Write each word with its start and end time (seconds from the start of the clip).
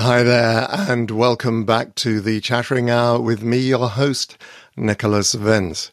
Hi 0.00 0.22
there, 0.22 0.68
and 0.70 1.10
welcome 1.10 1.64
back 1.64 1.96
to 1.96 2.20
the 2.20 2.40
Chattering 2.40 2.88
Hour 2.88 3.20
with 3.20 3.42
me, 3.42 3.58
your 3.58 3.88
host, 3.88 4.38
Nicholas 4.76 5.34
Vince. 5.34 5.90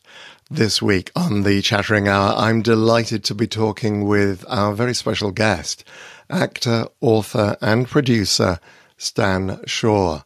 This 0.48 0.80
week 0.80 1.12
on 1.16 1.42
the 1.42 1.60
Chattering 1.64 2.08
Hour, 2.08 2.36
I'm 2.38 2.62
delighted 2.62 3.24
to 3.24 3.34
be 3.34 3.48
talking 3.48 4.06
with 4.06 4.46
our 4.48 4.74
very 4.74 4.94
special 4.94 5.32
guest, 5.32 5.84
actor, 6.30 6.86
author, 7.02 7.58
and 7.62 7.88
producer, 7.88 8.60
Stan 8.96 9.60
Shaw. 9.66 10.22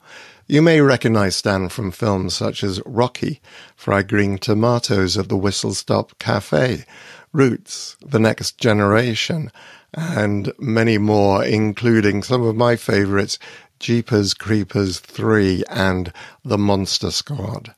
You 0.46 0.62
may 0.62 0.82
recognize 0.82 1.38
Stan 1.38 1.70
from 1.70 1.92
films 1.92 2.34
such 2.34 2.66
as 2.66 2.82
Rocky, 2.86 3.40
Fried 3.78 4.10
Green 4.10 4.38
Tomatoes 4.38 5.18
at 5.18 5.30
the 5.30 5.38
Whistle 5.38 5.74
Stop 5.74 6.20
Cafe, 6.20 6.84
Roots, 7.32 7.96
The 8.06 8.20
Next 8.20 8.58
Generation, 8.58 9.54
and 9.94 10.52
many 10.60 10.98
more, 10.98 11.44
including 11.44 12.24
some 12.24 12.44
of 12.44 12.56
my 12.56 12.76
favorites, 12.76 13.40
Jeepers 13.80 14.34
Creepers 14.34 15.00
3 15.00 15.64
and 15.70 16.12
The 16.44 16.58
Monster 16.58 17.12
Squad. 17.12 17.74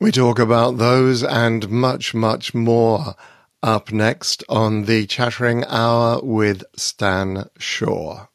We 0.00 0.10
talk 0.10 0.38
about 0.38 0.78
those 0.78 1.22
and 1.22 1.68
much, 1.70 2.14
much 2.14 2.52
more 2.52 3.14
up 3.62 3.92
next 3.92 4.42
on 4.48 4.84
the 4.84 5.06
Chattering 5.06 5.64
Hour 5.66 6.20
with 6.22 6.64
Stan 6.76 7.48
Shaw. 7.58 8.26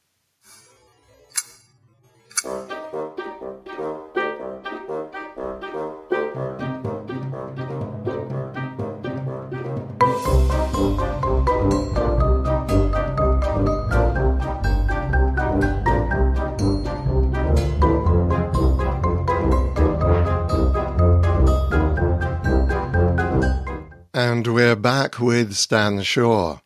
And 24.22 24.48
we're 24.48 24.76
back 24.76 25.22
with 25.22 25.54
Stan 25.54 26.02
Shaw. 26.02 26.60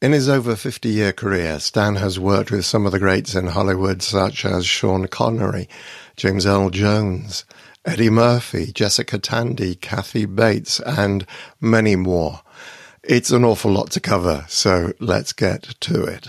In 0.00 0.12
his 0.12 0.28
over 0.28 0.54
50 0.54 0.88
year 0.88 1.12
career, 1.12 1.58
Stan 1.58 1.96
has 1.96 2.20
worked 2.20 2.52
with 2.52 2.64
some 2.64 2.86
of 2.86 2.92
the 2.92 3.00
greats 3.00 3.34
in 3.34 3.48
Hollywood, 3.48 4.00
such 4.00 4.44
as 4.44 4.64
Sean 4.64 5.08
Connery, 5.08 5.68
James 6.16 6.46
Earl 6.46 6.70
Jones, 6.70 7.46
Eddie 7.84 8.10
Murphy, 8.10 8.70
Jessica 8.72 9.18
Tandy, 9.18 9.74
Kathy 9.74 10.24
Bates, 10.24 10.78
and 10.78 11.26
many 11.60 11.96
more. 11.96 12.42
It's 13.02 13.32
an 13.32 13.42
awful 13.44 13.72
lot 13.72 13.90
to 13.90 14.00
cover, 14.00 14.44
so 14.48 14.92
let's 15.00 15.32
get 15.32 15.74
to 15.80 16.04
it. 16.04 16.28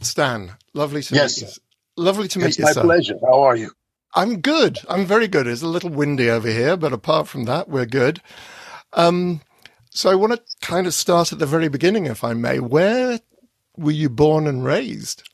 Stan, 0.00 0.54
lovely 0.74 1.00
to 1.04 1.14
yes, 1.14 1.40
meet 1.40 1.48
you. 1.48 2.04
Lovely 2.04 2.26
to 2.26 2.40
meet 2.40 2.46
it's 2.48 2.58
you, 2.58 2.64
my 2.64 2.72
sir. 2.72 2.82
pleasure. 2.82 3.18
How 3.24 3.42
are 3.42 3.54
you? 3.54 3.70
I'm 4.16 4.40
good. 4.40 4.80
I'm 4.88 5.06
very 5.06 5.28
good. 5.28 5.46
It's 5.46 5.62
a 5.62 5.68
little 5.68 5.90
windy 5.90 6.28
over 6.28 6.48
here, 6.48 6.76
but 6.76 6.92
apart 6.92 7.28
from 7.28 7.44
that, 7.44 7.68
we're 7.68 7.86
good. 7.86 8.20
Um, 8.94 9.40
so 9.90 10.10
I 10.10 10.14
want 10.14 10.32
to 10.32 10.42
kind 10.60 10.86
of 10.86 10.94
start 10.94 11.32
at 11.32 11.38
the 11.38 11.46
very 11.46 11.68
beginning, 11.68 12.06
if 12.06 12.24
I 12.24 12.34
may. 12.34 12.60
Where 12.60 13.20
were 13.76 13.90
you 13.90 14.08
born 14.08 14.46
and 14.46 14.64
raised? 14.64 15.28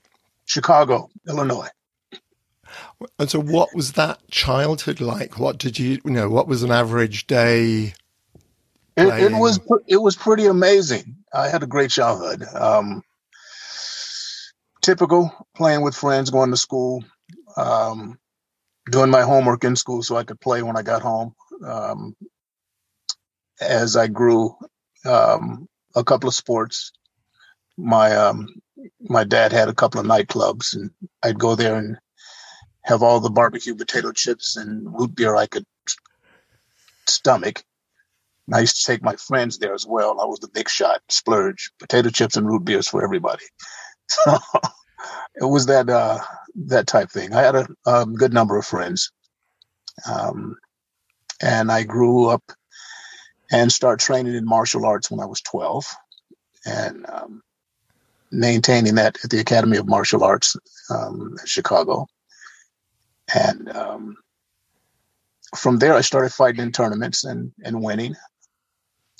Chicago, 0.46 1.10
Illinois. 1.28 1.68
And 3.18 3.30
so, 3.30 3.40
what 3.40 3.74
was 3.74 3.92
that 3.92 4.18
childhood 4.30 5.00
like? 5.00 5.38
What 5.38 5.58
did 5.58 5.78
you, 5.78 6.00
you 6.04 6.10
know, 6.10 6.28
what 6.28 6.48
was 6.48 6.62
an 6.62 6.72
average 6.72 7.26
day? 7.26 7.94
It, 8.96 9.06
it 9.06 9.32
was 9.32 9.60
it 9.86 9.98
was 9.98 10.16
pretty 10.16 10.46
amazing. 10.46 11.16
I 11.32 11.48
had 11.48 11.62
a 11.62 11.66
great 11.66 11.90
childhood. 11.90 12.42
Um, 12.52 13.02
typical, 14.82 15.32
playing 15.54 15.82
with 15.82 15.94
friends, 15.94 16.30
going 16.30 16.50
to 16.50 16.56
school, 16.56 17.04
um, 17.56 18.18
doing 18.90 19.10
my 19.10 19.22
homework 19.22 19.62
in 19.62 19.76
school 19.76 20.02
so 20.02 20.16
I 20.16 20.24
could 20.24 20.40
play 20.40 20.62
when 20.62 20.76
I 20.76 20.82
got 20.82 21.02
home. 21.02 21.34
Um, 21.64 22.16
as 23.60 23.96
I 23.96 24.06
grew, 24.06 24.56
um, 25.04 25.68
a 25.94 26.04
couple 26.04 26.28
of 26.28 26.34
sports. 26.34 26.92
My 27.76 28.14
um, 28.14 28.48
my 29.00 29.24
dad 29.24 29.52
had 29.52 29.68
a 29.68 29.74
couple 29.74 30.00
of 30.00 30.06
nightclubs, 30.06 30.74
and 30.74 30.90
I'd 31.22 31.38
go 31.38 31.54
there 31.54 31.76
and 31.76 31.96
have 32.82 33.02
all 33.02 33.20
the 33.20 33.30
barbecue 33.30 33.74
potato 33.74 34.12
chips 34.12 34.56
and 34.56 34.86
root 34.98 35.14
beer 35.14 35.36
I 35.36 35.46
could 35.46 35.64
stomach. 37.06 37.62
And 38.46 38.56
I 38.56 38.60
used 38.60 38.76
to 38.80 38.92
take 38.92 39.02
my 39.02 39.14
friends 39.16 39.58
there 39.58 39.74
as 39.74 39.86
well. 39.86 40.20
I 40.20 40.24
was 40.24 40.40
the 40.40 40.48
big 40.48 40.68
shot, 40.68 41.02
splurge, 41.08 41.70
potato 41.78 42.08
chips 42.08 42.36
and 42.36 42.46
root 42.46 42.64
beers 42.64 42.88
for 42.88 43.02
everybody. 43.02 43.44
So 44.10 44.38
it 45.34 45.44
was 45.44 45.66
that 45.66 45.90
uh, 45.90 46.18
that 46.66 46.86
type 46.86 47.10
thing. 47.10 47.34
I 47.34 47.42
had 47.42 47.54
a, 47.54 47.68
a 47.84 48.06
good 48.06 48.32
number 48.32 48.56
of 48.56 48.64
friends, 48.64 49.12
um, 50.10 50.56
and 51.42 51.70
I 51.70 51.82
grew 51.82 52.28
up 52.28 52.42
and 53.50 53.72
start 53.72 54.00
training 54.00 54.34
in 54.34 54.44
martial 54.44 54.86
arts 54.86 55.10
when 55.10 55.20
I 55.20 55.26
was 55.26 55.40
twelve, 55.40 55.86
and 56.66 57.06
um, 57.08 57.42
maintaining 58.30 58.96
that 58.96 59.18
at 59.24 59.30
the 59.30 59.40
Academy 59.40 59.76
of 59.76 59.88
Martial 59.88 60.24
Arts 60.24 60.56
um, 60.90 61.36
in 61.40 61.46
Chicago. 61.46 62.06
And 63.34 63.68
um, 63.70 64.16
from 65.56 65.78
there, 65.78 65.94
I 65.94 66.00
started 66.00 66.32
fighting 66.32 66.62
in 66.62 66.72
tournaments 66.72 67.24
and, 67.24 67.52
and 67.64 67.82
winning. 67.82 68.16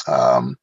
Um, 0.07 0.57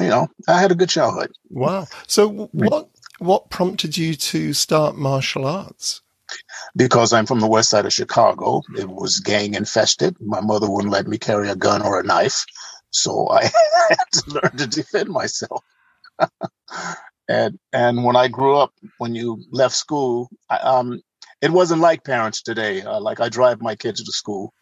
you 0.00 0.08
know, 0.08 0.28
I 0.46 0.60
had 0.60 0.70
a 0.70 0.76
good 0.76 0.88
childhood 0.88 1.32
Wow. 1.50 1.86
So, 2.06 2.48
what 2.52 2.88
what 3.18 3.50
prompted 3.50 3.96
you 3.96 4.14
to 4.14 4.52
start 4.52 4.96
martial 4.96 5.44
arts? 5.44 6.02
Because 6.76 7.12
I'm 7.12 7.26
from 7.26 7.40
the 7.40 7.46
west 7.46 7.70
side 7.70 7.86
of 7.86 7.92
Chicago. 7.92 8.62
It 8.76 8.88
was 8.88 9.20
gang 9.20 9.54
infested. 9.54 10.16
My 10.20 10.40
mother 10.40 10.70
wouldn't 10.70 10.92
let 10.92 11.06
me 11.06 11.18
carry 11.18 11.48
a 11.48 11.56
gun 11.56 11.82
or 11.82 12.00
a 12.00 12.04
knife. 12.04 12.44
So 12.90 13.28
I 13.30 13.42
had 13.88 14.12
to 14.12 14.30
learn 14.30 14.56
to 14.56 14.66
defend 14.66 15.08
myself. 15.08 15.64
and 17.28 17.58
and 17.72 18.04
when 18.04 18.16
I 18.16 18.28
grew 18.28 18.56
up, 18.56 18.72
when 18.98 19.14
you 19.14 19.42
left 19.50 19.74
school, 19.74 20.28
I, 20.48 20.56
um, 20.58 21.00
it 21.40 21.50
wasn't 21.50 21.80
like 21.80 22.04
parents 22.04 22.42
today. 22.42 22.82
Uh, 22.82 23.00
like 23.00 23.20
I 23.20 23.28
drive 23.28 23.60
my 23.60 23.76
kids 23.76 24.02
to 24.02 24.12
school 24.12 24.52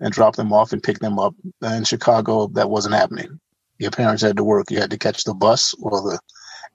and 0.00 0.12
drop 0.12 0.36
them 0.36 0.52
off 0.52 0.72
and 0.72 0.82
pick 0.82 0.98
them 0.98 1.18
up. 1.18 1.34
In 1.62 1.84
Chicago, 1.84 2.48
that 2.48 2.70
wasn't 2.70 2.94
happening. 2.94 3.40
Your 3.78 3.90
parents 3.90 4.22
had 4.22 4.36
to 4.36 4.44
work. 4.44 4.70
You 4.70 4.80
had 4.80 4.90
to 4.90 4.98
catch 4.98 5.24
the 5.24 5.34
bus 5.34 5.74
or 5.80 6.00
the 6.02 6.18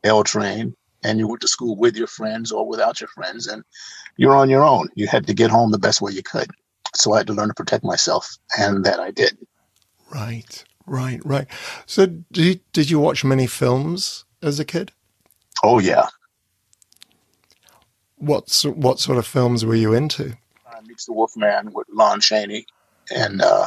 L 0.03 0.23
train, 0.23 0.75
and 1.03 1.19
you 1.19 1.27
went 1.27 1.41
to 1.41 1.47
school 1.47 1.75
with 1.75 1.95
your 1.97 2.07
friends 2.07 2.51
or 2.51 2.67
without 2.67 3.01
your 3.01 3.09
friends, 3.09 3.47
and 3.47 3.63
you're 4.17 4.35
on 4.35 4.49
your 4.49 4.63
own. 4.63 4.87
You 4.95 5.07
had 5.07 5.27
to 5.27 5.33
get 5.33 5.51
home 5.51 5.71
the 5.71 5.79
best 5.79 6.01
way 6.01 6.11
you 6.11 6.23
could. 6.23 6.49
So 6.95 7.13
I 7.13 7.17
had 7.19 7.27
to 7.27 7.33
learn 7.33 7.47
to 7.49 7.53
protect 7.53 7.83
myself, 7.83 8.37
and 8.57 8.83
that 8.85 8.99
I 8.99 9.11
did. 9.11 9.37
Right, 10.13 10.63
right, 10.85 11.19
right. 11.25 11.47
So, 11.85 12.05
did 12.05 12.45
you, 12.45 12.59
did 12.71 12.89
you 12.89 12.99
watch 12.99 13.23
many 13.25 13.47
films 13.47 14.25
as 14.41 14.59
a 14.59 14.65
kid? 14.65 14.91
Oh 15.63 15.79
yeah, 15.79 16.07
What 18.17 18.63
what 18.75 18.99
sort 18.99 19.17
of 19.17 19.25
films 19.27 19.65
were 19.65 19.75
you 19.75 19.93
into? 19.93 20.37
uh, 20.65 20.81
Meets 20.85 21.05
the 21.05 21.13
Wolfman 21.13 21.71
with 21.73 21.87
Lon 21.91 22.21
Chaney 22.21 22.65
and 23.15 23.41
uh, 23.41 23.65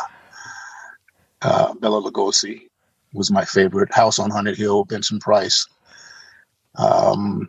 uh, 1.42 1.74
Bela 1.74 2.02
Lugosi 2.02 2.68
was 3.12 3.30
my 3.30 3.44
favorite. 3.44 3.92
House 3.94 4.18
on 4.18 4.30
Haunted 4.30 4.56
Hill, 4.56 4.84
Vincent 4.84 5.22
Price. 5.22 5.66
Um, 6.76 7.48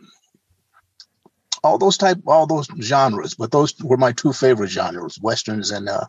all 1.64 1.78
those 1.78 1.98
type, 1.98 2.18
all 2.26 2.46
those 2.46 2.68
genres, 2.80 3.34
but 3.34 3.50
those 3.50 3.74
were 3.82 3.96
my 3.96 4.12
two 4.12 4.32
favorite 4.32 4.70
genres: 4.70 5.18
westerns 5.20 5.70
and 5.70 5.88
uh, 5.88 6.06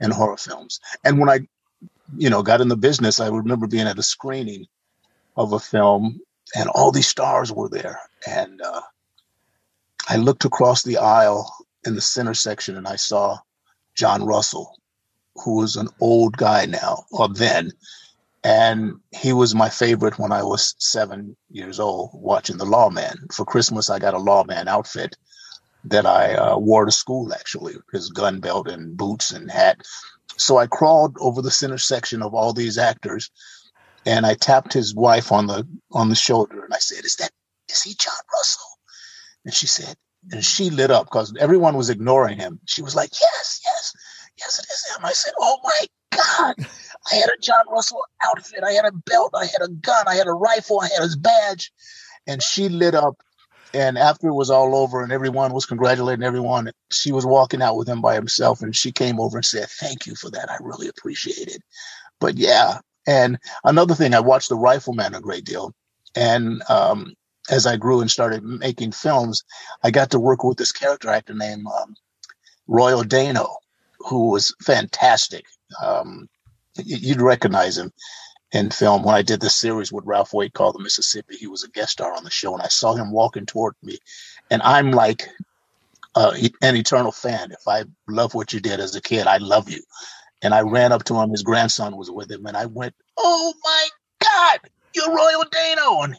and 0.00 0.12
horror 0.12 0.36
films. 0.36 0.80
And 1.04 1.18
when 1.18 1.28
I, 1.28 1.40
you 2.16 2.30
know, 2.30 2.42
got 2.42 2.60
in 2.60 2.68
the 2.68 2.76
business, 2.76 3.20
I 3.20 3.28
remember 3.28 3.66
being 3.66 3.86
at 3.86 3.98
a 3.98 4.02
screening 4.02 4.66
of 5.36 5.52
a 5.52 5.58
film, 5.58 6.20
and 6.54 6.68
all 6.70 6.92
these 6.92 7.08
stars 7.08 7.52
were 7.52 7.68
there, 7.68 8.00
and 8.26 8.60
uh, 8.62 8.80
I 10.08 10.16
looked 10.16 10.44
across 10.44 10.82
the 10.82 10.98
aisle 10.98 11.52
in 11.84 11.94
the 11.94 12.00
center 12.00 12.34
section, 12.34 12.76
and 12.76 12.86
I 12.86 12.96
saw 12.96 13.38
John 13.94 14.24
Russell, 14.24 14.76
who 15.36 15.56
was 15.56 15.76
an 15.76 15.88
old 16.00 16.36
guy 16.36 16.66
now, 16.66 17.04
or 17.10 17.28
then, 17.28 17.72
and 18.46 19.00
he 19.10 19.32
was 19.32 19.56
my 19.56 19.68
favorite 19.68 20.20
when 20.20 20.30
I 20.30 20.44
was 20.44 20.76
seven 20.78 21.36
years 21.50 21.80
old 21.80 22.10
watching 22.12 22.58
The 22.58 22.64
Lawman. 22.64 23.26
For 23.32 23.44
Christmas, 23.44 23.90
I 23.90 23.98
got 23.98 24.14
a 24.14 24.18
Lawman 24.18 24.68
outfit 24.68 25.16
that 25.82 26.06
I 26.06 26.34
uh, 26.34 26.56
wore 26.56 26.84
to 26.84 26.92
school, 26.92 27.34
actually, 27.34 27.74
his 27.92 28.10
gun 28.10 28.38
belt 28.38 28.68
and 28.68 28.96
boots 28.96 29.32
and 29.32 29.50
hat. 29.50 29.78
So 30.36 30.58
I 30.58 30.68
crawled 30.68 31.16
over 31.18 31.42
the 31.42 31.50
center 31.50 31.76
section 31.76 32.22
of 32.22 32.34
all 32.34 32.52
these 32.52 32.78
actors, 32.78 33.32
and 34.04 34.24
I 34.24 34.34
tapped 34.34 34.72
his 34.72 34.94
wife 34.94 35.32
on 35.32 35.48
the 35.48 35.66
on 35.90 36.08
the 36.08 36.14
shoulder, 36.14 36.64
and 36.64 36.72
I 36.72 36.78
said, 36.78 37.04
"Is 37.04 37.16
that 37.16 37.32
is 37.68 37.82
he 37.82 37.94
John 37.94 38.14
Russell?" 38.32 38.70
And 39.44 39.52
she 39.52 39.66
said, 39.66 39.96
and 40.30 40.44
she 40.44 40.70
lit 40.70 40.92
up 40.92 41.06
because 41.06 41.34
everyone 41.36 41.76
was 41.76 41.90
ignoring 41.90 42.38
him. 42.38 42.60
She 42.66 42.82
was 42.82 42.94
like, 42.94 43.10
"Yes, 43.20 43.60
yes, 43.64 43.92
yes, 44.38 44.58
it 44.60 44.66
is 44.72 44.94
him." 44.94 45.04
I 45.04 45.12
said, 45.14 45.32
"Oh 45.36 45.58
my 45.64 45.86
God!" 46.12 46.54
I 47.10 47.16
had 47.16 47.28
a 47.28 47.40
John 47.40 47.64
Russell 47.70 48.02
outfit. 48.24 48.64
I 48.64 48.72
had 48.72 48.84
a 48.84 48.92
belt. 48.92 49.32
I 49.34 49.46
had 49.46 49.62
a 49.62 49.68
gun. 49.68 50.04
I 50.08 50.14
had 50.14 50.26
a 50.26 50.32
rifle. 50.32 50.80
I 50.80 50.88
had 50.88 51.02
his 51.02 51.16
badge, 51.16 51.72
and 52.26 52.42
she 52.42 52.68
lit 52.68 52.94
up 52.94 53.22
and 53.76 53.98
after 53.98 54.28
it 54.28 54.34
was 54.34 54.48
all 54.48 54.74
over 54.74 55.02
and 55.02 55.12
everyone 55.12 55.52
was 55.52 55.66
congratulating 55.66 56.24
everyone, 56.24 56.70
she 56.90 57.12
was 57.12 57.26
walking 57.26 57.60
out 57.60 57.76
with 57.76 57.86
him 57.86 58.00
by 58.00 58.14
himself 58.14 58.62
and 58.62 58.74
she 58.74 58.90
came 58.90 59.20
over 59.20 59.36
and 59.36 59.44
said, 59.44 59.68
Thank 59.68 60.06
you 60.06 60.14
for 60.14 60.30
that. 60.30 60.50
I 60.50 60.56
really 60.62 60.88
appreciate 60.88 61.48
it. 61.48 61.62
But 62.18 62.36
yeah. 62.38 62.78
And 63.06 63.38
another 63.64 63.94
thing, 63.94 64.14
I 64.14 64.20
watched 64.20 64.48
The 64.48 64.56
Rifleman 64.56 65.14
a 65.14 65.20
great 65.20 65.44
deal. 65.44 65.74
And 66.14 66.62
um, 66.70 67.12
as 67.50 67.66
I 67.66 67.76
grew 67.76 68.00
and 68.00 68.10
started 68.10 68.42
making 68.42 68.92
films, 68.92 69.44
I 69.84 69.90
got 69.90 70.10
to 70.12 70.18
work 70.18 70.42
with 70.42 70.56
this 70.56 70.72
character 70.72 71.10
actor 71.10 71.34
named 71.34 71.66
um, 71.66 71.94
Royal 72.66 73.04
Dano, 73.04 73.56
who 73.98 74.30
was 74.30 74.54
fantastic. 74.62 75.44
Um, 75.84 76.28
you'd 76.84 77.20
recognize 77.20 77.78
him 77.78 77.92
in 78.52 78.70
film. 78.70 79.02
When 79.02 79.14
I 79.14 79.22
did 79.22 79.40
this 79.40 79.56
series 79.56 79.92
with 79.92 80.06
Ralph 80.06 80.32
Waite 80.32 80.54
called 80.54 80.74
The 80.74 80.82
Mississippi, 80.82 81.36
he 81.36 81.46
was 81.46 81.64
a 81.64 81.70
guest 81.70 81.92
star 81.92 82.12
on 82.14 82.24
the 82.24 82.30
show, 82.30 82.54
and 82.54 82.62
I 82.62 82.68
saw 82.68 82.94
him 82.94 83.12
walking 83.12 83.46
toward 83.46 83.74
me, 83.82 83.98
and 84.50 84.62
I'm 84.62 84.90
like 84.92 85.28
uh, 86.14 86.34
an 86.62 86.76
eternal 86.76 87.12
fan. 87.12 87.52
If 87.52 87.68
I 87.68 87.84
love 88.08 88.34
what 88.34 88.52
you 88.52 88.60
did 88.60 88.80
as 88.80 88.96
a 88.96 89.02
kid, 89.02 89.26
I 89.26 89.36
love 89.36 89.70
you. 89.70 89.82
And 90.42 90.54
I 90.54 90.60
ran 90.60 90.92
up 90.92 91.04
to 91.04 91.14
him. 91.14 91.30
His 91.30 91.42
grandson 91.42 91.96
was 91.96 92.10
with 92.10 92.30
him, 92.30 92.46
and 92.46 92.56
I 92.56 92.66
went, 92.66 92.94
"Oh 93.16 93.52
my 93.64 93.88
God, 94.22 94.60
you're 94.94 95.14
Royal 95.14 95.44
Dano!" 95.50 96.02
And, 96.02 96.16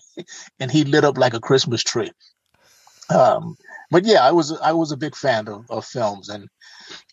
and 0.60 0.72
he 0.72 0.84
lit 0.84 1.04
up 1.04 1.18
like 1.18 1.34
a 1.34 1.40
Christmas 1.40 1.84
tree. 1.84 2.12
Um, 3.10 3.58
but 3.90 4.06
yeah, 4.06 4.26
I 4.26 4.32
was 4.32 4.52
I 4.60 4.74
was 4.74 4.92
a 4.92 4.98
big 4.98 5.16
fan 5.16 5.48
of, 5.48 5.66
of 5.70 5.86
films, 5.86 6.30
and 6.30 6.50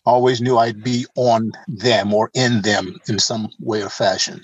always 0.05 0.41
knew 0.41 0.57
I'd 0.57 0.83
be 0.83 1.05
on 1.15 1.51
them 1.67 2.13
or 2.13 2.29
in 2.33 2.61
them 2.61 2.99
in 3.07 3.19
some 3.19 3.49
way 3.59 3.83
or 3.83 3.89
fashion. 3.89 4.43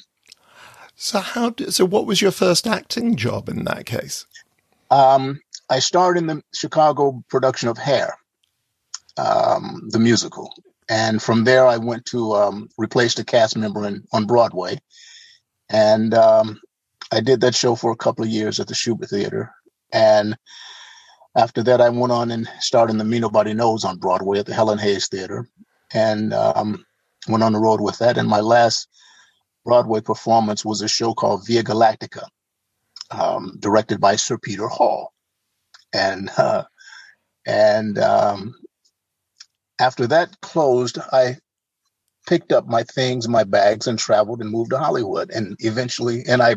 So 0.96 1.20
how? 1.20 1.52
Did, 1.52 1.74
so 1.74 1.86
what 1.86 2.06
was 2.06 2.22
your 2.22 2.32
first 2.32 2.68
acting 2.68 3.16
job 3.16 3.50
in 3.50 3.64
that 3.66 3.86
case? 3.86 4.26
Um, 4.90 5.40
I 5.70 5.80
starred 5.80 6.18
in 6.18 6.28
the 6.28 6.44
Chicago 6.54 7.24
production 7.30 7.70
of 7.70 7.78
Hair, 7.78 8.18
um, 9.18 9.88
the 9.90 10.00
musical, 10.00 10.54
and 10.90 11.22
from 11.22 11.44
there 11.44 11.66
I 11.66 11.78
went 11.78 12.06
to 12.08 12.34
um, 12.34 12.70
replace 12.78 13.18
a 13.18 13.26
cast 13.26 13.58
member 13.58 13.88
in, 13.88 14.04
on 14.12 14.28
Broadway, 14.28 14.80
and 15.70 16.14
um, 16.14 16.60
I 17.12 17.22
did 17.22 17.42
that 17.42 17.56
show 17.56 17.76
for 17.76 17.92
a 17.92 17.98
couple 17.98 18.24
of 18.24 18.30
years 18.30 18.60
at 18.60 18.68
the 18.68 18.74
Shubert 18.74 19.10
Theater, 19.10 19.54
and 19.92 20.38
after 21.36 21.64
that 21.64 21.82
I 21.82 21.90
went 21.90 22.12
on 22.12 22.32
and 22.32 22.48
starred 22.60 22.90
in 22.90 22.98
the 22.98 23.06
Me 23.06 23.20
Nobody 23.20 23.54
Knows 23.54 23.86
on 23.86 23.98
Broadway 23.98 24.40
at 24.40 24.46
the 24.46 24.54
Helen 24.54 24.80
Hayes 24.80 25.08
Theater, 25.08 25.48
and 25.94 26.34
um, 26.34 26.86
went 27.28 27.44
on 27.44 27.54
the 27.54 27.60
road 27.60 27.82
with 27.82 27.98
that. 28.00 28.18
And 28.18 28.28
my 28.28 28.40
last 28.42 28.88
Broadway 29.66 30.02
performance 30.02 30.66
was 30.66 30.82
a 30.82 30.88
show 30.88 31.14
called 31.14 31.46
Via 31.46 31.64
Galactica, 31.64 32.26
um, 33.12 33.58
directed 33.60 34.00
by 34.02 34.16
Sir 34.16 34.38
Peter 34.38 34.68
Hall, 34.68 35.14
and 35.94 36.30
uh, 36.38 36.64
and 37.46 37.98
um, 38.00 38.56
after 39.80 40.08
that 40.08 40.40
closed, 40.42 40.98
I 41.12 41.38
picked 42.28 42.52
up 42.52 42.68
my 42.68 42.84
things, 42.84 43.28
my 43.28 43.44
bags, 43.44 43.88
and 43.88 43.98
traveled 43.98 44.42
and 44.42 44.50
moved 44.50 44.72
to 44.72 44.78
Hollywood, 44.80 45.32
and 45.32 45.56
eventually, 45.60 46.24
and 46.28 46.42
I 46.42 46.56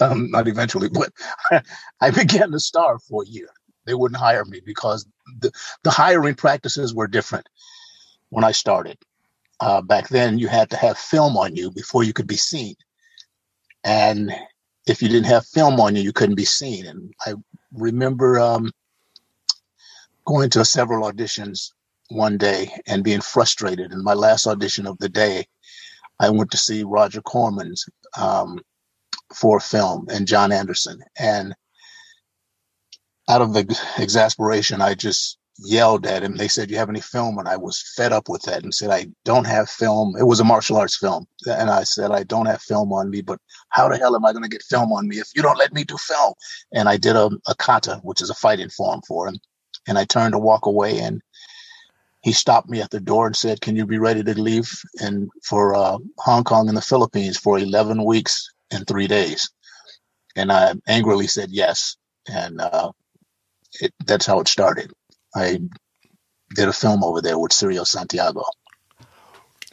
um, 0.00 0.30
not 0.30 0.48
eventually, 0.48 0.88
but 0.92 1.12
I 2.00 2.10
began 2.10 2.52
to 2.52 2.60
star 2.60 2.98
for 2.98 3.22
a 3.22 3.26
year. 3.26 3.48
They 3.90 3.94
wouldn't 3.94 4.20
hire 4.20 4.44
me 4.44 4.60
because 4.64 5.04
the, 5.40 5.50
the 5.82 5.90
hiring 5.90 6.36
practices 6.36 6.94
were 6.94 7.08
different 7.08 7.48
when 8.28 8.44
I 8.44 8.52
started. 8.52 8.96
Uh, 9.58 9.82
back 9.82 10.08
then, 10.08 10.38
you 10.38 10.46
had 10.46 10.70
to 10.70 10.76
have 10.76 10.96
film 10.96 11.36
on 11.36 11.56
you 11.56 11.72
before 11.72 12.04
you 12.04 12.12
could 12.12 12.28
be 12.28 12.36
seen. 12.36 12.76
And 13.82 14.32
if 14.86 15.02
you 15.02 15.08
didn't 15.08 15.26
have 15.26 15.44
film 15.44 15.80
on 15.80 15.96
you, 15.96 16.02
you 16.02 16.12
couldn't 16.12 16.36
be 16.36 16.44
seen. 16.44 16.86
And 16.86 17.12
I 17.26 17.34
remember 17.72 18.38
um, 18.38 18.70
going 20.24 20.50
to 20.50 20.64
several 20.64 21.10
auditions 21.10 21.72
one 22.10 22.38
day 22.38 22.70
and 22.86 23.02
being 23.02 23.20
frustrated. 23.20 23.90
In 23.90 24.04
my 24.04 24.14
last 24.14 24.46
audition 24.46 24.86
of 24.86 24.98
the 24.98 25.08
day, 25.08 25.46
I 26.20 26.30
went 26.30 26.52
to 26.52 26.56
see 26.56 26.84
Roger 26.84 27.22
Corman's 27.22 27.86
um, 28.16 28.60
for 29.34 29.58
film 29.58 30.06
and 30.12 30.28
John 30.28 30.52
Anderson. 30.52 31.00
And 31.18 31.56
out 33.30 33.42
of 33.42 33.52
the 33.52 33.80
exasperation, 33.98 34.80
I 34.80 34.94
just 34.94 35.38
yelled 35.56 36.04
at 36.04 36.24
him. 36.24 36.36
They 36.36 36.48
said, 36.48 36.68
You 36.68 36.78
have 36.78 36.88
any 36.88 37.00
film? 37.00 37.38
And 37.38 37.48
I 37.48 37.56
was 37.56 37.80
fed 37.96 38.12
up 38.12 38.28
with 38.28 38.42
that 38.42 38.64
and 38.64 38.74
said, 38.74 38.90
I 38.90 39.06
don't 39.24 39.46
have 39.46 39.70
film. 39.70 40.16
It 40.18 40.26
was 40.26 40.40
a 40.40 40.44
martial 40.44 40.76
arts 40.76 40.96
film. 40.96 41.26
And 41.46 41.70
I 41.70 41.84
said, 41.84 42.10
I 42.10 42.24
don't 42.24 42.46
have 42.46 42.60
film 42.60 42.92
on 42.92 43.08
me, 43.08 43.20
but 43.20 43.38
how 43.68 43.88
the 43.88 43.96
hell 43.98 44.16
am 44.16 44.24
I 44.24 44.32
going 44.32 44.42
to 44.42 44.48
get 44.48 44.64
film 44.64 44.92
on 44.92 45.06
me 45.06 45.18
if 45.18 45.28
you 45.36 45.42
don't 45.42 45.58
let 45.58 45.72
me 45.72 45.84
do 45.84 45.96
film? 45.96 46.34
And 46.72 46.88
I 46.88 46.96
did 46.96 47.14
a, 47.14 47.30
a 47.46 47.54
kata, 47.54 48.00
which 48.02 48.20
is 48.20 48.30
a 48.30 48.34
fighting 48.34 48.70
form 48.70 49.00
for 49.06 49.28
him. 49.28 49.38
And 49.86 49.96
I 49.96 50.04
turned 50.04 50.32
to 50.32 50.38
walk 50.38 50.66
away 50.66 50.98
and 50.98 51.22
he 52.22 52.32
stopped 52.32 52.68
me 52.68 52.80
at 52.80 52.90
the 52.90 53.00
door 53.00 53.28
and 53.28 53.36
said, 53.36 53.60
Can 53.60 53.76
you 53.76 53.86
be 53.86 53.98
ready 53.98 54.24
to 54.24 54.40
leave 54.40 54.70
and 55.00 55.28
for 55.44 55.76
uh, 55.76 55.98
Hong 56.18 56.42
Kong 56.42 56.68
and 56.68 56.76
the 56.76 56.82
Philippines 56.82 57.38
for 57.38 57.58
11 57.58 58.04
weeks 58.04 58.50
and 58.72 58.86
three 58.86 59.06
days? 59.06 59.48
And 60.34 60.50
I 60.50 60.74
angrily 60.88 61.28
said 61.28 61.50
yes. 61.50 61.96
And 62.28 62.60
uh, 62.60 62.92
it, 63.80 63.92
that's 64.04 64.26
how 64.26 64.40
it 64.40 64.48
started. 64.48 64.92
I 65.34 65.60
did 66.54 66.68
a 66.68 66.72
film 66.72 67.04
over 67.04 67.20
there 67.20 67.38
with 67.38 67.52
Cirio 67.52 67.86
Santiago. 67.86 68.42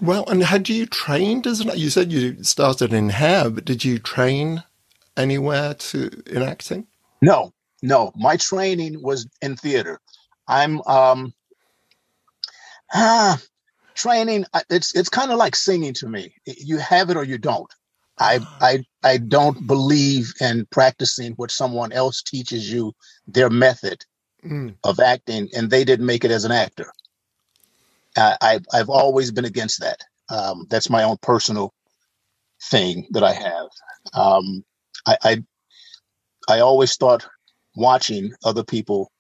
Well, 0.02 0.26
and 0.28 0.44
had 0.44 0.70
you 0.70 0.86
trained 0.86 1.48
as 1.48 1.60
an, 1.60 1.72
you 1.76 1.90
said 1.90 2.12
you 2.12 2.44
started 2.44 2.94
in 2.94 3.10
hair, 3.10 3.50
but 3.50 3.66
did 3.66 3.84
you 3.84 3.98
train 3.98 4.64
anywhere 5.16 5.74
to 5.74 6.24
in 6.28 6.44
acting? 6.44 6.86
No, 7.22 7.52
no. 7.82 8.12
My 8.16 8.38
training 8.38 9.02
was 9.02 9.28
in 9.42 9.56
theater. 9.56 10.00
I'm 10.48 10.82
um 10.86 11.34
ah 12.94 13.42
training. 13.96 14.46
It's 14.70 14.96
it's 14.96 15.10
kind 15.10 15.32
of 15.32 15.38
like 15.38 15.56
singing 15.56 15.94
to 15.96 16.08
me. 16.08 16.36
You 16.46 16.78
have 16.78 17.10
it 17.10 17.18
or 17.18 17.24
you 17.24 17.40
don't. 17.40 17.72
I 18.20 18.40
I 18.62 18.84
I 19.04 19.18
don't 19.18 19.68
believe 19.68 20.34
in 20.42 20.68
practicing 20.72 21.34
what 21.34 21.52
someone 21.52 21.92
else 21.92 22.22
teaches 22.22 22.72
you 22.72 22.94
their 23.28 23.50
method 23.50 24.04
mm. 24.44 24.76
of 24.84 25.00
acting, 25.00 25.50
and 25.56 25.70
they 25.70 25.84
didn't 25.84 26.06
make 26.06 26.26
it 26.26 26.32
as 26.32 26.46
an 26.46 26.52
actor. 26.52 26.92
I, 28.18 28.60
I 28.74 28.78
have 28.78 28.90
always 28.90 29.32
been 29.32 29.46
against 29.46 29.82
that. 29.82 30.00
Um, 30.30 30.66
that's 30.70 30.90
my 30.90 31.04
own 31.04 31.18
personal 31.22 31.74
thing 32.64 33.08
that 33.12 33.24
I 33.24 33.34
have. 33.34 33.68
Um, 34.14 34.64
I, 35.06 35.18
I 35.24 35.44
I 36.50 36.60
always 36.60 36.96
thought 36.96 37.28
watching 37.76 38.32
other 38.44 38.64
people. 38.64 39.12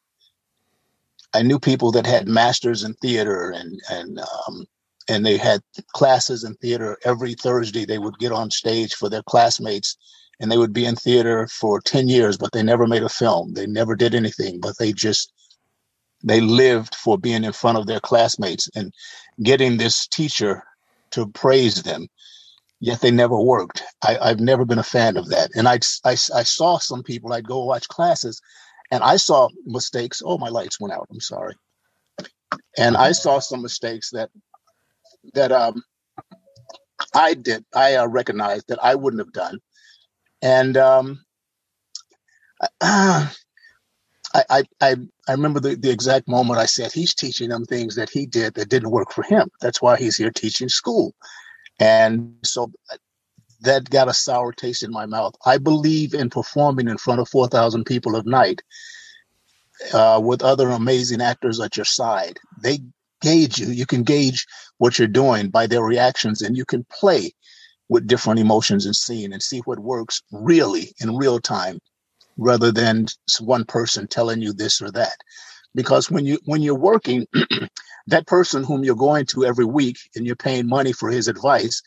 I 1.33 1.43
knew 1.43 1.59
people 1.59 1.91
that 1.91 2.05
had 2.05 2.27
masters 2.27 2.83
in 2.83 2.93
theater 2.95 3.51
and 3.51 3.79
and 3.89 4.19
um, 4.19 4.65
and 5.09 5.25
they 5.25 5.37
had 5.37 5.61
classes 5.93 6.43
in 6.43 6.55
theater 6.55 6.97
every 7.03 7.33
Thursday. 7.33 7.85
They 7.85 7.97
would 7.97 8.17
get 8.19 8.31
on 8.31 8.51
stage 8.51 8.93
for 8.93 9.09
their 9.09 9.23
classmates 9.23 9.97
and 10.39 10.51
they 10.51 10.57
would 10.57 10.73
be 10.73 10.85
in 10.85 10.95
theater 10.95 11.47
for 11.47 11.81
10 11.81 12.07
years, 12.07 12.37
but 12.37 12.51
they 12.51 12.63
never 12.63 12.87
made 12.87 13.03
a 13.03 13.09
film. 13.09 13.53
They 13.53 13.65
never 13.65 13.95
did 13.95 14.13
anything, 14.13 14.59
but 14.59 14.77
they 14.77 14.93
just, 14.93 15.33
they 16.23 16.41
lived 16.41 16.95
for 16.95 17.17
being 17.17 17.43
in 17.43 17.53
front 17.53 17.77
of 17.77 17.87
their 17.87 17.99
classmates 17.99 18.69
and 18.75 18.93
getting 19.41 19.77
this 19.77 20.07
teacher 20.07 20.63
to 21.11 21.27
praise 21.27 21.83
them. 21.83 22.07
Yet 22.79 23.01
they 23.01 23.09
never 23.09 23.39
worked. 23.39 23.81
I, 24.03 24.29
have 24.29 24.39
never 24.39 24.63
been 24.63 24.77
a 24.77 24.83
fan 24.83 25.17
of 25.17 25.29
that. 25.29 25.49
And 25.55 25.67
I, 25.67 25.79
I, 26.05 26.11
I 26.11 26.43
saw 26.43 26.77
some 26.77 27.01
people, 27.01 27.33
I'd 27.33 27.47
go 27.47 27.63
watch 27.63 27.87
classes 27.87 28.39
and 28.91 29.03
I 29.03 29.17
saw 29.17 29.49
mistakes. 29.65 30.21
Oh, 30.23 30.37
my 30.37 30.49
lights 30.49 30.79
went 30.79 30.93
out. 30.93 31.07
I'm 31.11 31.19
sorry. 31.19 31.55
And 32.77 32.95
I 32.95 33.11
saw 33.11 33.39
some 33.39 33.63
mistakes 33.63 34.11
that, 34.11 34.29
that, 35.33 35.51
um, 35.51 35.83
I 37.13 37.33
did, 37.33 37.63
I 37.75 37.95
uh, 37.95 38.07
recognized 38.07 38.67
that 38.69 38.83
I 38.83 38.95
wouldn't 38.95 39.21
have 39.21 39.33
done 39.33 39.59
and 40.41 40.77
um, 40.77 41.19
I, 42.81 43.29
I, 44.33 44.63
I, 44.81 44.95
I 45.27 45.31
remember 45.31 45.59
the, 45.59 45.75
the 45.75 45.91
exact 45.91 46.27
moment 46.27 46.59
I 46.59 46.65
said, 46.65 46.91
he's 46.91 47.13
teaching 47.13 47.49
them 47.49 47.65
things 47.65 47.95
that 47.95 48.09
he 48.09 48.25
did 48.25 48.53
that 48.55 48.69
didn't 48.69 48.91
work 48.91 49.11
for 49.11 49.23
him. 49.23 49.49
That's 49.61 49.81
why 49.81 49.97
he's 49.97 50.17
here 50.17 50.31
teaching 50.31 50.69
school. 50.69 51.15
And 51.79 52.35
so 52.43 52.71
that 53.61 53.89
got 53.89 54.09
a 54.09 54.13
sour 54.13 54.51
taste 54.51 54.83
in 54.83 54.91
my 54.91 55.05
mouth. 55.05 55.33
I 55.45 55.57
believe 55.57 56.13
in 56.13 56.29
performing 56.29 56.87
in 56.87 56.97
front 56.97 57.19
of 57.19 57.29
4,000 57.29 57.85
people 57.85 58.17
at 58.17 58.25
night 58.25 58.61
uh, 59.93 60.19
with 60.23 60.43
other 60.43 60.69
amazing 60.69 61.21
actors 61.21 61.59
at 61.59 61.75
your 61.75 61.85
side. 61.85 62.37
They 62.61 62.79
gauge 63.21 63.57
you. 63.57 63.67
You 63.67 63.85
can 63.85 64.03
gauge 64.03 64.45
what 64.77 64.97
you're 64.97 65.07
doing 65.07 65.49
by 65.49 65.67
their 65.67 65.83
reactions 65.83 66.41
and 66.41 66.57
you 66.57 66.65
can 66.65 66.85
play 66.91 67.31
with 67.89 68.07
different 68.07 68.39
emotions 68.39 68.85
and 68.85 68.95
scene 68.95 69.33
and 69.33 69.41
see 69.41 69.59
what 69.59 69.79
works 69.79 70.21
really 70.31 70.93
in 70.99 71.17
real 71.17 71.39
time 71.39 71.79
rather 72.37 72.71
than 72.71 73.05
one 73.39 73.65
person 73.65 74.07
telling 74.07 74.41
you 74.41 74.53
this 74.53 74.81
or 74.81 74.91
that 74.91 75.17
because 75.73 76.11
when 76.11 76.25
you 76.25 76.37
when 76.45 76.61
you're 76.61 76.75
working 76.75 77.25
that 78.07 78.27
person 78.27 78.63
whom 78.63 78.83
you're 78.83 78.95
going 78.95 79.25
to 79.25 79.45
every 79.45 79.65
week 79.65 79.97
and 80.15 80.25
you're 80.25 80.35
paying 80.35 80.67
money 80.67 80.93
for 80.93 81.09
his 81.09 81.27
advice 81.27 81.81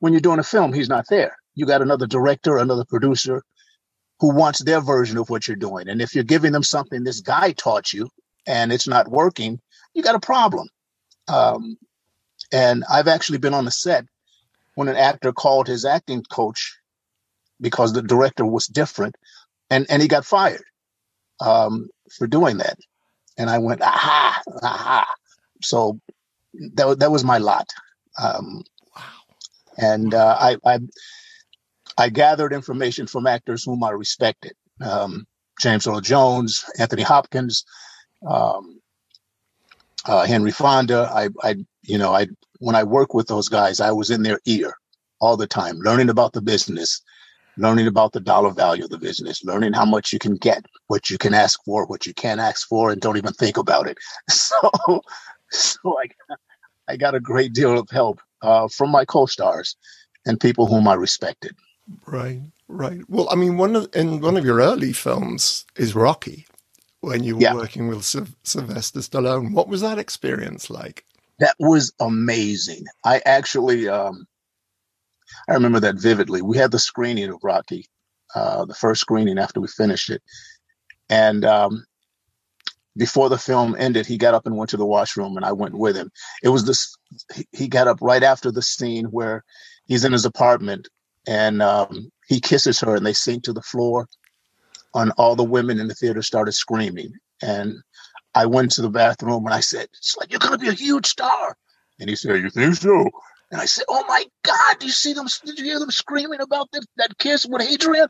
when 0.00 0.12
you're 0.12 0.20
doing 0.20 0.38
a 0.38 0.44
film 0.44 0.72
he's 0.72 0.88
not 0.88 1.04
there 1.08 1.36
you 1.54 1.66
got 1.66 1.82
another 1.82 2.06
director 2.06 2.58
another 2.58 2.84
producer 2.84 3.42
who 4.20 4.34
wants 4.34 4.62
their 4.62 4.80
version 4.80 5.18
of 5.18 5.28
what 5.28 5.46
you're 5.46 5.56
doing. 5.56 5.88
And 5.88 6.00
if 6.00 6.14
you're 6.14 6.24
giving 6.24 6.52
them 6.52 6.62
something 6.62 7.04
this 7.04 7.20
guy 7.20 7.52
taught 7.52 7.92
you 7.92 8.08
and 8.46 8.72
it's 8.72 8.88
not 8.88 9.08
working, 9.08 9.60
you 9.94 10.02
got 10.02 10.14
a 10.14 10.20
problem. 10.20 10.68
Um, 11.28 11.76
and 12.52 12.84
I've 12.90 13.08
actually 13.08 13.38
been 13.38 13.54
on 13.54 13.64
the 13.64 13.70
set 13.70 14.06
when 14.74 14.88
an 14.88 14.96
actor 14.96 15.32
called 15.32 15.66
his 15.66 15.84
acting 15.84 16.22
coach 16.30 16.76
because 17.60 17.92
the 17.92 18.02
director 18.02 18.44
was 18.44 18.66
different 18.66 19.16
and, 19.70 19.86
and 19.88 20.02
he 20.02 20.08
got 20.08 20.24
fired 20.24 20.62
um, 21.40 21.88
for 22.16 22.26
doing 22.26 22.58
that. 22.58 22.78
And 23.38 23.50
I 23.50 23.58
went, 23.58 23.82
aha, 23.82 24.40
aha. 24.62 25.06
So 25.62 26.00
that, 26.74 26.98
that 27.00 27.10
was 27.10 27.24
my 27.24 27.38
lot. 27.38 27.68
Um, 28.22 28.62
wow. 28.94 29.02
And 29.78 30.14
uh, 30.14 30.36
I, 30.38 30.56
I, 30.64 30.78
I 31.98 32.08
gathered 32.10 32.52
information 32.52 33.06
from 33.06 33.26
actors 33.26 33.64
whom 33.64 33.82
I 33.84 33.90
respected. 33.90 34.52
Um, 34.80 35.26
James 35.60 35.86
Earl 35.86 36.00
Jones, 36.00 36.64
Anthony 36.78 37.02
Hopkins, 37.02 37.64
um, 38.26 38.80
uh, 40.04 40.26
Henry 40.26 40.52
Fonda. 40.52 41.10
I, 41.12 41.28
I, 41.42 41.56
you 41.86 41.98
know, 41.98 42.14
I 42.14 42.26
when 42.58 42.74
I 42.74 42.84
work 42.84 43.14
with 43.14 43.28
those 43.28 43.48
guys, 43.48 43.80
I 43.80 43.92
was 43.92 44.10
in 44.10 44.22
their 44.22 44.40
ear 44.46 44.74
all 45.20 45.36
the 45.36 45.46
time, 45.46 45.78
learning 45.78 46.10
about 46.10 46.32
the 46.32 46.42
business, 46.42 47.00
learning 47.56 47.86
about 47.86 48.12
the 48.12 48.20
dollar 48.20 48.50
value 48.50 48.84
of 48.84 48.90
the 48.90 48.98
business, 48.98 49.44
learning 49.44 49.72
how 49.72 49.84
much 49.84 50.12
you 50.12 50.18
can 50.18 50.36
get, 50.36 50.64
what 50.88 51.10
you 51.10 51.18
can 51.18 51.34
ask 51.34 51.58
for, 51.64 51.86
what 51.86 52.06
you 52.06 52.14
can't 52.14 52.40
ask 52.40 52.68
for, 52.68 52.90
and 52.90 53.00
don't 53.00 53.16
even 53.16 53.32
think 53.32 53.56
about 53.56 53.86
it. 53.86 53.98
So, 54.28 55.00
so 55.50 55.96
I, 55.98 56.34
I 56.88 56.96
got 56.96 57.14
a 57.14 57.20
great 57.20 57.52
deal 57.52 57.78
of 57.78 57.88
help 57.90 58.20
uh, 58.42 58.68
from 58.68 58.90
my 58.90 59.04
co-stars 59.04 59.76
and 60.26 60.40
people 60.40 60.66
whom 60.66 60.88
I 60.88 60.94
respected. 60.94 61.54
Right, 62.04 62.42
right. 62.68 63.00
Well, 63.08 63.28
I 63.30 63.36
mean, 63.36 63.56
one 63.56 63.76
of 63.76 63.88
in 63.94 64.20
one 64.20 64.36
of 64.36 64.44
your 64.44 64.58
early 64.58 64.92
films 64.92 65.64
is 65.76 65.94
Rocky, 65.94 66.46
when 67.00 67.22
you 67.22 67.36
were 67.36 67.42
yeah. 67.42 67.54
working 67.54 67.86
with 67.86 68.04
Sylvester 68.04 68.98
Stallone. 68.98 69.52
What 69.52 69.68
was 69.68 69.80
that 69.80 69.98
experience 69.98 70.68
like? 70.68 71.04
That 71.40 71.56
was 71.60 71.92
amazing. 72.00 72.84
I 73.04 73.22
actually, 73.26 73.88
um, 73.88 74.26
I 75.48 75.54
remember 75.54 75.80
that 75.80 75.96
vividly. 76.00 76.42
We 76.42 76.58
had 76.58 76.72
the 76.72 76.78
screening 76.80 77.30
of 77.30 77.40
Rocky, 77.42 77.86
uh, 78.34 78.66
the 78.66 78.74
first 78.74 79.00
screening 79.02 79.38
after 79.38 79.60
we 79.60 79.68
finished 79.68 80.10
it, 80.10 80.22
and 81.10 81.44
um, 81.44 81.84
before 82.96 83.28
the 83.30 83.38
film 83.38 83.76
ended, 83.78 84.06
he 84.06 84.18
got 84.18 84.34
up 84.34 84.46
and 84.46 84.56
went 84.56 84.70
to 84.70 84.76
the 84.76 84.86
washroom, 84.86 85.36
and 85.36 85.46
I 85.46 85.52
went 85.52 85.74
with 85.74 85.96
him. 85.96 86.10
It 86.42 86.50
was 86.50 86.66
this. 86.66 86.94
He 87.52 87.68
got 87.68 87.88
up 87.88 87.98
right 88.02 88.22
after 88.22 88.50
the 88.52 88.62
scene 88.62 89.06
where 89.06 89.44
he's 89.86 90.04
in 90.04 90.12
his 90.12 90.24
apartment 90.26 90.88
and 91.26 91.62
um, 91.62 92.10
he 92.28 92.40
kisses 92.40 92.80
her, 92.80 92.96
and 92.96 93.06
they 93.06 93.12
sink 93.14 93.44
to 93.44 93.52
the 93.52 93.62
floor. 93.62 94.08
And 94.94 95.12
all 95.18 95.36
the 95.36 95.44
women 95.44 95.80
in 95.80 95.88
the 95.88 95.94
theater 95.94 96.22
started 96.22 96.52
screaming, 96.52 97.12
and 97.42 97.76
I 98.36 98.44
went 98.44 98.72
to 98.72 98.82
the 98.82 98.90
bathroom 98.90 99.46
and 99.46 99.54
I 99.54 99.60
said, 99.60 99.88
"It's 99.94 100.14
like 100.18 100.30
you're 100.30 100.38
going 100.38 100.52
to 100.52 100.58
be 100.58 100.68
a 100.68 100.72
huge 100.72 101.06
star." 101.06 101.56
And 101.98 102.10
he 102.10 102.16
said, 102.16 102.42
"You 102.42 102.50
think 102.50 102.74
so?" 102.74 103.08
And 103.50 103.62
I 103.62 103.64
said, 103.64 103.84
"Oh 103.88 104.04
my 104.06 104.24
God! 104.42 104.78
Do 104.78 104.84
you 104.84 104.92
see 104.92 105.14
them? 105.14 105.26
Did 105.46 105.58
you 105.58 105.64
hear 105.64 105.78
them 105.78 105.90
screaming 105.90 106.40
about 106.40 106.70
that, 106.72 106.84
that 106.98 107.16
kiss 107.18 107.46
with 107.46 107.62
Adrian?" 107.62 108.08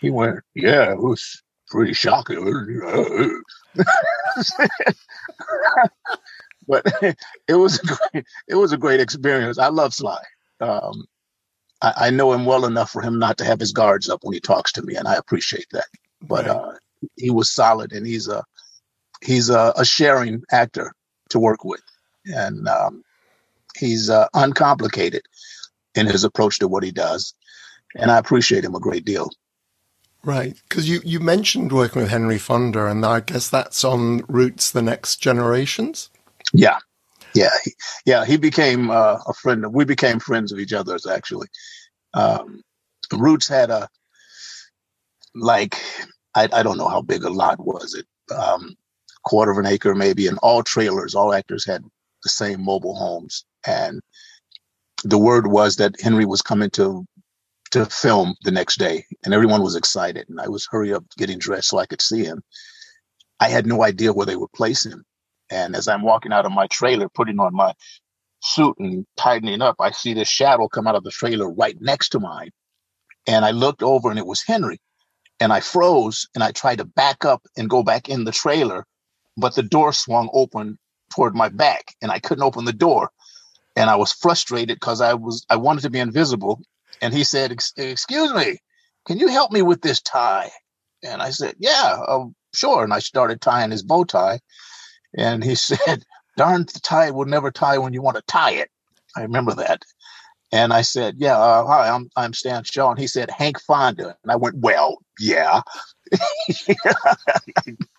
He 0.00 0.08
went, 0.08 0.40
"Yeah, 0.54 0.92
it 0.92 0.98
was 0.98 1.42
pretty 1.68 1.92
shocking." 1.92 2.42
but 6.66 6.86
it 7.46 7.54
was 7.54 7.78
a 7.78 7.86
great, 7.86 8.24
it 8.48 8.54
was 8.54 8.72
a 8.72 8.78
great 8.78 9.00
experience. 9.00 9.58
I 9.58 9.68
love 9.68 9.92
Sly. 9.92 10.22
Um, 10.60 11.04
I, 11.82 11.92
I, 11.96 12.10
know 12.10 12.32
him 12.32 12.46
well 12.46 12.64
enough 12.64 12.90
for 12.90 13.02
him 13.02 13.18
not 13.18 13.36
to 13.38 13.44
have 13.44 13.60
his 13.60 13.72
guards 13.72 14.08
up 14.08 14.20
when 14.22 14.32
he 14.32 14.40
talks 14.40 14.72
to 14.72 14.82
me, 14.82 14.94
and 14.96 15.06
I 15.06 15.16
appreciate 15.16 15.66
that. 15.72 15.84
But 16.22 16.48
uh, 16.48 16.72
he 17.16 17.28
was 17.28 17.50
solid, 17.50 17.92
and 17.92 18.06
he's 18.06 18.26
a 18.26 18.42
he's 19.26 19.50
a, 19.50 19.72
a 19.76 19.84
sharing 19.84 20.42
actor 20.50 20.92
to 21.30 21.38
work 21.38 21.64
with, 21.64 21.82
and 22.26 22.68
um, 22.68 23.02
he's 23.76 24.08
uh, 24.08 24.28
uncomplicated 24.32 25.22
in 25.94 26.06
his 26.06 26.24
approach 26.24 26.60
to 26.60 26.68
what 26.68 26.84
he 26.84 26.92
does, 26.92 27.34
and 27.96 28.10
I 28.10 28.18
appreciate 28.18 28.64
him 28.64 28.74
a 28.74 28.80
great 28.80 29.04
deal. 29.04 29.28
Right, 30.24 30.56
because 30.68 30.88
you, 30.88 31.00
you 31.04 31.20
mentioned 31.20 31.72
working 31.72 32.02
with 32.02 32.10
Henry 32.10 32.38
Fonda, 32.38 32.86
and 32.86 33.04
I 33.04 33.20
guess 33.20 33.50
that's 33.50 33.84
on 33.84 34.22
Roots: 34.28 34.70
The 34.70 34.82
Next 34.82 35.16
Generations. 35.16 36.10
Yeah, 36.52 36.78
yeah, 37.34 37.50
he, 37.64 37.72
yeah. 38.06 38.24
He 38.24 38.36
became 38.36 38.90
uh, 38.90 39.18
a 39.26 39.34
friend. 39.34 39.64
Of, 39.64 39.74
we 39.74 39.84
became 39.84 40.20
friends 40.20 40.52
of 40.52 40.58
each 40.58 40.72
other's 40.72 41.06
actually. 41.06 41.48
Um, 42.14 42.62
Roots 43.12 43.46
had 43.48 43.70
a 43.70 43.88
like 45.34 45.80
I, 46.34 46.48
I 46.52 46.62
don't 46.62 46.78
know 46.78 46.88
how 46.88 47.02
big 47.02 47.24
a 47.24 47.30
lot 47.30 47.58
was 47.58 47.94
it, 47.94 48.06
um, 48.34 48.74
quarter 49.26 49.52
of 49.52 49.58
an 49.58 49.66
acre 49.66 49.94
maybe, 49.94 50.28
and 50.28 50.38
all 50.38 50.64
trailers. 50.64 51.14
All 51.16 51.34
actors 51.34 51.66
had 51.66 51.82
the 52.24 52.30
same 52.30 52.64
mobile 52.64 52.96
homes, 52.96 53.44
and 53.66 54.00
the 55.04 55.18
word 55.18 55.48
was 55.48 55.76
that 55.76 56.00
Henry 56.00 56.26
was 56.26 56.42
coming 56.42 56.70
to 56.70 57.04
to 57.72 57.86
film 57.86 58.34
the 58.42 58.52
next 58.52 58.78
day, 58.78 59.04
and 59.24 59.34
everyone 59.34 59.62
was 59.62 59.76
excited. 59.76 60.28
And 60.28 60.40
I 60.40 60.48
was 60.48 60.68
hurry 60.70 60.94
up 60.94 61.04
getting 61.18 61.38
dressed 61.38 61.68
so 61.68 61.78
I 61.78 61.86
could 61.86 62.02
see 62.02 62.24
him. 62.24 62.42
I 63.40 63.48
had 63.48 63.66
no 63.66 63.84
idea 63.84 64.12
where 64.12 64.26
they 64.26 64.36
would 64.36 64.52
place 64.52 64.86
him. 64.86 65.04
And 65.50 65.76
as 65.76 65.88
I'm 65.88 66.02
walking 66.02 66.32
out 66.32 66.46
of 66.46 66.52
my 66.52 66.66
trailer, 66.68 67.08
putting 67.08 67.40
on 67.40 67.54
my 67.54 67.74
suit 68.42 68.76
and 68.78 69.06
tightening 69.16 69.62
up, 69.62 69.76
I 69.80 69.90
see 69.92 70.14
this 70.14 70.28
shadow 70.28 70.68
come 70.68 70.86
out 70.86 70.94
of 70.96 71.04
the 71.04 71.10
trailer 71.10 71.50
right 71.52 71.76
next 71.80 72.10
to 72.10 72.20
mine. 72.20 72.50
And 73.26 73.44
I 73.44 73.52
looked 73.52 73.82
over 73.82 74.10
and 74.10 74.18
it 74.18 74.26
was 74.26 74.42
Henry. 74.46 74.80
And 75.40 75.52
I 75.52 75.60
froze 75.60 76.28
and 76.34 76.42
I 76.42 76.52
tried 76.52 76.78
to 76.78 76.84
back 76.84 77.24
up 77.24 77.42
and 77.56 77.70
go 77.70 77.82
back 77.82 78.08
in 78.08 78.24
the 78.24 78.32
trailer, 78.32 78.86
but 79.36 79.54
the 79.54 79.62
door 79.62 79.92
swung 79.92 80.30
open 80.32 80.78
toward 81.14 81.34
my 81.34 81.48
back 81.48 81.94
and 82.02 82.10
I 82.10 82.18
couldn't 82.18 82.44
open 82.44 82.64
the 82.64 82.72
door. 82.72 83.10
And 83.76 83.90
I 83.90 83.96
was 83.96 84.12
frustrated 84.12 84.76
because 84.76 85.00
I 85.00 85.14
was 85.14 85.44
I 85.50 85.56
wanted 85.56 85.82
to 85.82 85.90
be 85.90 85.98
invisible. 86.00 86.62
And 87.02 87.12
he 87.12 87.24
said, 87.24 87.52
"Excuse 87.52 88.32
me, 88.34 88.58
can 89.06 89.18
you 89.18 89.28
help 89.28 89.52
me 89.52 89.62
with 89.62 89.82
this 89.82 90.00
tie?" 90.00 90.50
And 91.04 91.20
I 91.20 91.30
said, 91.30 91.56
"Yeah, 91.58 91.98
uh, 92.06 92.24
sure." 92.54 92.84
And 92.84 92.94
I 92.94 93.00
started 93.00 93.40
tying 93.40 93.70
his 93.70 93.82
bow 93.82 94.04
tie. 94.04 94.40
And 95.16 95.44
he 95.44 95.54
said, 95.56 96.04
darn 96.36 96.62
the 96.62 96.80
tie 96.80 97.10
will 97.10 97.24
never 97.26 97.50
tie 97.50 97.78
when 97.78 97.92
you 97.92 98.02
want 98.02 98.16
to 98.16 98.22
tie 98.26 98.52
it. 98.52 98.70
I 99.16 99.22
remember 99.22 99.54
that. 99.54 99.82
And 100.52 100.72
I 100.72 100.82
said, 100.82 101.16
yeah, 101.18 101.36
uh, 101.36 101.66
hi, 101.66 101.88
I'm, 101.88 102.08
I'm 102.16 102.32
Stan 102.32 102.62
Shaw. 102.64 102.90
And 102.90 102.98
he 102.98 103.08
said, 103.08 103.30
Hank 103.30 103.60
Fonda. 103.60 104.16
And 104.22 104.30
I 104.30 104.36
went, 104.36 104.56
well, 104.58 104.98
yeah. 105.18 105.62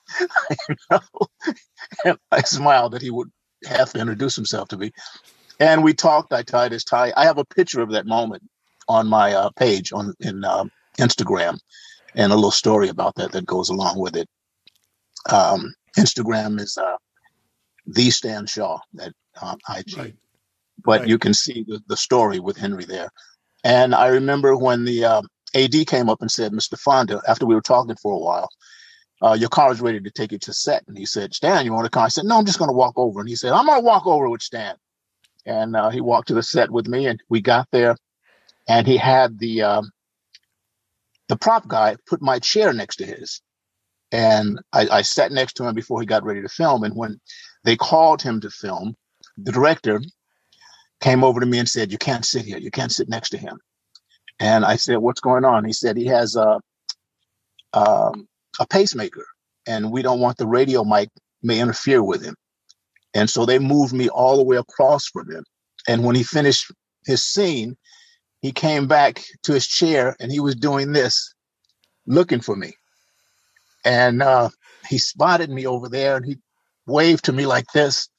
And 2.03 2.17
I 2.31 2.41
smiled 2.41 2.93
that 2.93 3.01
he 3.01 3.11
would 3.11 3.29
have 3.65 3.91
to 3.93 3.99
introduce 3.99 4.35
himself 4.35 4.67
to 4.69 4.77
me. 4.77 4.91
And 5.59 5.83
we 5.83 5.93
talked. 5.93 6.33
I 6.33 6.43
tied 6.43 6.71
his 6.71 6.83
tie. 6.83 7.13
I 7.15 7.25
have 7.25 7.37
a 7.37 7.45
picture 7.45 7.81
of 7.81 7.91
that 7.91 8.05
moment 8.05 8.43
on 8.87 9.07
my 9.07 9.33
uh, 9.33 9.49
page 9.51 9.91
on 9.93 10.13
in 10.19 10.43
uh, 10.43 10.65
Instagram, 10.99 11.57
and 12.15 12.31
a 12.31 12.35
little 12.35 12.51
story 12.51 12.89
about 12.89 13.15
that 13.15 13.31
that 13.31 13.45
goes 13.45 13.69
along 13.69 13.99
with 13.99 14.15
it. 14.15 14.27
Um, 15.29 15.73
Instagram 15.97 16.59
is 16.59 16.77
uh, 16.77 16.97
the 17.87 18.09
Stan 18.11 18.45
Shaw 18.45 18.79
at 18.99 19.13
um, 19.41 19.57
IG. 19.69 19.97
Right. 19.97 20.15
But 20.83 21.01
right. 21.01 21.09
you 21.09 21.17
can 21.17 21.33
see 21.33 21.65
the, 21.67 21.81
the 21.87 21.97
story 21.97 22.39
with 22.39 22.57
Henry 22.57 22.85
there. 22.85 23.09
And 23.63 23.95
I 23.95 24.07
remember 24.07 24.55
when 24.55 24.85
the 24.85 25.05
uh, 25.05 25.19
um, 25.19 25.27
AD 25.55 25.87
came 25.87 26.09
up 26.09 26.21
and 26.21 26.29
said, 26.29 26.51
Mr. 26.51 26.77
Fonda, 26.77 27.21
after 27.27 27.45
we 27.45 27.55
were 27.55 27.61
talking 27.61 27.95
for 27.95 28.13
a 28.13 28.19
while, 28.19 28.49
uh, 29.21 29.33
your 29.33 29.49
car 29.49 29.71
is 29.71 29.81
ready 29.81 29.99
to 29.99 30.11
take 30.11 30.31
you 30.31 30.37
to 30.39 30.53
set. 30.53 30.83
And 30.87 30.97
he 30.97 31.05
said, 31.05 31.33
Stan, 31.33 31.65
you 31.65 31.73
want 31.73 31.85
to 31.85 31.89
come? 31.89 32.03
I 32.03 32.09
said, 32.09 32.25
no, 32.25 32.37
I'm 32.37 32.45
just 32.45 32.59
going 32.59 32.69
to 32.69 32.75
walk 32.75 32.93
over. 32.97 33.19
And 33.19 33.29
he 33.29 33.35
said, 33.35 33.51
I'm 33.51 33.65
going 33.65 33.79
to 33.79 33.85
walk 33.85 34.05
over 34.05 34.29
with 34.29 34.41
Stan. 34.41 34.75
And 35.45 35.75
uh, 35.75 35.89
he 35.89 36.01
walked 36.01 36.27
to 36.27 36.33
the 36.33 36.43
set 36.43 36.69
with 36.69 36.87
me 36.87 37.07
and 37.07 37.21
we 37.29 37.41
got 37.41 37.67
there 37.71 37.95
and 38.67 38.85
he 38.85 38.97
had 38.97 39.39
the, 39.39 39.63
um, 39.63 39.91
the 41.29 41.37
prop 41.37 41.67
guy 41.67 41.95
put 42.05 42.21
my 42.21 42.39
chair 42.39 42.73
next 42.73 42.97
to 42.97 43.05
his. 43.05 43.41
And 44.11 44.59
I, 44.71 44.87
I 44.89 45.01
sat 45.01 45.31
next 45.31 45.53
to 45.53 45.65
him 45.65 45.75
before 45.75 45.99
he 45.99 46.05
got 46.05 46.23
ready 46.23 46.41
to 46.41 46.49
film. 46.49 46.83
And 46.83 46.95
when 46.95 47.19
they 47.63 47.75
called 47.75 48.21
him 48.21 48.39
to 48.41 48.49
film, 48.49 48.95
the 49.37 49.51
director 49.51 50.01
came 51.01 51.23
over 51.23 51.39
to 51.39 51.45
me 51.45 51.59
and 51.59 51.67
said, 51.67 51.91
You 51.91 51.97
can't 51.97 52.25
sit 52.25 52.45
here. 52.45 52.57
You 52.57 52.71
can't 52.71 52.91
sit 52.91 53.09
next 53.09 53.31
to 53.31 53.37
him. 53.37 53.59
And 54.39 54.63
I 54.63 54.77
said, 54.77 54.97
What's 54.97 55.19
going 55.19 55.43
on? 55.43 55.65
He 55.65 55.73
said, 55.73 55.97
He 55.97 56.05
has 56.05 56.35
a, 56.35 56.59
um, 57.73 58.27
a 58.59 58.67
pacemaker, 58.67 59.25
and 59.65 59.91
we 59.91 60.01
don't 60.01 60.19
want 60.19 60.37
the 60.37 60.47
radio 60.47 60.83
mic 60.83 61.09
may 61.43 61.59
interfere 61.59 62.03
with 62.03 62.23
him. 62.23 62.35
And 63.13 63.29
so 63.29 63.45
they 63.45 63.59
moved 63.59 63.93
me 63.93 64.09
all 64.09 64.37
the 64.37 64.43
way 64.43 64.57
across 64.57 65.07
from 65.07 65.31
him. 65.31 65.43
And 65.87 66.03
when 66.03 66.15
he 66.15 66.23
finished 66.23 66.71
his 67.05 67.23
scene, 67.23 67.75
he 68.41 68.51
came 68.51 68.87
back 68.87 69.23
to 69.43 69.53
his 69.53 69.67
chair 69.67 70.15
and 70.19 70.31
he 70.31 70.39
was 70.39 70.55
doing 70.55 70.91
this, 70.91 71.33
looking 72.05 72.41
for 72.41 72.55
me. 72.55 72.73
And 73.85 74.21
uh, 74.21 74.49
he 74.87 74.97
spotted 74.97 75.49
me 75.49 75.65
over 75.65 75.89
there 75.89 76.17
and 76.17 76.25
he 76.25 76.37
waved 76.85 77.25
to 77.25 77.33
me 77.33 77.45
like 77.45 77.65
this. 77.73 78.09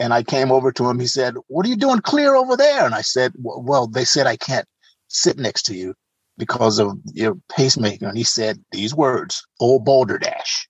And 0.00 0.12
I 0.12 0.22
came 0.24 0.50
over 0.50 0.72
to 0.72 0.88
him. 0.88 0.98
He 0.98 1.06
said, 1.06 1.34
What 1.46 1.66
are 1.66 1.68
you 1.68 1.76
doing 1.76 2.00
clear 2.00 2.34
over 2.34 2.56
there? 2.56 2.84
And 2.84 2.94
I 2.94 3.02
said, 3.02 3.32
Well, 3.36 3.86
they 3.86 4.04
said 4.04 4.26
I 4.26 4.36
can't 4.36 4.66
sit 5.08 5.38
next 5.38 5.64
to 5.64 5.74
you. 5.74 5.94
Because 6.36 6.78
of 6.78 6.98
your 7.12 7.36
pacemaker. 7.48 8.08
And 8.08 8.16
he 8.16 8.24
said 8.24 8.62
these 8.72 8.94
words, 8.94 9.46
old 9.60 9.84
balderdash. 9.84 10.68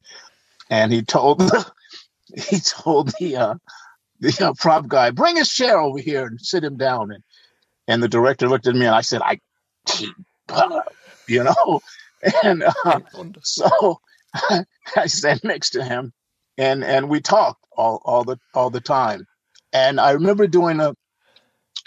And 0.71 0.93
he 0.93 1.03
told 1.03 1.41
the, 1.41 1.67
he 2.49 2.59
told 2.61 3.13
the, 3.19 3.37
uh, 3.37 3.55
the 4.21 4.47
uh, 4.49 4.55
prop 4.59 4.89
guy, 4.89 5.11
bring 5.11 5.37
his 5.37 5.51
chair 5.51 5.79
over 5.79 5.99
here 5.99 6.27
and 6.27 6.41
sit 6.41 6.65
him 6.65 6.77
down. 6.77 7.13
And, 7.13 7.23
and 7.89 8.03
the 8.03 8.09
director 8.09 8.49
looked 8.49 8.67
at 8.67 8.75
me 8.75 8.87
and 8.87 8.95
I 8.95 9.03
said, 9.03 9.23
I, 9.23 9.41
you 11.27 11.45
know, 11.45 11.81
and 12.43 12.63
uh, 12.63 13.01
so 13.43 14.01
I 14.97 15.07
sat 15.07 15.45
next 15.45 15.71
to 15.71 15.85
him 15.85 16.13
and, 16.57 16.85
and 16.85 17.09
we 17.09 17.21
talked 17.21 17.65
all, 17.77 18.01
all 18.05 18.25
the, 18.25 18.39
all 18.55 18.71
the 18.71 18.81
time. 18.81 19.27
And 19.73 19.99
I 19.99 20.13
remember 20.13 20.47
doing 20.47 20.81
a, 20.81 20.95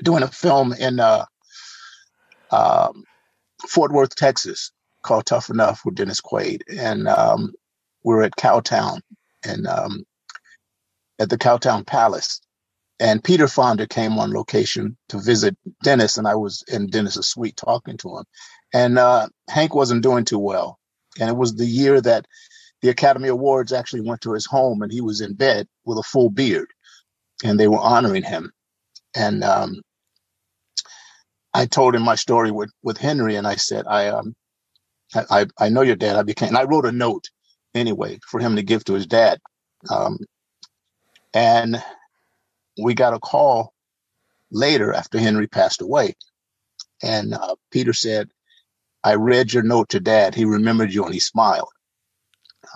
doing 0.03 0.24
a 0.24 0.27
film 0.27 0.74
in, 0.74 1.00
uh, 1.00 1.25
um, 2.51 3.03
Fort 3.68 3.92
Worth, 3.92 4.16
Texas, 4.16 4.72
called 5.04 5.26
Tough 5.26 5.50
Enough 5.50 5.82
with 5.86 5.96
Dennis 5.96 6.22
Quaid, 6.22 6.62
and 6.78 7.08
um, 7.08 7.54
we 8.04 8.14
are 8.16 8.24
at 8.24 8.36
Cowtown 8.36 9.02
and 9.46 9.68
um, 9.68 10.06
at 11.20 11.30
the 11.30 11.38
Cowtown 11.38 11.86
Palace. 11.86 12.42
And 13.00 13.24
Peter 13.24 13.48
Fonda 13.48 13.88
came 13.88 14.18
on 14.18 14.34
location 14.34 14.98
to 15.10 15.20
visit 15.20 15.56
Dennis, 15.84 16.18
and 16.18 16.28
I 16.28 16.36
was 16.36 16.64
in 16.68 16.88
Dennis's 16.88 17.28
suite 17.28 17.58
talking 17.58 17.98
to 17.98 18.18
him. 18.18 18.26
And 18.74 18.98
uh, 18.98 19.28
Hank 19.50 19.76
wasn't 19.76 20.04
doing 20.04 20.26
too 20.26 20.40
well, 20.40 20.80
and 21.20 21.30
it 21.30 21.38
was 21.38 21.56
the 21.56 21.66
year 21.66 22.02
that 22.02 22.26
the 22.82 22.90
Academy 22.90 23.30
Awards 23.30 23.74
actually 23.74 24.02
went 24.02 24.22
to 24.22 24.34
his 24.34 24.46
home, 24.46 24.82
and 24.82 24.92
he 24.92 25.02
was 25.02 25.22
in 25.22 25.36
bed 25.36 25.68
with 25.86 26.00
a 26.00 26.04
full 26.04 26.30
beard, 26.30 26.70
and 27.44 27.60
they 27.60 27.68
were 27.68 27.80
honoring 27.80 28.24
him. 28.24 28.52
And 29.16 29.44
um, 29.44 29.82
I 31.58 31.66
told 31.66 31.96
him 31.96 32.04
my 32.04 32.14
story 32.14 32.52
with 32.52 32.72
with 32.84 33.00
Henry, 33.00 33.36
and 33.36 33.48
I 33.48 33.56
said, 33.56 33.88
I 33.88 34.10
um, 34.10 34.36
I 35.16 35.48
I 35.60 35.70
know 35.70 35.82
your 35.82 35.96
dad. 35.96 36.16
I 36.16 36.22
became. 36.22 36.50
And 36.50 36.58
I 36.58 36.66
wrote 36.66 36.86
a 36.86 36.92
note 36.92 37.26
anyway 37.74 38.20
for 38.30 38.40
him 38.40 38.56
to 38.58 38.62
give 38.62 38.86
to 38.86 38.94
his 38.94 39.08
dad, 39.08 39.40
um, 39.90 40.20
and 41.34 41.84
we 42.82 42.94
got 42.94 43.16
a 43.16 43.20
call 43.20 43.74
later 44.52 44.94
after 44.94 45.18
Henry 45.18 45.48
passed 45.48 45.82
away, 45.82 46.14
and 47.02 47.34
uh, 47.34 47.56
Peter 47.72 47.92
said, 47.92 48.30
"I 49.04 49.16
read 49.16 49.52
your 49.52 49.64
note 49.64 49.90
to 49.90 50.00
Dad. 50.00 50.36
He 50.36 50.46
remembered 50.46 50.94
you 50.94 51.06
and 51.06 51.14
he 51.14 51.20
smiled." 51.20 51.70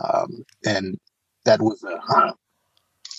Um, 0.03 0.43
and 0.65 0.97
that 1.45 1.61
was 1.61 1.83
uh, 1.83 2.31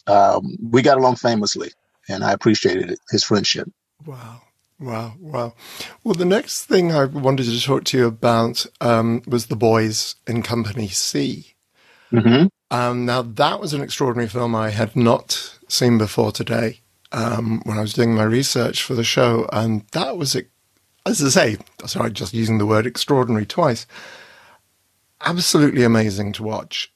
um, 0.08 0.56
we 0.60 0.82
got 0.82 0.98
along 0.98 1.16
famously, 1.16 1.70
and 2.08 2.24
I 2.24 2.32
appreciated 2.32 2.90
it, 2.90 2.98
his 3.12 3.22
friendship. 3.22 3.68
Wow. 4.04 4.40
Wow, 4.82 5.14
wow. 5.20 5.54
Well, 6.02 6.14
the 6.14 6.24
next 6.24 6.64
thing 6.64 6.90
I 6.90 7.04
wanted 7.04 7.44
to 7.44 7.62
talk 7.62 7.84
to 7.84 7.98
you 7.98 8.06
about 8.08 8.66
um, 8.80 9.22
was 9.28 9.46
The 9.46 9.56
Boys 9.56 10.16
in 10.26 10.42
Company 10.42 10.88
C. 10.88 11.54
Mm-hmm. 12.10 12.48
Um, 12.76 13.06
now, 13.06 13.22
that 13.22 13.60
was 13.60 13.74
an 13.74 13.80
extraordinary 13.80 14.28
film 14.28 14.56
I 14.56 14.70
had 14.70 14.96
not 14.96 15.58
seen 15.68 15.98
before 15.98 16.32
today 16.32 16.80
um, 17.12 17.62
when 17.64 17.78
I 17.78 17.80
was 17.80 17.92
doing 17.92 18.12
my 18.14 18.24
research 18.24 18.82
for 18.82 18.94
the 18.94 19.04
show. 19.04 19.48
And 19.52 19.86
that 19.92 20.16
was, 20.16 20.34
as 21.06 21.22
I 21.22 21.28
say, 21.28 21.56
sorry, 21.86 22.10
just 22.10 22.34
using 22.34 22.58
the 22.58 22.66
word 22.66 22.84
extraordinary 22.84 23.46
twice, 23.46 23.86
absolutely 25.20 25.84
amazing 25.84 26.32
to 26.32 26.42
watch. 26.42 26.92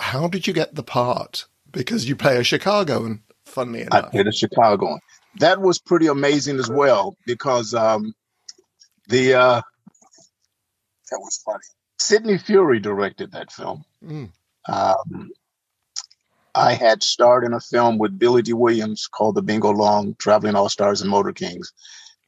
How 0.00 0.26
did 0.26 0.48
you 0.48 0.52
get 0.52 0.74
the 0.74 0.82
part? 0.82 1.46
Because 1.70 2.08
you 2.08 2.16
play 2.16 2.38
a 2.38 2.42
Chicagoan, 2.42 3.22
funnily 3.44 3.82
enough. 3.82 4.06
I 4.06 4.08
played 4.08 4.26
a 4.26 4.32
Chicagoan 4.32 4.98
that 5.38 5.60
was 5.60 5.78
pretty 5.78 6.06
amazing 6.06 6.58
as 6.58 6.68
well 6.68 7.16
because 7.26 7.74
um, 7.74 8.14
the 9.08 9.34
uh, 9.34 9.60
that 11.10 11.18
was 11.18 11.40
funny. 11.44 11.64
Sidney 11.98 12.38
Furie 12.38 12.80
directed 12.80 13.32
that 13.32 13.52
film. 13.52 13.84
Mm. 14.04 14.30
Um, 14.68 15.30
I 16.54 16.74
had 16.74 17.02
starred 17.02 17.44
in 17.44 17.52
a 17.52 17.60
film 17.60 17.98
with 17.98 18.18
Billy 18.18 18.42
Dee 18.42 18.52
Williams 18.52 19.06
called 19.06 19.34
The 19.34 19.42
Bingo 19.42 19.70
Long 19.70 20.14
Traveling 20.18 20.56
All 20.56 20.68
Stars 20.68 21.00
and 21.00 21.10
Motor 21.10 21.32
Kings. 21.32 21.72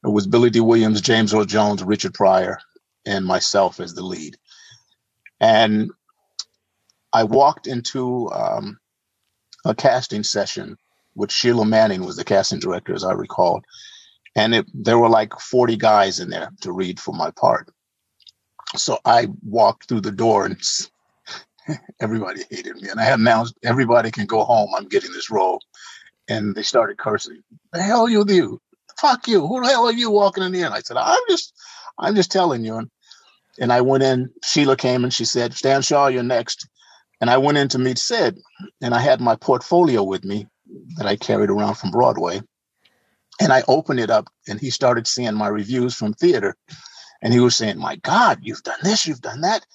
It 0.05 0.09
was 0.09 0.27
Billy 0.27 0.51
Dee 0.51 0.61
Williams, 0.61 1.01
James 1.01 1.35
Earl 1.35 1.45
Jones, 1.45 1.83
Richard 1.83 2.15
Pryor, 2.15 2.59
and 3.07 3.25
myself 3.25 3.81
as 3.81 3.95
the 3.95 4.03
lead. 4.03 4.37
And 5.41 5.91
I 7.13 7.25
walked 7.25 7.67
into 7.67 8.31
um, 8.31 8.79
a 9.65 9.75
casting 9.75 10.23
session 10.23 10.77
which 11.15 11.33
Sheila 11.33 11.65
Manning 11.65 12.05
was 12.05 12.17
the 12.17 12.25
casting 12.25 12.61
director, 12.61 12.95
as 12.95 13.05
I 13.05 13.13
recall. 13.13 13.63
And 14.35 14.55
it, 14.55 14.67
there 14.73 14.99
were 14.99 15.09
like 15.09 15.39
40 15.39 15.77
guys 15.77 16.21
in 16.21 16.31
there 16.31 16.51
to 16.63 16.73
read 16.73 16.99
for 16.99 17.15
my 17.15 17.31
part. 17.33 17.69
So 18.77 18.99
I 19.05 19.29
walked 19.43 19.89
through 19.89 20.01
the 20.01 20.13
door 20.13 20.47
and 20.47 20.59
everybody 22.01 22.43
hated 22.51 22.77
me. 22.77 22.89
And 22.89 23.01
I 23.01 23.11
announced, 23.11 23.55
everybody 23.63 24.11
can 24.11 24.27
go 24.27 24.45
home. 24.45 24.71
I'm 24.77 24.89
getting 24.89 25.13
this 25.13 25.31
role. 25.31 25.61
And 26.29 26.55
they 26.55 26.63
started 26.63 26.99
cursing. 26.99 27.43
The 27.73 27.83
hell 27.83 28.03
are 28.03 28.11
you 28.11 28.25
do? 28.25 28.61
Fuck 28.99 29.29
you. 29.29 29.47
Who 29.47 29.63
the 29.63 29.69
hell 29.69 29.87
are 29.87 29.93
you 29.93 30.11
walking 30.11 30.45
in 30.45 30.55
here? 30.55 30.67
And 30.67 30.75
I 30.75 30.81
said, 30.81 30.97
I'm 30.97 31.23
just, 31.29 31.53
I'm 31.99 32.15
just 32.15 32.33
telling 32.33 32.65
you. 32.65 32.77
And, 32.77 32.91
and 33.59 33.73
I 33.73 33.83
went 33.83 34.03
in, 34.03 34.31
Sheila 34.43 34.77
came 34.77 35.05
and 35.05 35.13
she 35.13 35.27
said, 35.27 35.53
Stan 35.53 35.83
Shaw, 35.83 36.07
you're 36.07 36.23
next. 36.23 36.69
And 37.21 37.29
I 37.29 37.39
went 37.39 37.59
in 37.59 37.69
to 37.69 37.79
meet 37.79 37.99
Sid 37.99 38.39
and 38.81 38.95
I 38.95 39.01
had 39.01 39.21
my 39.21 39.37
portfolio 39.37 40.03
with 40.03 40.25
me 40.25 40.47
that 40.97 41.07
I 41.07 41.17
carried 41.17 41.51
around 41.51 41.75
from 41.77 41.91
Broadway. 41.91 42.41
And 43.41 43.53
I 43.53 43.63
opened 43.69 44.01
it 44.01 44.11
up 44.11 44.29
and 44.49 44.61
he 44.61 44.71
started 44.71 45.07
seeing 45.07 45.35
my 45.35 45.49
reviews 45.49 45.95
from 45.95 46.15
theater. 46.15 46.57
And 47.23 47.33
he 47.33 47.41
was 47.41 47.57
saying, 47.57 47.79
My 47.79 47.97
God, 47.97 48.39
you've 48.43 48.63
done 48.63 48.79
this, 48.83 49.07
you've 49.07 49.21
done 49.21 49.41
that. 49.43 49.67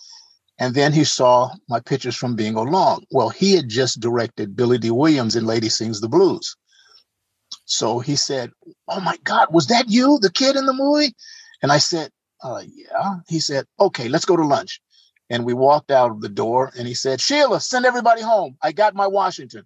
And 0.60 0.74
then 0.74 0.92
he 0.94 1.04
saw 1.04 1.52
my 1.70 1.80
pictures 1.80 2.16
from 2.16 2.36
Bingo 2.36 2.64
Long. 2.64 3.06
Well, 3.12 3.30
he 3.30 3.56
had 3.56 3.70
just 3.70 4.00
directed 4.00 4.56
Billy 4.56 4.78
Dee 4.78 4.92
Williams 4.92 5.36
in 5.36 5.46
Lady 5.46 5.70
Sings 5.70 6.02
the 6.02 6.10
Blues. 6.10 6.56
So 7.66 8.00
he 8.00 8.16
said, 8.16 8.52
Oh 8.88 9.00
my 9.02 9.18
God, 9.24 9.50
was 9.52 9.68
that 9.68 9.90
you, 9.90 10.20
the 10.22 10.32
kid 10.32 10.56
in 10.56 10.66
the 10.66 10.74
movie? 10.74 11.14
And 11.62 11.72
I 11.72 11.78
said, 11.78 12.12
uh, 12.44 12.64
Yeah. 12.66 13.16
He 13.28 13.40
said, 13.40 13.66
Okay, 13.80 14.08
let's 14.10 14.26
go 14.26 14.36
to 14.36 14.46
lunch. 14.46 14.82
And 15.30 15.46
we 15.46 15.54
walked 15.54 15.92
out 15.92 16.12
of 16.12 16.22
the 16.22 16.30
door 16.30 16.72
and 16.78 16.88
he 16.88 16.94
said, 16.94 17.20
Sheila, 17.20 17.60
send 17.60 17.86
everybody 17.86 18.22
home. 18.22 18.58
I 18.62 18.72
got 18.72 18.96
my 18.96 19.08
Washington. 19.08 19.66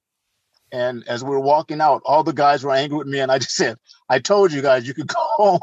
And 0.71 1.03
as 1.07 1.23
we 1.23 1.31
were 1.31 1.39
walking 1.39 1.81
out, 1.81 2.01
all 2.05 2.23
the 2.23 2.33
guys 2.33 2.63
were 2.63 2.71
angry 2.71 2.97
with 2.97 3.07
me, 3.07 3.19
and 3.19 3.31
I 3.31 3.39
just 3.39 3.55
said, 3.55 3.77
"I 4.09 4.19
told 4.19 4.53
you 4.53 4.61
guys 4.61 4.87
you 4.87 4.93
could 4.93 5.07
go 5.07 5.19
home." 5.19 5.59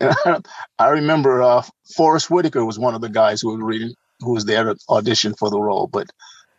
I, 0.78 0.88
remember 0.88 1.42
uh, 1.42 1.62
Forest 1.96 2.30
Whitaker 2.30 2.64
was 2.64 2.78
one 2.78 2.94
of 2.94 3.00
the 3.00 3.08
guys 3.08 3.40
who 3.40 3.52
was 3.52 3.62
reading, 3.62 3.94
who 4.20 4.32
was 4.32 4.44
there 4.44 4.64
to 4.64 4.76
audition 4.90 5.34
for 5.34 5.50
the 5.50 5.60
role. 5.60 5.86
But 5.86 6.10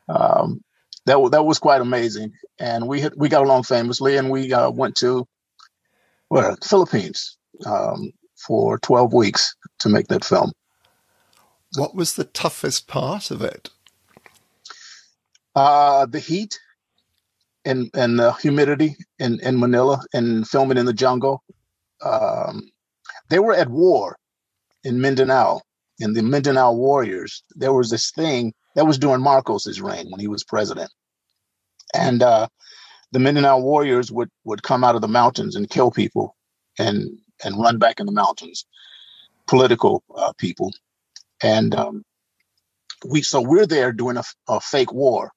um, 0.07 0.61
that 1.05 1.29
that 1.31 1.45
was 1.45 1.59
quite 1.59 1.81
amazing, 1.81 2.33
and 2.59 2.87
we 2.87 3.01
had, 3.01 3.13
we 3.15 3.29
got 3.29 3.43
along 3.43 3.63
famously, 3.63 4.17
and 4.17 4.29
we 4.29 4.51
uh, 4.53 4.69
went 4.71 4.95
to 4.97 5.27
well 6.29 6.57
Philippines 6.63 7.37
um, 7.65 8.11
for 8.35 8.79
twelve 8.79 9.13
weeks 9.13 9.55
to 9.79 9.89
make 9.89 10.07
that 10.07 10.25
film. 10.25 10.51
What 11.75 11.95
was 11.95 12.15
the 12.15 12.23
toughest 12.23 12.87
part 12.87 13.29
of 13.29 13.41
it? 13.41 13.69
Uh, 15.55 16.05
the 16.07 16.19
heat 16.19 16.59
and 17.65 17.89
and 17.93 18.19
the 18.19 18.31
humidity 18.33 18.95
in 19.19 19.39
in 19.41 19.59
Manila 19.59 20.01
and 20.13 20.47
filming 20.47 20.77
in 20.77 20.85
the 20.85 20.93
jungle. 20.93 21.43
Um, 22.03 22.71
they 23.29 23.39
were 23.39 23.53
at 23.53 23.69
war 23.69 24.17
in 24.85 25.01
Mindanao. 25.01 25.61
In 25.99 26.13
the 26.13 26.23
Mindanao 26.23 26.73
Warriors, 26.73 27.43
there 27.55 27.73
was 27.73 27.89
this 27.91 28.11
thing 28.11 28.53
that 28.75 28.87
was 28.87 28.97
during 28.99 29.21
Marcos's 29.21 29.81
reign 29.81 30.11
when 30.11 30.19
he 30.19 30.27
was 30.27 30.43
president, 30.43 30.91
and 31.95 32.23
uh, 32.23 32.47
the 33.11 33.19
Mindanao 33.19 33.59
Warriors 33.59 34.11
would 34.11 34.29
would 34.45 34.63
come 34.63 34.83
out 34.83 34.95
of 34.95 35.01
the 35.01 35.09
mountains 35.09 35.55
and 35.55 35.69
kill 35.69 35.91
people 35.91 36.35
and 36.79 37.19
and 37.43 37.59
run 37.61 37.79
back 37.79 37.99
in 37.99 38.07
the 38.07 38.11
mountains. 38.13 38.65
Political 39.47 40.03
uh, 40.15 40.33
people, 40.37 40.71
and 41.43 41.75
um, 41.75 42.03
we 43.09 43.21
so 43.23 43.41
we're 43.41 43.67
there 43.67 43.91
doing 43.93 44.17
a, 44.17 44.23
a 44.49 44.59
fake 44.61 44.93
war 44.93 45.31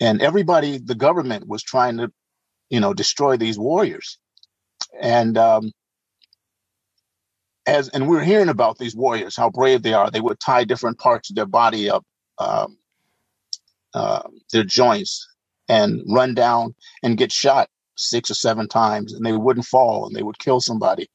and 0.00 0.22
everybody, 0.22 0.78
the 0.78 0.94
government 0.94 1.48
was 1.48 1.62
trying 1.62 1.98
to, 1.98 2.12
you 2.70 2.80
know, 2.80 2.94
destroy 2.94 3.36
these 3.36 3.58
warriors. 3.58 4.18
And 5.00 5.38
um, 5.38 5.72
as 7.66 7.88
and 7.90 8.08
we're 8.08 8.24
hearing 8.24 8.50
about 8.50 8.78
these 8.78 8.96
warriors, 8.96 9.36
how 9.36 9.50
brave 9.50 9.82
they 9.82 9.94
are. 9.94 10.10
They 10.10 10.20
would 10.22 10.40
tie 10.40 10.64
different 10.64 10.98
parts 10.98 11.30
of 11.30 11.36
their 11.36 11.46
body 11.46 11.90
up, 11.90 12.04
um, 12.38 12.78
uh, 13.94 14.22
their 14.52 14.64
joints, 14.64 15.26
and 15.68 16.02
run 16.08 16.34
down 16.34 16.74
and 17.02 17.18
get 17.18 17.32
shot 17.32 17.68
six 17.96 18.30
or 18.30 18.34
seven 18.34 18.68
times, 18.68 19.14
and 19.14 19.24
they 19.26 19.32
wouldn't 19.32 19.66
fall, 19.66 20.06
and 20.06 20.16
they 20.16 20.22
would 20.22 20.38
kill 20.38 20.60
somebody 20.60 21.08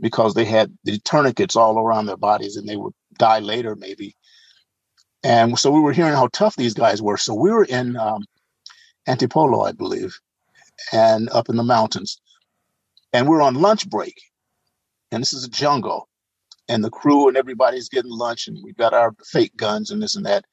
because 0.00 0.34
they 0.34 0.44
had 0.46 0.76
the 0.84 0.98
tourniquets 1.00 1.56
all 1.56 1.78
around 1.78 2.06
their 2.06 2.16
bodies, 2.18 2.56
and 2.56 2.68
they 2.68 2.76
would 2.76 2.94
die 3.18 3.40
later, 3.40 3.76
maybe 3.76 4.14
and 5.24 5.58
so 5.58 5.70
we 5.70 5.80
were 5.80 5.92
hearing 5.92 6.14
how 6.14 6.28
tough 6.32 6.56
these 6.56 6.74
guys 6.74 7.02
were. 7.02 7.16
So 7.18 7.34
we 7.34 7.50
were 7.50 7.64
in 7.64 7.96
um, 7.96 8.24
Antipolo, 9.08 9.66
I 9.68 9.72
believe, 9.72 10.18
and 10.92 11.28
up 11.30 11.48
in 11.50 11.56
the 11.56 11.64
mountains. 11.64 12.20
And 13.12 13.26
we 13.26 13.30
we're 13.36 13.42
on 13.42 13.54
lunch 13.54 13.88
break. 13.90 14.20
And 15.12 15.22
this 15.22 15.32
is 15.34 15.44
a 15.44 15.50
jungle. 15.50 16.08
and 16.68 16.84
the 16.84 16.90
crew 16.90 17.28
and 17.28 17.36
everybody's 17.38 17.88
getting 17.90 18.12
lunch, 18.12 18.48
and 18.48 18.58
we've 18.64 18.76
got 18.76 18.94
our 18.94 19.14
fake 19.26 19.56
guns 19.56 19.90
and 19.90 20.02
this 20.02 20.16
and 20.16 20.26
that. 20.26 20.44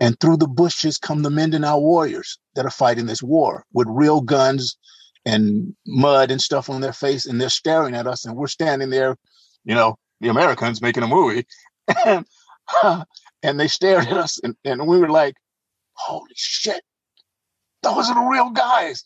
And 0.00 0.18
through 0.20 0.38
the 0.38 0.48
bushes 0.48 0.98
come 0.98 1.22
the 1.22 1.30
Mindanao 1.30 1.78
warriors 1.80 2.38
that 2.56 2.66
are 2.66 2.70
fighting 2.70 3.06
this 3.06 3.22
war 3.22 3.64
with 3.74 3.88
real 3.90 4.20
guns 4.22 4.76
and 5.26 5.74
mud 5.86 6.30
and 6.30 6.40
stuff 6.42 6.70
on 6.70 6.82
their 6.82 6.92
face, 6.94 7.26
and 7.26 7.40
they're 7.40 7.50
staring 7.50 7.94
at 7.96 8.06
us, 8.08 8.26
and 8.26 8.36
we're 8.36 8.48
standing 8.48 8.90
there, 8.90 9.16
you 9.64 9.74
know, 9.76 9.96
the 10.20 10.28
Americans 10.30 10.82
making 10.82 11.02
a 11.02 11.08
movie, 11.08 11.46
and, 12.06 12.26
and 13.44 13.60
they 13.60 13.68
stared 13.68 14.06
at 14.08 14.16
us, 14.16 14.40
and, 14.42 14.56
and 14.64 14.88
we 14.88 14.98
were 14.98 15.10
like, 15.10 15.34
"Holy 15.92 16.32
shit, 16.34 16.82
those 17.82 18.08
are 18.08 18.14
the 18.14 18.30
real 18.30 18.50
guys!" 18.50 19.04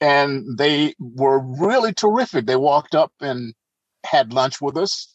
And 0.00 0.56
they 0.58 0.94
were 1.00 1.40
really 1.40 1.92
terrific. 1.92 2.46
They 2.46 2.54
walked 2.56 2.94
up 2.94 3.12
and 3.20 3.54
had 4.04 4.32
lunch 4.32 4.60
with 4.60 4.76
us, 4.76 5.12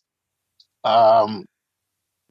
um, 0.84 1.46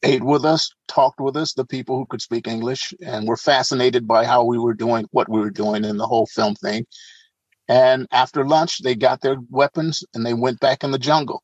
ate 0.02 0.24
with 0.24 0.44
us, 0.44 0.70
talked 0.88 1.20
with 1.20 1.36
us, 1.36 1.54
the 1.54 1.64
people 1.64 1.96
who 1.96 2.06
could 2.06 2.20
speak 2.20 2.46
English, 2.46 2.92
and 3.00 3.26
were 3.26 3.36
fascinated 3.36 4.06
by 4.06 4.26
how 4.26 4.44
we 4.44 4.58
were 4.58 4.74
doing, 4.74 5.06
what 5.12 5.28
we 5.30 5.40
were 5.40 5.50
doing 5.50 5.84
in 5.84 5.96
the 5.96 6.06
whole 6.06 6.26
film 6.26 6.54
thing. 6.56 6.84
And 7.68 8.06
after 8.10 8.46
lunch, 8.46 8.82
they 8.82 8.96
got 8.96 9.20
their 9.20 9.36
weapons 9.48 10.04
and 10.12 10.26
they 10.26 10.34
went 10.34 10.60
back 10.60 10.82
in 10.84 10.90
the 10.90 10.98
jungle, 10.98 11.42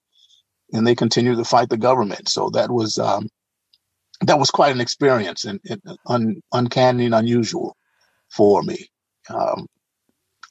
and 0.73 0.87
they 0.87 0.97
continued 0.97 1.37
to 1.37 1.45
fight 1.45 1.71
the 1.71 1.79
government. 1.79 2.29
So 2.29 2.51
that 2.51 2.71
was 2.71 2.99
um, 2.99 3.29
that 4.23 4.39
was 4.39 4.51
quite 4.51 4.75
an 4.75 4.81
experience 4.81 5.45
and, 5.45 5.61
and 5.65 5.83
un, 6.07 6.43
uncanny 6.53 7.07
and 7.07 7.15
unusual 7.15 7.77
for 8.31 8.63
me. 8.63 8.89
Um, 9.31 9.67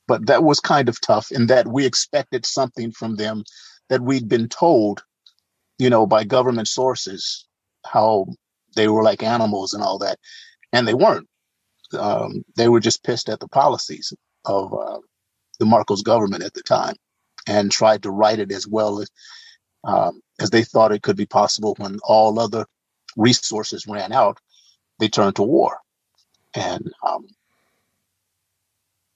but 0.07 0.27
that 0.27 0.43
was 0.43 0.59
kind 0.59 0.89
of 0.89 1.01
tough 1.01 1.31
in 1.31 1.47
that 1.47 1.67
we 1.67 1.85
expected 1.85 2.45
something 2.45 2.91
from 2.91 3.15
them 3.15 3.43
that 3.89 4.01
we'd 4.01 4.29
been 4.29 4.47
told, 4.49 5.03
you 5.79 5.89
know, 5.89 6.05
by 6.05 6.23
government 6.23 6.67
sources 6.67 7.45
how 7.85 8.27
they 8.75 8.87
were 8.87 9.03
like 9.03 9.23
animals 9.23 9.73
and 9.73 9.83
all 9.83 9.99
that, 9.99 10.17
and 10.73 10.87
they 10.87 10.93
weren't. 10.93 11.27
Um, 11.97 12.43
they 12.55 12.69
were 12.69 12.81
just 12.81 13.03
pissed 13.03 13.29
at 13.29 13.39
the 13.39 13.47
policies 13.47 14.13
of 14.45 14.73
uh, 14.73 14.99
the 15.59 15.65
Marcos 15.65 16.03
government 16.03 16.43
at 16.43 16.53
the 16.53 16.63
time, 16.63 16.95
and 17.47 17.71
tried 17.71 18.03
to 18.03 18.11
write 18.11 18.39
it 18.39 18.51
as 18.51 18.67
well 18.67 19.01
as 19.01 19.09
um, 19.83 20.21
as 20.39 20.49
they 20.49 20.63
thought 20.63 20.91
it 20.91 21.03
could 21.03 21.17
be 21.17 21.25
possible 21.25 21.75
when 21.77 21.99
all 22.03 22.39
other 22.39 22.65
resources 23.17 23.85
ran 23.87 24.13
out. 24.13 24.39
They 24.99 25.09
turned 25.09 25.35
to 25.35 25.43
war, 25.43 25.77
and 26.55 26.91
um, 27.05 27.27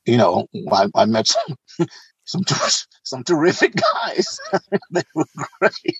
you 0.06 0.18
know, 0.18 0.48
I, 0.72 0.88
I 0.96 1.06
met 1.06 1.28
some 1.28 1.56
some 2.26 2.44
some 3.04 3.24
terrific 3.24 3.74
guys. 3.76 4.40
they 4.92 5.04
were 5.16 5.26
great. 5.60 5.98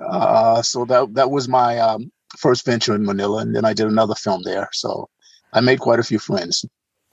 Uh, 0.00 0.62
so 0.62 0.84
that 0.86 1.14
that 1.14 1.30
was 1.30 1.48
my 1.48 1.78
um, 1.78 2.10
first 2.38 2.64
venture 2.64 2.94
in 2.94 3.04
Manila, 3.04 3.38
and 3.38 3.54
then 3.54 3.64
I 3.64 3.72
did 3.72 3.86
another 3.86 4.14
film 4.14 4.42
there. 4.44 4.68
So 4.72 5.08
I 5.52 5.60
made 5.60 5.80
quite 5.80 5.98
a 5.98 6.04
few 6.04 6.18
friends. 6.18 6.64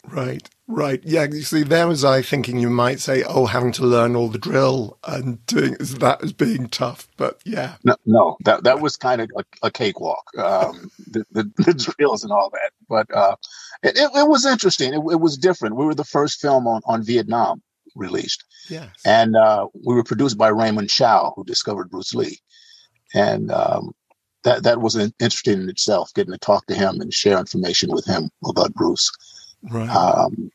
Right, 0.08 0.48
right. 0.68 1.02
Yeah, 1.04 1.26
you 1.26 1.42
see, 1.42 1.64
there 1.64 1.88
was 1.88 2.04
I 2.04 2.22
thinking 2.22 2.60
you 2.60 2.70
might 2.70 3.00
say, 3.00 3.24
oh, 3.24 3.46
having 3.46 3.72
to 3.74 3.84
learn 3.84 4.16
all 4.16 4.30
the 4.30 4.38
drill 4.38 4.98
and 5.06 5.46
doing 5.46 5.76
that 5.80 6.20
as 6.24 6.34
being 6.34 6.68
tough. 6.68 7.08
But 7.18 7.42
yeah, 7.46 7.76
no, 7.84 7.96
no 8.06 8.38
that 8.46 8.64
that 8.64 8.80
was 8.80 8.98
kind 8.98 9.22
of 9.22 9.30
a, 9.38 9.44
a 9.64 9.72
cakewalk, 9.72 10.30
um, 10.38 10.92
the, 11.08 11.26
the, 11.32 11.44
the, 11.58 11.94
drills 11.98 12.24
and 12.24 12.32
all 12.32 12.50
that. 12.52 12.72
But 12.90 13.08
uh, 13.16 13.36
it, 13.84 13.98
it, 13.98 14.12
it, 14.14 14.28
was 14.28 14.46
interesting. 14.46 14.94
It, 14.94 14.98
it, 15.12 15.20
was 15.20 15.38
different. 15.38 15.76
We 15.76 15.86
were 15.86 15.96
the 15.96 16.04
first 16.04 16.40
film 16.40 16.68
on 16.68 16.82
on 16.86 17.04
Vietnam 17.04 17.62
released. 17.98 18.44
Yes. 18.70 18.90
And 19.06 19.36
uh, 19.36 19.68
we 19.86 19.96
were 19.96 20.04
produced 20.04 20.38
by 20.38 20.50
Raymond 20.50 20.90
Chow, 20.90 21.34
who 21.36 21.44
discovered 21.44 21.90
Bruce 21.90 22.14
Lee. 22.14 22.40
And 23.14 23.52
um, 23.52 23.94
that 24.44 24.64
that 24.64 24.82
was 24.82 24.96
interesting 24.96 25.62
in 25.62 25.70
itself, 25.70 26.14
getting 26.14 26.34
to 26.34 26.40
talk 26.40 26.66
to 26.68 26.76
him 26.76 27.02
and 27.02 27.14
share 27.14 27.40
information 27.40 27.92
with 27.92 28.06
him 28.06 28.30
about 28.46 28.74
Bruce. 28.74 29.12
Right. 29.70 29.90
Um, 29.90 30.52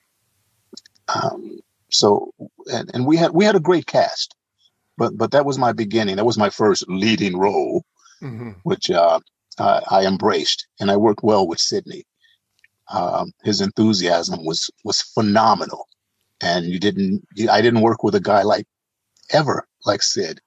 um, 1.14 1.60
so, 1.90 2.32
and, 2.72 2.90
and 2.94 3.06
we 3.06 3.16
had 3.16 3.32
we 3.32 3.44
had 3.44 3.56
a 3.56 3.60
great 3.60 3.86
cast, 3.86 4.34
but 4.96 5.16
but 5.16 5.30
that 5.32 5.44
was 5.44 5.58
my 5.58 5.72
beginning. 5.72 6.16
That 6.16 6.26
was 6.26 6.38
my 6.38 6.50
first 6.50 6.88
leading 6.88 7.38
role, 7.38 7.84
mm-hmm. 8.22 8.50
which 8.62 8.90
uh, 8.90 9.20
I, 9.58 9.82
I 9.90 10.06
embraced, 10.06 10.66
and 10.80 10.90
I 10.90 10.96
worked 10.96 11.22
well 11.22 11.46
with 11.46 11.60
Sidney. 11.60 12.04
Um, 12.92 13.32
his 13.44 13.60
enthusiasm 13.60 14.44
was 14.44 14.70
was 14.84 15.02
phenomenal 15.02 15.86
and 16.42 16.66
you 16.66 16.78
didn't 16.78 17.26
i 17.50 17.62
didn't 17.62 17.80
work 17.80 18.02
with 18.02 18.14
a 18.14 18.20
guy 18.20 18.42
like 18.42 18.66
ever 19.30 19.66
like 19.86 20.02
sid 20.02 20.40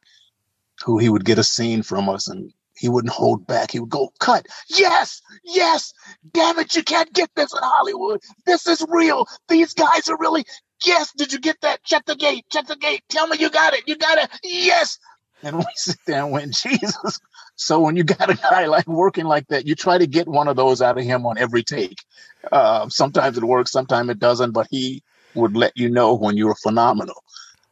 who 0.84 0.97
he 0.99 1.10
would 1.10 1.25
get 1.25 1.39
a 1.39 1.43
scene 1.43 1.82
from 1.82 2.10
us 2.10 2.28
and 2.28 2.51
he 2.77 2.89
wouldn't 2.89 3.13
hold 3.13 3.47
back. 3.47 3.71
He 3.71 3.79
would 3.79 3.89
go 3.89 4.11
cut. 4.19 4.47
Yes. 4.67 5.21
Yes. 5.43 5.93
Damn 6.33 6.59
it. 6.59 6.75
You 6.75 6.83
can't 6.83 7.11
get 7.13 7.29
this 7.35 7.53
in 7.53 7.59
hollywood. 7.61 8.21
This 8.45 8.67
is 8.67 8.85
real. 8.89 9.27
These 9.47 9.73
guys 9.73 10.07
are 10.09 10.17
really 10.17 10.45
yes. 10.85 11.11
Did 11.17 11.33
you 11.33 11.39
get 11.39 11.59
that? 11.61 11.83
Check 11.83 12.05
the 12.05 12.15
gate. 12.15 12.45
Check 12.51 12.67
the 12.67 12.75
gate. 12.75 13.03
Tell 13.09 13.27
me 13.27 13.38
you 13.39 13.49
got 13.49 13.73
it. 13.73 13.88
You 13.88 13.97
got 13.97 14.17
it. 14.17 14.29
Yes. 14.43 14.99
And 15.43 15.57
we 15.59 15.65
sit 15.75 15.97
there 16.05 16.23
and 16.23 16.31
went 16.31 16.53
jesus. 16.53 17.19
So 17.55 17.79
when 17.79 17.95
you 17.95 18.03
got 18.03 18.29
a 18.29 18.35
guy 18.35 18.65
like 18.65 18.88
working 18.88 19.25
like 19.25 19.47
that 19.47 19.65
you 19.65 19.75
try 19.75 19.97
to 19.97 20.07
get 20.07 20.27
one 20.27 20.47
of 20.47 20.55
those 20.55 20.81
out 20.81 20.97
of 20.97 21.03
him 21.03 21.25
on 21.25 21.38
every 21.38 21.63
take. 21.63 21.99
Uh, 22.51 22.88
sometimes 22.89 23.38
it 23.38 23.43
works 23.43 23.71
sometimes 23.71 24.09
it 24.09 24.19
doesn't 24.19 24.51
but 24.51 24.67
he 24.69 25.01
would 25.33 25.55
let 25.55 25.73
you 25.75 25.89
know 25.89 26.13
when 26.13 26.38
you 26.38 26.47
were 26.47 26.55
phenomenal 26.55 27.23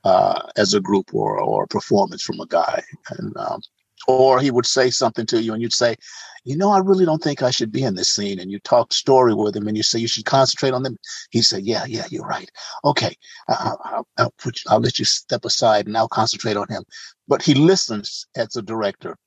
uh, 0.03 0.41
as 0.57 0.73
a 0.73 0.81
group 0.81 1.13
or 1.13 1.39
or 1.39 1.63
a 1.63 1.67
performance 1.67 2.21
from 2.21 2.39
a 2.39 2.45
guy, 2.45 2.83
and 3.09 3.35
um, 3.37 3.61
or 4.07 4.39
he 4.39 4.51
would 4.51 4.65
say 4.65 4.89
something 4.89 5.25
to 5.27 5.41
you, 5.41 5.53
and 5.53 5.61
you'd 5.61 5.73
say, 5.73 5.95
"You 6.43 6.57
know, 6.57 6.71
I 6.71 6.79
really 6.79 7.05
don't 7.05 7.23
think 7.23 7.41
I 7.41 7.51
should 7.51 7.71
be 7.71 7.83
in 7.83 7.95
this 7.95 8.09
scene." 8.09 8.39
And 8.39 8.51
you 8.51 8.59
talk 8.59 8.93
story 8.93 9.33
with 9.33 9.55
him, 9.55 9.67
and 9.67 9.77
you 9.77 9.83
say 9.83 9.99
you 9.99 10.07
should 10.07 10.25
concentrate 10.25 10.73
on 10.73 10.83
them. 10.83 10.97
He 11.31 11.41
said, 11.41 11.63
"Yeah, 11.63 11.85
yeah, 11.87 12.05
you're 12.09 12.27
right. 12.27 12.49
Okay, 12.85 13.15
I'll, 13.47 14.07
I'll, 14.17 14.33
you, 14.45 14.51
I'll 14.69 14.79
let 14.81 14.99
you 14.99 15.05
step 15.05 15.45
aside, 15.45 15.87
and 15.87 15.97
I'll 15.97 16.09
concentrate 16.09 16.57
on 16.57 16.67
him." 16.69 16.83
But 17.27 17.41
he 17.41 17.53
listens 17.53 18.27
as 18.35 18.55
a 18.55 18.61
director, 18.61 19.17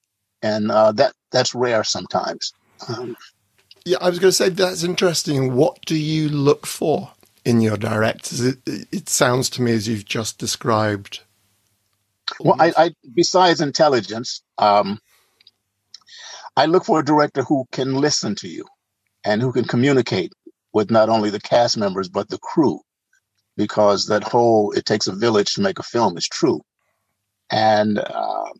and 0.42 0.70
uh, 0.70 0.92
that 0.92 1.14
that's 1.32 1.54
rare 1.54 1.84
sometimes. 1.84 2.52
Um, 2.88 3.16
yeah, 3.84 3.98
I 4.00 4.10
was 4.10 4.18
going 4.18 4.30
to 4.30 4.32
say 4.32 4.48
that's 4.48 4.82
interesting. 4.82 5.54
What 5.54 5.84
do 5.86 5.96
you 5.96 6.28
look 6.28 6.66
for 6.66 7.12
in 7.44 7.60
your 7.60 7.76
directors? 7.76 8.40
It, 8.40 8.58
it 8.66 9.08
sounds 9.08 9.48
to 9.50 9.62
me 9.62 9.72
as 9.72 9.88
you've 9.88 10.04
just 10.04 10.38
described. 10.38 11.20
Well, 12.40 12.56
I, 12.58 12.72
I 12.76 12.90
besides 13.14 13.60
intelligence, 13.60 14.42
um, 14.58 14.98
I 16.56 16.66
look 16.66 16.84
for 16.84 17.00
a 17.00 17.04
director 17.04 17.42
who 17.42 17.66
can 17.72 17.94
listen 17.94 18.34
to 18.36 18.48
you 18.48 18.64
and 19.24 19.42
who 19.42 19.52
can 19.52 19.64
communicate 19.64 20.32
with 20.72 20.90
not 20.90 21.08
only 21.08 21.30
the 21.30 21.40
cast 21.40 21.78
members 21.78 22.08
but 22.08 22.28
the 22.28 22.38
crew, 22.38 22.80
because 23.56 24.06
that 24.06 24.24
whole 24.24 24.72
"it 24.72 24.86
takes 24.86 25.08
a 25.08 25.14
village 25.16 25.54
to 25.54 25.62
make 25.62 25.78
a 25.78 25.82
film" 25.84 26.16
is 26.18 26.28
true, 26.28 26.62
and 27.50 27.98
uh, 27.98 28.52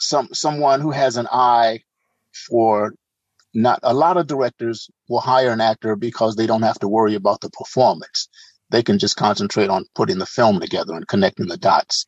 some 0.00 0.28
someone 0.32 0.80
who 0.80 0.90
has 0.92 1.16
an 1.16 1.28
eye 1.32 1.80
for 2.48 2.94
not 3.54 3.80
a 3.82 3.94
lot 3.94 4.16
of 4.16 4.26
directors 4.26 4.90
will 5.08 5.20
hire 5.20 5.50
an 5.50 5.60
actor 5.60 5.96
because 5.96 6.36
they 6.36 6.46
don't 6.46 6.62
have 6.62 6.78
to 6.80 6.88
worry 6.88 7.14
about 7.14 7.40
the 7.40 7.50
performance. 7.50 8.28
They 8.70 8.82
can 8.82 8.98
just 8.98 9.16
concentrate 9.16 9.70
on 9.70 9.86
putting 9.94 10.18
the 10.18 10.26
film 10.26 10.60
together 10.60 10.94
and 10.94 11.08
connecting 11.08 11.46
the 11.48 11.56
dots. 11.56 12.06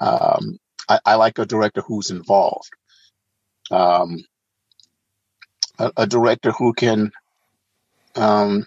Um, 0.00 0.58
I, 0.88 1.00
I, 1.04 1.14
like 1.16 1.38
a 1.38 1.46
director 1.46 1.80
who's 1.80 2.10
involved. 2.10 2.70
Um, 3.70 4.24
a, 5.78 5.92
a, 5.96 6.06
director 6.06 6.52
who 6.52 6.72
can, 6.74 7.10
um, 8.16 8.66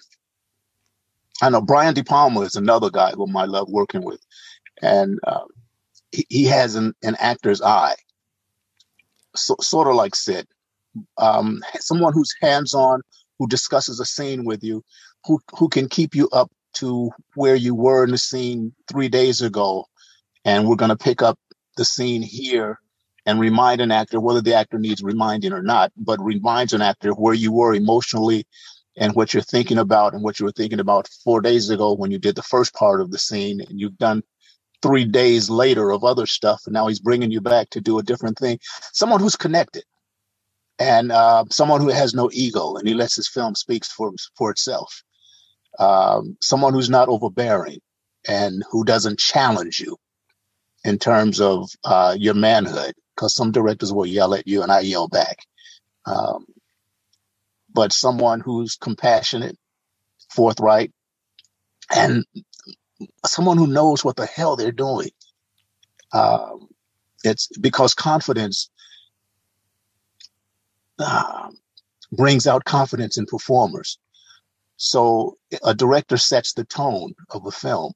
I 1.42 1.50
know 1.50 1.62
Brian 1.62 1.94
De 1.94 2.04
Palma 2.04 2.42
is 2.42 2.56
another 2.56 2.90
guy 2.90 3.12
whom 3.12 3.38
I 3.38 3.46
love 3.46 3.70
working 3.70 4.04
with, 4.04 4.20
and 4.82 5.20
uh, 5.26 5.46
he, 6.12 6.26
he, 6.30 6.44
has 6.46 6.76
an, 6.76 6.94
an 7.04 7.16
actor's 7.20 7.62
eye, 7.62 7.96
so, 9.36 9.56
sort 9.62 9.88
of 9.88 9.96
like 9.96 10.16
Sid. 10.16 10.48
Um, 11.20 11.62
someone 11.80 12.14
who's 12.14 12.34
hands 12.42 12.74
on, 12.74 13.02
who 13.38 13.48
discusses 13.48 14.00
a 14.00 14.06
scene 14.06 14.46
with 14.46 14.64
you, 14.64 14.84
who 15.26 15.40
who 15.58 15.70
can 15.70 15.88
keep 15.88 16.16
you 16.16 16.28
up 16.30 16.52
to 16.74 17.12
where 17.36 17.56
you 17.56 17.76
were 17.76 18.04
in 18.04 18.12
the 18.12 18.18
scene 18.18 18.74
three 18.90 19.10
days 19.10 19.42
ago, 19.42 19.86
and 20.44 20.68
we're 20.68 20.76
going 20.76 20.90
to 20.90 20.98
pick 20.98 21.22
up 21.22 21.38
the 21.78 21.86
scene 21.86 22.24
here 22.24 22.80
and 23.26 23.40
remind 23.40 23.82
an 23.82 23.92
actor 23.92 24.20
whether 24.22 24.42
the 24.42 24.56
actor 24.56 24.80
needs 24.80 25.04
reminding 25.04 25.54
or 25.54 25.64
not, 25.64 25.92
but 25.98 26.22
reminds 26.24 26.74
an 26.74 26.84
actor 26.84 27.12
where 27.12 27.36
you 27.36 27.54
were 27.54 27.76
emotionally 27.76 28.46
and 28.98 29.16
what 29.16 29.34
you're 29.34 29.44
thinking 29.44 29.80
about 29.80 30.14
and 30.14 30.24
what 30.24 30.40
you 30.40 30.46
were 30.46 30.54
thinking 30.54 30.82
about 30.82 31.10
four 31.24 31.42
days 31.42 31.70
ago 31.72 31.94
when 31.96 32.12
you 32.12 32.20
did 32.20 32.36
the 32.36 32.44
first 32.44 32.74
part 32.76 33.02
of 33.02 33.12
the 33.12 33.20
scene 33.20 33.62
and 33.62 33.80
you've 33.80 33.98
done 33.98 34.24
three 34.84 35.06
days 35.06 35.50
later 35.50 35.92
of 35.92 36.04
other 36.04 36.28
stuff 36.28 36.62
and 36.66 36.74
now 36.74 36.88
he's 36.88 37.00
bringing 37.00 37.32
you 37.32 37.42
back 37.42 37.70
to 37.72 37.82
do 37.82 38.00
a 38.00 38.04
different 38.04 38.38
thing 38.38 38.60
someone 38.94 39.20
who's 39.22 39.36
connected 39.36 39.84
and 40.80 41.12
uh, 41.12 41.44
someone 41.50 41.82
who 41.82 41.90
has 41.90 42.14
no 42.14 42.30
ego 42.34 42.76
and 42.76 42.88
he 42.88 42.94
lets 42.94 43.16
his 43.16 43.28
film 43.28 43.56
speak 43.56 43.86
for 43.86 44.12
for 44.36 44.52
itself. 44.52 45.04
Um, 45.80 46.38
someone 46.42 46.74
who's 46.74 46.90
not 46.90 47.10
overbearing 47.10 47.80
and 48.28 48.64
who 48.72 48.84
doesn't 48.86 49.20
challenge 49.20 49.80
you. 49.80 49.98
In 50.84 50.98
terms 51.00 51.42
of 51.42 51.70
uh, 51.84 52.16
your 52.18 52.34
manhood, 52.34 52.94
because 53.16 53.36
some 53.36 53.52
directors 53.52 53.92
will 53.94 54.06
yell 54.06 54.34
at 54.34 54.48
you 54.48 54.64
and 54.64 54.72
I 54.72 54.82
yell 54.82 55.08
back. 55.08 55.40
Um, 56.06 56.46
but 57.74 57.94
someone 57.94 58.40
who's 58.40 58.76
compassionate, 58.76 59.58
forthright, 60.30 60.92
and 61.94 62.26
someone 63.26 63.58
who 63.58 63.68
knows 63.68 64.04
what 64.04 64.16
the 64.16 64.26
hell 64.26 64.56
they're 64.56 64.72
doing. 64.72 65.10
Um, 66.14 66.68
it's 67.24 67.48
because 67.60 67.94
confidence 67.94 68.70
uh, 71.00 71.50
brings 72.12 72.48
out 72.48 72.66
confidence 72.66 73.18
in 73.18 73.26
performers. 73.26 74.00
So 74.78 75.38
a 75.64 75.74
director 75.74 76.18
sets 76.18 76.54
the 76.54 76.64
tone 76.64 77.14
of 77.32 77.46
a 77.46 77.52
film. 77.52 77.94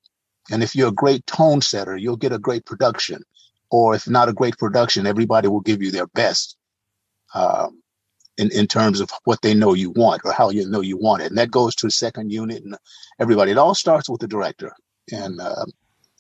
And 0.52 0.64
if 0.64 0.76
you're 0.76 0.90
a 0.90 0.94
great 0.94 1.26
tone 1.28 1.62
setter, 1.62 1.98
you'll 1.98 2.18
get 2.18 2.34
a 2.34 2.40
great 2.40 2.66
production. 2.66 3.24
Or 3.72 3.96
if 3.96 4.08
not 4.08 4.30
a 4.30 4.34
great 4.34 4.58
production, 4.58 5.08
everybody 5.08 5.48
will 5.48 5.62
give 5.62 5.82
you 5.82 5.92
their 5.92 6.08
best 6.08 6.58
um, 7.34 7.82
in, 8.38 8.52
in 8.52 8.68
terms 8.68 9.00
of 9.00 9.10
what 9.24 9.42
they 9.42 9.54
know 9.54 9.74
you 9.74 9.92
want 9.92 10.22
or 10.26 10.34
how 10.34 10.50
you 10.50 10.68
know 10.70 10.82
you 10.82 10.98
want 10.98 11.24
it. 11.24 11.28
And 11.28 11.38
that 11.38 11.52
goes 11.52 11.76
to 11.76 11.88
the 11.88 11.92
second 11.92 12.32
unit 12.32 12.64
and 12.64 12.76
everybody. 13.20 13.52
It 13.52 13.58
all 13.58 13.76
starts 13.76 14.10
with 14.10 14.22
the 14.22 14.28
director. 14.28 14.74
And 15.12 15.40
uh, 15.40 15.66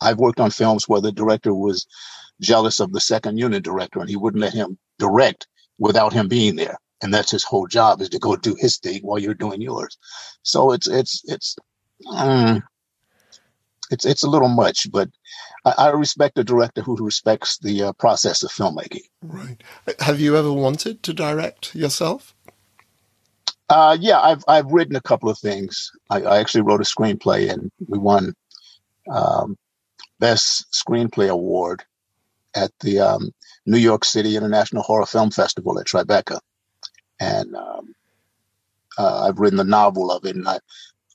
I've 0.01 0.17
worked 0.19 0.39
on 0.39 0.51
films 0.51 0.87
where 0.87 1.01
the 1.01 1.11
director 1.11 1.53
was 1.53 1.85
jealous 2.41 2.79
of 2.79 2.93
the 2.93 3.01
second 3.01 3.37
unit 3.37 3.63
director 3.63 3.99
and 3.99 4.09
he 4.09 4.15
wouldn't 4.15 4.41
let 4.41 4.53
him 4.53 4.77
direct 4.97 5.47
without 5.77 6.13
him 6.13 6.27
being 6.27 6.55
there 6.55 6.77
and 7.01 7.13
that's 7.13 7.31
his 7.31 7.43
whole 7.43 7.67
job 7.67 8.01
is 8.01 8.09
to 8.09 8.19
go 8.19 8.35
do 8.35 8.55
his 8.57 8.77
thing 8.77 9.01
while 9.01 9.19
you're 9.19 9.33
doing 9.33 9.61
yours. 9.61 9.97
So 10.43 10.71
it's 10.71 10.87
it's 10.87 11.21
it's 11.25 11.55
um, 12.11 12.63
it's 13.91 14.05
it's 14.05 14.23
a 14.23 14.29
little 14.29 14.49
much, 14.49 14.91
but 14.91 15.09
I, 15.65 15.73
I 15.77 15.89
respect 15.89 16.39
a 16.39 16.43
director 16.43 16.81
who 16.81 16.95
respects 17.03 17.57
the 17.59 17.83
uh, 17.83 17.93
process 17.93 18.43
of 18.43 18.51
filmmaking. 18.51 19.03
Right. 19.21 19.61
Have 19.99 20.19
you 20.19 20.37
ever 20.37 20.51
wanted 20.51 21.03
to 21.03 21.13
direct 21.13 21.75
yourself? 21.75 22.33
Uh, 23.69 23.97
yeah, 23.99 24.19
I've 24.19 24.43
I've 24.47 24.71
written 24.71 24.95
a 24.95 25.01
couple 25.01 25.29
of 25.29 25.37
things. 25.37 25.91
I, 26.09 26.21
I 26.21 26.39
actually 26.39 26.61
wrote 26.61 26.81
a 26.81 26.83
screenplay, 26.83 27.51
and 27.51 27.71
we 27.87 27.99
won 27.99 28.33
um, 29.09 29.57
best 30.19 30.65
screenplay 30.73 31.29
award 31.29 31.83
at 32.55 32.71
the 32.81 32.99
um, 32.99 33.31
New 33.65 33.77
York 33.77 34.03
City 34.03 34.35
International 34.35 34.83
Horror 34.83 35.05
Film 35.05 35.31
Festival 35.31 35.79
at 35.79 35.85
Tribeca 35.85 36.39
and 37.21 37.55
um, 37.55 37.95
uh, 38.97 39.27
I've 39.27 39.39
written 39.39 39.57
the 39.57 39.63
novel 39.63 40.11
of 40.11 40.25
it, 40.25 40.35
and 40.35 40.47
I, 40.47 40.59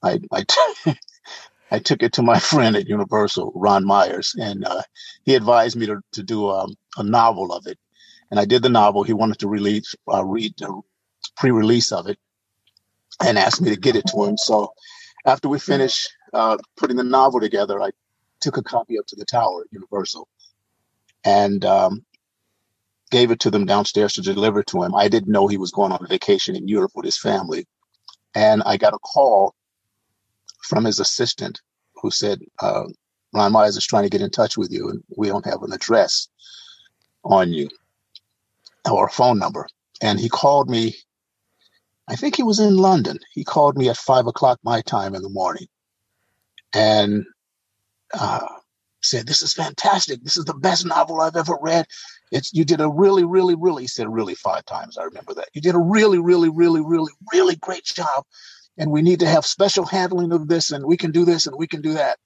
I, 0.02 0.20
I, 0.32 0.44
t- 0.44 0.98
I 1.76 1.78
took 1.78 2.02
it 2.02 2.14
to 2.14 2.22
my 2.22 2.38
friend 2.52 2.74
at 2.74 2.88
Universal, 2.88 3.52
Ron 3.54 3.84
Meyers, 3.84 4.34
and 4.38 4.64
uh, 4.64 4.82
he 5.24 5.34
advised 5.34 5.76
me 5.76 5.86
to 5.86 6.00
to 6.12 6.22
do 6.22 6.50
um, 6.50 6.74
a 6.96 7.02
novel 7.04 7.52
of 7.52 7.66
it, 7.66 7.78
and 8.30 8.40
I 8.40 8.46
did 8.46 8.62
the 8.62 8.70
novel. 8.70 9.02
He 9.04 9.12
wanted 9.12 9.40
to 9.40 9.48
release, 9.48 9.94
uh, 10.12 10.24
read 10.24 10.54
the 10.58 10.80
pre-release 11.36 11.92
of 11.92 12.08
it, 12.08 12.18
and 13.20 13.38
asked 13.38 13.60
me 13.60 13.70
to 13.70 13.80
get 13.80 13.96
it 13.96 14.06
to 14.08 14.24
him. 14.24 14.38
So 14.38 14.72
after 15.26 15.50
we 15.50 15.58
finished 15.58 16.08
uh, 16.32 16.56
putting 16.78 16.96
the 16.96 17.04
novel 17.04 17.40
together, 17.40 17.82
I 17.82 17.90
took 18.40 18.56
a 18.56 18.62
copy 18.62 18.98
up 18.98 19.06
to 19.08 19.16
the 19.16 19.26
tower 19.26 19.62
at 19.62 19.72
Universal, 19.72 20.28
and 21.24 21.62
um, 21.64 22.06
gave 23.10 23.30
it 23.30 23.40
to 23.40 23.50
them 23.50 23.66
downstairs 23.66 24.14
to 24.14 24.22
deliver 24.22 24.62
to 24.62 24.82
him. 24.82 24.94
I 24.94 25.08
didn't 25.08 25.32
know 25.32 25.46
he 25.46 25.58
was 25.58 25.72
going 25.72 25.92
on 25.92 26.06
vacation 26.08 26.56
in 26.56 26.68
Europe 26.68 26.92
with 26.94 27.04
his 27.04 27.18
family. 27.18 27.66
And 28.34 28.62
I 28.64 28.78
got 28.78 28.94
a 28.94 28.98
call 28.98 29.55
from 30.66 30.84
his 30.84 31.00
assistant 31.00 31.60
who 31.94 32.10
said, 32.10 32.40
uh, 32.60 32.84
Ron 33.32 33.52
Meyers 33.52 33.76
is 33.76 33.86
trying 33.86 34.04
to 34.04 34.10
get 34.10 34.22
in 34.22 34.30
touch 34.30 34.56
with 34.56 34.70
you, 34.70 34.88
and 34.88 35.02
we 35.16 35.28
don't 35.28 35.44
have 35.44 35.62
an 35.62 35.72
address 35.72 36.28
on 37.24 37.52
you 37.52 37.68
or 38.90 39.06
a 39.06 39.10
phone 39.10 39.38
number. 39.38 39.66
And 40.02 40.20
he 40.20 40.28
called 40.28 40.70
me, 40.70 40.94
I 42.08 42.16
think 42.16 42.36
he 42.36 42.42
was 42.42 42.60
in 42.60 42.76
London. 42.76 43.18
He 43.32 43.44
called 43.44 43.76
me 43.76 43.88
at 43.88 43.96
five 43.96 44.26
o'clock 44.26 44.58
my 44.62 44.80
time 44.82 45.14
in 45.14 45.22
the 45.22 45.28
morning. 45.28 45.66
And 46.72 47.24
uh, 48.14 48.46
said, 49.02 49.26
This 49.26 49.42
is 49.42 49.52
fantastic. 49.52 50.22
This 50.22 50.36
is 50.36 50.44
the 50.44 50.54
best 50.54 50.86
novel 50.86 51.20
I've 51.20 51.36
ever 51.36 51.56
read. 51.60 51.86
It's 52.32 52.52
you 52.52 52.64
did 52.64 52.80
a 52.80 52.88
really, 52.88 53.24
really, 53.24 53.54
really, 53.54 53.84
he 53.84 53.88
said 53.88 54.12
really 54.12 54.34
five 54.34 54.64
times. 54.64 54.98
I 54.98 55.04
remember 55.04 55.34
that. 55.34 55.48
You 55.52 55.60
did 55.60 55.74
a 55.74 55.78
really, 55.78 56.18
really, 56.18 56.48
really, 56.48 56.80
really, 56.80 57.12
really 57.32 57.56
great 57.56 57.84
job. 57.84 58.24
And 58.78 58.90
we 58.90 59.02
need 59.02 59.20
to 59.20 59.28
have 59.28 59.46
special 59.46 59.86
handling 59.86 60.32
of 60.32 60.48
this, 60.48 60.70
and 60.72 60.84
we 60.84 60.96
can 60.96 61.10
do 61.12 61.24
this 61.24 61.46
and 61.46 61.56
we 61.56 61.66
can 61.66 61.82
do 61.82 61.94
that. 61.94 62.18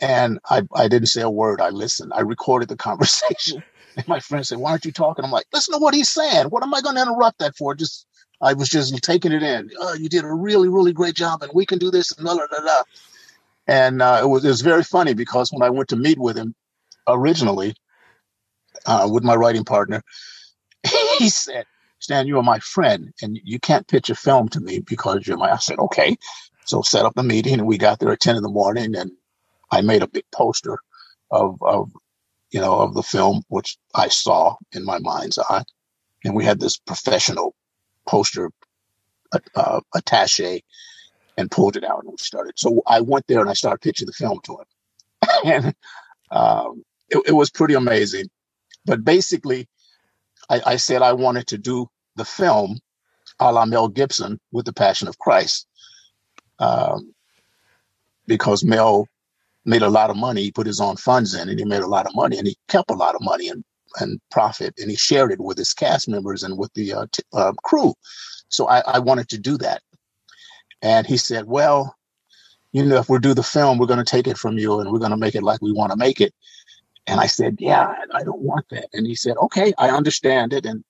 And 0.00 0.38
I, 0.48 0.62
I 0.74 0.88
didn't 0.88 1.08
say 1.08 1.22
a 1.22 1.30
word. 1.30 1.60
I 1.60 1.70
listened. 1.70 2.12
I 2.14 2.20
recorded 2.20 2.68
the 2.68 2.76
conversation. 2.88 3.62
And 3.96 4.08
my 4.08 4.20
friend 4.20 4.46
said, 4.46 4.58
Why 4.58 4.72
aren't 4.72 4.84
you 4.84 4.92
talking? 4.92 5.24
I'm 5.24 5.30
like, 5.32 5.46
listen 5.52 5.74
to 5.74 5.80
what 5.80 5.94
he's 5.94 6.10
saying. 6.10 6.46
What 6.46 6.62
am 6.62 6.74
I 6.74 6.80
going 6.80 6.96
to 6.96 7.02
interrupt 7.02 7.40
that 7.40 7.56
for? 7.56 7.74
Just 7.74 8.06
I 8.40 8.54
was 8.54 8.68
just 8.68 8.94
taking 9.02 9.32
it 9.32 9.42
in. 9.42 9.70
Oh, 9.80 9.94
you 9.94 10.08
did 10.08 10.24
a 10.24 10.32
really, 10.32 10.68
really 10.68 10.92
great 10.92 11.14
job, 11.16 11.42
and 11.42 11.52
we 11.54 11.66
can 11.66 11.78
do 11.78 11.90
this, 11.90 12.12
and 12.12 12.24
blah, 12.24 12.34
blah, 12.36 12.46
blah. 12.60 12.82
And 13.66 14.02
uh, 14.02 14.20
it 14.22 14.26
was 14.26 14.44
it 14.44 14.48
was 14.48 14.62
very 14.62 14.84
funny 14.84 15.14
because 15.14 15.52
when 15.52 15.62
I 15.62 15.70
went 15.70 15.90
to 15.90 15.96
meet 15.96 16.18
with 16.18 16.36
him 16.38 16.54
originally 17.08 17.74
uh, 18.86 19.08
with 19.12 19.24
my 19.24 19.34
writing 19.34 19.64
partner, 19.64 20.02
he 21.18 21.28
said, 21.30 21.64
"Stan, 21.98 22.26
you 22.26 22.38
are 22.38 22.42
my 22.42 22.58
friend, 22.60 23.12
and 23.22 23.38
you 23.44 23.58
can't 23.58 23.86
pitch 23.86 24.10
a 24.10 24.14
film 24.14 24.48
to 24.50 24.60
me 24.60 24.80
because 24.80 25.26
you're 25.26 25.36
my." 25.36 25.52
I 25.52 25.58
said, 25.58 25.78
"Okay." 25.78 26.16
So 26.64 26.82
set 26.82 27.04
up 27.04 27.14
the 27.14 27.22
meeting, 27.22 27.54
and 27.54 27.66
we 27.66 27.78
got 27.78 27.98
there 27.98 28.12
at 28.12 28.20
ten 28.20 28.36
in 28.36 28.42
the 28.42 28.48
morning, 28.48 28.94
and 28.94 29.10
I 29.70 29.80
made 29.80 30.02
a 30.02 30.08
big 30.08 30.24
poster 30.32 30.78
of 31.30 31.58
of 31.62 31.90
you 32.50 32.60
know 32.60 32.80
of 32.80 32.94
the 32.94 33.02
film, 33.02 33.42
which 33.48 33.76
I 33.94 34.08
saw 34.08 34.56
in 34.72 34.84
my 34.84 34.98
mind's 34.98 35.38
eye, 35.38 35.64
and 36.24 36.34
we 36.34 36.44
had 36.44 36.60
this 36.60 36.76
professional 36.76 37.54
poster 38.06 38.50
uh, 39.54 39.80
attache 39.94 40.64
and 41.36 41.50
pulled 41.50 41.76
it 41.76 41.84
out 41.84 42.02
and 42.02 42.10
we 42.10 42.16
started. 42.18 42.58
So 42.58 42.82
I 42.86 43.00
went 43.00 43.26
there 43.26 43.40
and 43.40 43.50
I 43.50 43.52
started 43.52 43.80
pitching 43.80 44.06
the 44.06 44.12
film 44.12 44.40
to 44.44 44.58
him. 44.58 44.66
and 45.44 45.74
um, 46.30 46.84
it, 47.08 47.22
it, 47.28 47.32
was 47.32 47.50
pretty 47.50 47.74
amazing. 47.74 48.28
But 48.84 49.04
basically, 49.04 49.68
I, 50.50 50.60
I, 50.64 50.76
said 50.76 51.02
I 51.02 51.12
wanted 51.12 51.46
to 51.48 51.58
do 51.58 51.88
the 52.16 52.24
film 52.24 52.78
a 53.40 53.52
la 53.52 53.66
Mel 53.66 53.88
Gibson 53.88 54.40
with 54.52 54.66
The 54.66 54.72
Passion 54.72 55.08
of 55.08 55.18
Christ. 55.18 55.66
Um, 56.58 57.14
because 58.26 58.64
Mel 58.64 59.06
made 59.64 59.82
a 59.82 59.90
lot 59.90 60.10
of 60.10 60.16
money. 60.16 60.42
He 60.42 60.52
put 60.52 60.66
his 60.66 60.80
own 60.80 60.96
funds 60.96 61.34
in 61.34 61.48
and 61.48 61.58
he 61.58 61.64
made 61.64 61.82
a 61.82 61.86
lot 61.86 62.06
of 62.06 62.14
money 62.14 62.38
and 62.38 62.46
he 62.46 62.56
kept 62.68 62.90
a 62.90 62.94
lot 62.94 63.14
of 63.14 63.20
money 63.22 63.48
and, 63.48 63.64
and 64.00 64.20
profit 64.30 64.74
and 64.78 64.90
he 64.90 64.96
shared 64.96 65.32
it 65.32 65.40
with 65.40 65.58
his 65.58 65.72
cast 65.72 66.08
members 66.08 66.42
and 66.42 66.58
with 66.58 66.72
the 66.74 66.92
uh, 66.92 67.06
t- 67.12 67.22
uh, 67.32 67.52
crew. 67.62 67.94
So 68.48 68.68
I, 68.68 68.80
I 68.80 68.98
wanted 68.98 69.28
to 69.30 69.38
do 69.38 69.56
that. 69.58 69.82
And 70.82 71.06
he 71.06 71.16
said, 71.16 71.46
Well, 71.46 71.94
you 72.72 72.84
know, 72.84 72.96
if 72.96 73.08
we 73.08 73.18
do 73.18 73.34
the 73.34 73.42
film, 73.42 73.78
we're 73.78 73.86
going 73.86 74.04
to 74.04 74.04
take 74.04 74.26
it 74.26 74.38
from 74.38 74.58
you 74.58 74.80
and 74.80 74.90
we're 74.90 74.98
going 74.98 75.10
to 75.10 75.16
make 75.16 75.34
it 75.34 75.42
like 75.42 75.62
we 75.62 75.72
want 75.72 75.90
to 75.92 75.98
make 75.98 76.20
it. 76.20 76.34
And 77.08 77.20
I 77.20 77.26
said, 77.26 77.56
Yeah, 77.58 77.92
I 78.12 78.22
don't 78.22 78.40
want 78.42 78.66
that. 78.70 78.88
And 78.92 79.06
he 79.06 79.14
said, 79.14 79.36
Okay, 79.36 79.72
I 79.78 79.90
understand 79.90 80.52
it. 80.52 80.66
And 80.66 80.84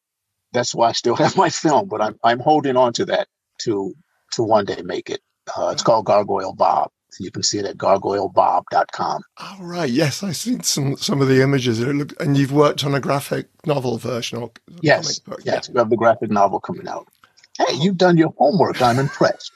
that's 0.53 0.75
why 0.75 0.89
I 0.89 0.93
still 0.93 1.17
have 1.25 1.37
my 1.37 1.51
film, 1.51 1.89
but 1.89 2.01
I'm, 2.01 2.19
I'm 2.25 2.41
holding 2.41 2.77
on 2.77 2.93
to 2.95 3.05
that 3.07 3.29
to, 3.63 3.95
to 4.33 4.43
one 4.43 4.65
day 4.65 4.83
make 4.83 5.11
it. 5.11 5.21
Uh, 5.57 5.69
it's 5.69 5.83
called 5.83 6.07
Gargoyle 6.07 6.55
Bob. 6.55 6.91
And 7.19 7.25
You 7.25 7.31
can 7.31 7.43
see 7.43 7.59
it 7.59 7.65
at 7.65 7.77
gargoylebob.com. 7.79 9.23
Oh, 9.41 9.57
right. 9.61 9.89
Yes, 9.91 10.23
I've 10.23 10.37
seen 10.37 10.63
some, 10.63 10.97
some 10.97 11.21
of 11.23 11.29
the 11.29 11.43
images. 11.43 11.81
Look, 11.81 12.13
and 12.21 12.37
you've 12.37 12.53
worked 12.53 12.85
on 12.85 12.95
a 12.95 13.01
graphic 13.01 13.49
novel 13.65 13.97
version 13.99 14.39
or 14.39 14.51
yes, 14.83 15.21
Yes, 15.43 15.45
yeah. 15.45 15.61
we 15.73 15.79
have 15.79 15.91
the 15.91 15.97
graphic 15.97 16.31
novel 16.31 16.61
coming 16.61 16.87
out. 16.89 17.09
Hey, 17.59 17.75
you've 17.81 17.97
done 17.97 18.17
your 18.19 18.35
homework. 18.39 18.81
I'm 18.83 18.99
impressed. 18.99 19.53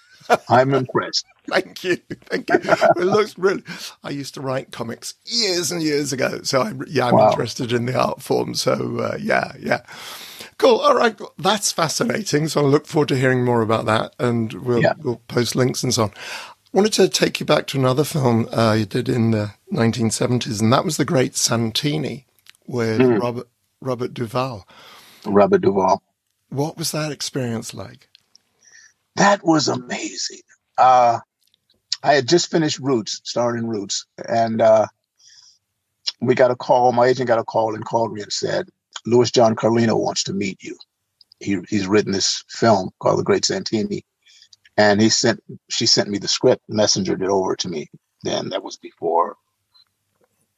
I'm 0.49 0.75
impressed. 0.75 1.27
Thank 1.49 1.83
you, 1.83 1.97
thank 2.27 2.49
you. 2.49 2.61
it 2.63 3.05
looks 3.05 3.37
really. 3.37 3.65
I 4.05 4.11
used 4.11 4.35
to 4.35 4.41
write 4.41 4.71
comics 4.71 5.15
years 5.25 5.73
and 5.73 5.83
years 5.83 6.13
ago, 6.13 6.43
so 6.45 6.63
I, 6.63 6.73
yeah, 6.87 7.09
I'm 7.09 7.17
wow. 7.17 7.31
interested 7.31 7.73
in 7.73 7.87
the 7.87 7.99
art 7.99 8.23
form. 8.23 8.55
So 8.55 8.99
uh, 9.01 9.17
yeah, 9.21 9.51
yeah, 9.59 9.81
cool. 10.59 10.79
All 10.79 10.95
right, 10.95 11.21
that's 11.39 11.73
fascinating. 11.73 12.47
So 12.47 12.61
I 12.61 12.69
look 12.69 12.87
forward 12.87 13.09
to 13.09 13.19
hearing 13.19 13.45
more 13.45 13.61
about 13.61 13.87
that, 13.87 14.15
and 14.21 14.53
we'll 14.53 14.83
yeah. 14.83 14.93
we'll 15.03 15.21
post 15.27 15.57
links 15.57 15.83
and 15.83 15.93
so 15.93 16.05
on. 16.05 16.11
I 16.11 16.79
wanted 16.79 16.93
to 16.93 17.09
take 17.09 17.41
you 17.41 17.45
back 17.45 17.67
to 17.69 17.79
another 17.79 18.05
film 18.05 18.49
uh, 18.53 18.75
you 18.79 18.87
did 18.87 19.09
in 19.09 19.33
the 19.33 19.53
1970s, 19.73 20.61
and 20.63 20.73
that 20.73 20.85
was 20.85 20.97
The 20.97 21.05
Great 21.05 21.35
Santini 21.35 22.25
with 22.69 23.01
mm. 23.01 23.21
Robert 23.21 23.49
Robert 23.81 24.15
Duvall. 24.15 24.67
Robert 25.27 25.61
Duvall. 25.61 26.03
What 26.49 26.77
was 26.77 26.93
that 26.93 27.13
experience 27.13 27.75
like? 27.75 28.09
That 29.17 29.45
was 29.45 29.69
amazing. 29.69 30.41
Uh, 30.79 31.21
I 32.03 32.15
had 32.15 32.29
just 32.29 32.51
finished 32.51 32.79
Roots, 32.79 33.21
starring 33.25 33.67
Roots, 33.67 34.07
and 34.29 34.61
uh, 34.61 34.87
we 36.21 36.35
got 36.35 36.51
a 36.51 36.57
call. 36.57 36.93
My 36.93 37.07
agent 37.07 37.29
got 37.29 37.39
a 37.39 37.45
call 37.45 37.75
and 37.75 37.85
called 37.85 38.13
me 38.13 38.23
and 38.23 38.33
said, 38.33 38.69
Louis 39.07 39.31
John 39.31 39.55
Carlino 39.55 39.99
wants 39.99 40.25
to 40.25 40.33
meet 40.33 40.63
you. 40.63 40.77
He, 41.41 41.59
he's 41.69 41.87
written 41.87 42.13
this 42.13 42.45
film 42.49 42.91
called 43.01 43.19
The 43.19 43.25
Great 43.25 43.45
Santini, 43.45 44.05
and 44.77 45.01
he 45.01 45.09
sent 45.09 45.43
she 45.69 45.87
sent 45.87 46.09
me 46.09 46.19
the 46.19 46.29
script, 46.29 46.63
messengered 46.69 47.23
it 47.23 47.29
over 47.29 47.57
to 47.57 47.69
me. 47.69 47.89
Then 48.23 48.51
that 48.51 48.63
was 48.63 48.77
before 48.77 49.37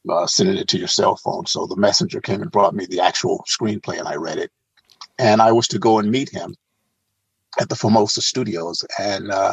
uh, 0.09 0.27
sending 0.27 0.59
it 0.59 0.69
to 0.69 0.79
your 0.79 0.89
cell 0.89 1.17
phone. 1.17 1.47
So 1.47 1.67
the 1.67 1.77
messenger 1.77 2.21
came 2.21 2.43
and 2.43 2.51
brought 2.51 2.75
me 2.75 2.87
the 2.87 3.01
actual 3.01 3.45
screenplay, 3.49 3.99
and 3.99 4.09
I 4.09 4.17
read 4.17 4.39
it. 4.39 4.51
And 5.19 5.41
I 5.41 5.53
was 5.53 5.69
to 5.69 5.79
go 5.79 5.99
and 5.99 6.11
meet 6.11 6.31
him 6.31 6.55
at 7.61 7.69
the 7.69 7.77
Formosa 7.77 8.23
Studios, 8.23 8.85
and 8.99 9.31
uh, 9.31 9.53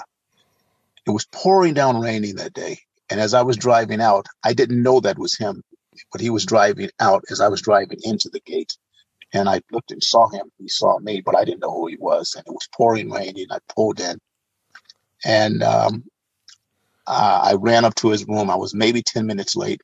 it 1.06 1.12
was 1.12 1.26
pouring 1.32 1.74
down 1.74 2.00
raining 2.00 2.36
that 2.36 2.54
day. 2.54 2.80
And 3.10 3.20
as 3.20 3.34
I 3.34 3.42
was 3.42 3.58
driving 3.58 4.02
out, 4.02 4.26
I 4.44 4.54
didn't 4.54 4.82
know 4.82 5.00
that 5.02 5.20
was 5.20 5.38
him, 5.38 5.64
but 6.12 6.22
he 6.22 6.30
was 6.30 6.46
driving 6.46 6.90
out 7.00 7.24
as 7.30 7.42
I 7.42 7.50
was 7.50 7.62
driving 7.62 8.00
into 8.04 8.30
the 8.30 8.40
gate. 8.42 8.78
And 9.34 9.48
I 9.50 9.62
looked 9.72 9.92
and 9.92 10.04
saw 10.04 10.30
him. 10.30 10.52
He 10.58 10.68
saw 10.68 11.00
me, 11.00 11.22
but 11.22 11.38
I 11.38 11.46
didn't 11.46 11.62
know 11.62 11.72
who 11.74 11.88
he 11.88 11.98
was. 11.98 12.36
And 12.36 12.46
it 12.46 12.52
was 12.52 12.68
pouring 12.76 13.10
raining. 13.10 13.48
I 13.52 13.60
pulled 13.76 14.00
in, 14.00 14.18
and 15.26 15.64
um, 15.64 16.04
uh, 17.08 17.42
I 17.52 17.56
ran 17.56 17.86
up 17.86 17.96
to 17.96 18.10
his 18.10 18.28
room. 18.28 18.50
I 18.50 18.56
was 18.56 18.74
maybe 18.74 19.02
ten 19.02 19.26
minutes 19.26 19.56
late, 19.56 19.82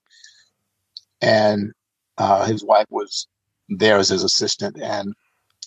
and 1.22 1.72
uh, 2.18 2.46
his 2.46 2.64
wife 2.64 2.88
was 2.90 3.28
there 3.70 3.98
as 3.98 4.10
his 4.10 4.24
assistant. 4.24 4.78
And 4.82 5.14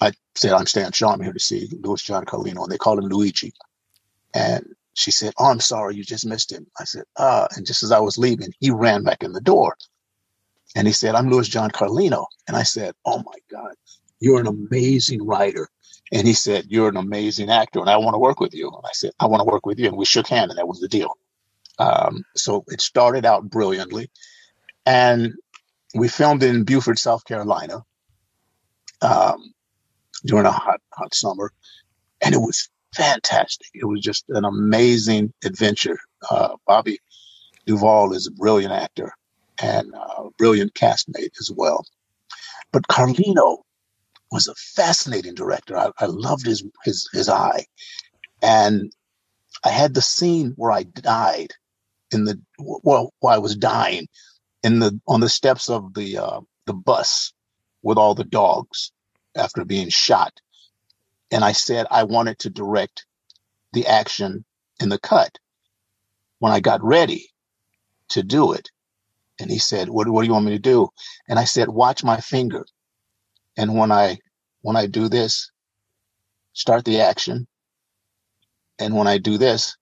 I 0.00 0.12
said, 0.34 0.52
"I'm 0.52 0.66
Stan 0.66 0.92
Shaw. 0.92 1.12
I'm 1.12 1.20
here 1.20 1.32
to 1.32 1.40
see 1.40 1.68
Louis 1.82 2.02
John 2.02 2.24
Carlino." 2.24 2.62
And 2.62 2.72
they 2.72 2.78
called 2.78 2.98
him 2.98 3.08
Luigi. 3.08 3.52
And 4.34 4.64
she 4.94 5.10
said, 5.10 5.32
"Oh, 5.38 5.46
I'm 5.46 5.60
sorry, 5.60 5.96
you 5.96 6.04
just 6.04 6.26
missed 6.26 6.52
him." 6.52 6.66
I 6.78 6.84
said, 6.84 7.04
"Ah." 7.16 7.48
And 7.56 7.66
just 7.66 7.82
as 7.82 7.92
I 7.92 7.98
was 8.00 8.18
leaving, 8.18 8.52
he 8.60 8.70
ran 8.70 9.02
back 9.02 9.22
in 9.22 9.32
the 9.32 9.40
door, 9.40 9.76
and 10.76 10.86
he 10.86 10.92
said, 10.92 11.14
"I'm 11.14 11.30
Louis 11.30 11.48
John 11.48 11.70
Carlino." 11.70 12.26
And 12.48 12.56
I 12.56 12.62
said, 12.62 12.94
"Oh 13.04 13.18
my 13.18 13.38
God, 13.50 13.74
you're 14.20 14.40
an 14.40 14.46
amazing 14.46 15.26
writer." 15.26 15.68
And 16.12 16.26
he 16.26 16.34
said, 16.34 16.66
"You're 16.68 16.88
an 16.88 16.96
amazing 16.96 17.50
actor, 17.50 17.80
and 17.80 17.90
I 17.90 17.96
want 17.96 18.14
to 18.14 18.18
work 18.18 18.40
with 18.40 18.54
you." 18.54 18.68
And 18.68 18.84
I 18.84 18.92
said, 18.92 19.12
"I 19.20 19.26
want 19.26 19.40
to 19.42 19.50
work 19.52 19.66
with 19.66 19.78
you." 19.78 19.88
And 19.88 19.96
we 19.96 20.04
shook 20.04 20.28
hands, 20.28 20.50
and 20.50 20.58
that 20.58 20.68
was 20.68 20.80
the 20.80 20.88
deal. 20.88 21.16
Um, 21.78 22.24
so 22.36 22.64
it 22.68 22.80
started 22.80 23.24
out 23.24 23.48
brilliantly, 23.48 24.10
and 24.86 25.34
we 25.94 26.08
filmed 26.08 26.42
in 26.42 26.64
Beaufort, 26.64 26.98
South 26.98 27.24
Carolina, 27.24 27.84
um, 29.02 29.54
during 30.24 30.46
a 30.46 30.50
hot, 30.50 30.80
hot 30.92 31.14
summer, 31.14 31.52
and 32.20 32.34
it 32.34 32.38
was 32.38 32.68
fantastic. 32.94 33.68
It 33.74 33.86
was 33.86 34.00
just 34.00 34.24
an 34.28 34.44
amazing 34.44 35.32
adventure. 35.44 35.98
Uh, 36.30 36.56
Bobby 36.66 36.98
Duvall 37.66 38.12
is 38.12 38.26
a 38.26 38.32
brilliant 38.32 38.72
actor 38.72 39.12
and 39.62 39.92
a 39.94 40.30
brilliant 40.38 40.74
castmate 40.74 41.38
as 41.40 41.50
well. 41.54 41.84
But 42.72 42.88
Carlino 42.88 43.58
was 44.30 44.48
a 44.48 44.54
fascinating 44.54 45.34
director. 45.34 45.76
I, 45.76 45.90
I 45.98 46.06
loved 46.06 46.46
his, 46.46 46.64
his 46.84 47.08
his 47.12 47.28
eye, 47.28 47.66
and 48.42 48.92
I 49.64 49.70
had 49.70 49.94
the 49.94 50.02
scene 50.02 50.52
where 50.56 50.70
I 50.70 50.84
died 50.84 51.52
in 52.12 52.24
the 52.24 52.40
well, 52.58 53.12
I 53.26 53.38
was 53.38 53.56
dying 53.56 54.08
in 54.62 54.78
the 54.78 55.00
on 55.06 55.20
the 55.20 55.28
steps 55.28 55.68
of 55.68 55.94
the 55.94 56.18
uh, 56.18 56.40
the 56.66 56.74
bus 56.74 57.32
with 57.82 57.98
all 57.98 58.14
the 58.14 58.24
dogs 58.24 58.92
after 59.36 59.64
being 59.64 59.88
shot 59.90 60.32
and 61.32 61.44
I 61.44 61.52
said 61.52 61.86
I 61.90 62.04
wanted 62.04 62.40
to 62.40 62.50
direct 62.50 63.06
the 63.74 63.86
action 63.88 64.44
in 64.80 64.90
the 64.90 64.98
cut. 65.00 65.38
When 66.40 66.52
I 66.52 66.60
got 66.60 66.82
ready 66.84 67.28
to 68.10 68.22
do 68.22 68.52
it, 68.52 68.70
and 69.40 69.50
he 69.50 69.58
said, 69.58 69.88
what, 69.90 70.08
what 70.08 70.22
do 70.22 70.28
you 70.28 70.34
want 70.34 70.46
me 70.46 70.52
to 70.52 70.58
do? 70.60 70.88
And 71.28 71.38
I 71.38 71.44
said, 71.44 71.68
watch 71.68 72.04
my 72.04 72.18
finger. 72.20 72.66
And 73.58 73.76
when 73.78 73.92
I 73.92 74.18
when 74.62 74.76
I 74.76 74.86
do 74.86 75.08
this, 75.08 75.50
start 76.54 76.84
the 76.84 77.00
action. 77.02 77.46
And 78.78 78.96
when 78.96 79.08
I 79.08 79.18
do 79.18 79.38
this, 79.38 79.76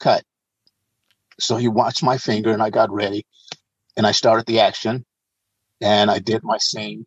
cut. 0.00 0.24
So 1.40 1.56
he 1.56 1.68
watched 1.68 2.02
my 2.02 2.18
finger 2.18 2.52
and 2.52 2.62
I 2.62 2.70
got 2.70 2.92
ready 2.92 3.26
and 3.96 4.06
I 4.06 4.12
started 4.12 4.46
the 4.46 4.60
action 4.60 5.04
and 5.82 6.10
I 6.10 6.20
did 6.20 6.42
my 6.44 6.58
scene 6.58 7.06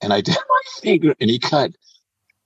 and 0.00 0.12
I 0.12 0.20
did 0.20 0.34
my 0.48 0.80
finger 0.82 1.14
and 1.20 1.30
he 1.30 1.38
cut. 1.38 1.72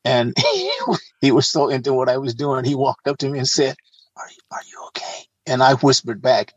And 0.05 0.35
he, 0.53 0.73
he 1.21 1.33
was 1.33 1.49
so 1.49 1.69
into 1.69 1.93
what 1.93 2.09
I 2.09 2.19
was 2.19 2.35
doing. 2.35 2.65
He 2.65 2.75
walked 2.75 3.09
up 3.09 3.19
to 3.19 3.29
me 3.29 3.39
and 3.39 3.49
said, 3.49 3.77
Are 4.17 4.29
you, 4.29 4.43
are 4.51 4.63
you 4.71 4.85
okay? 4.89 5.25
And 5.47 5.63
I 5.63 5.75
whispered 5.75 6.23
back, 6.23 6.55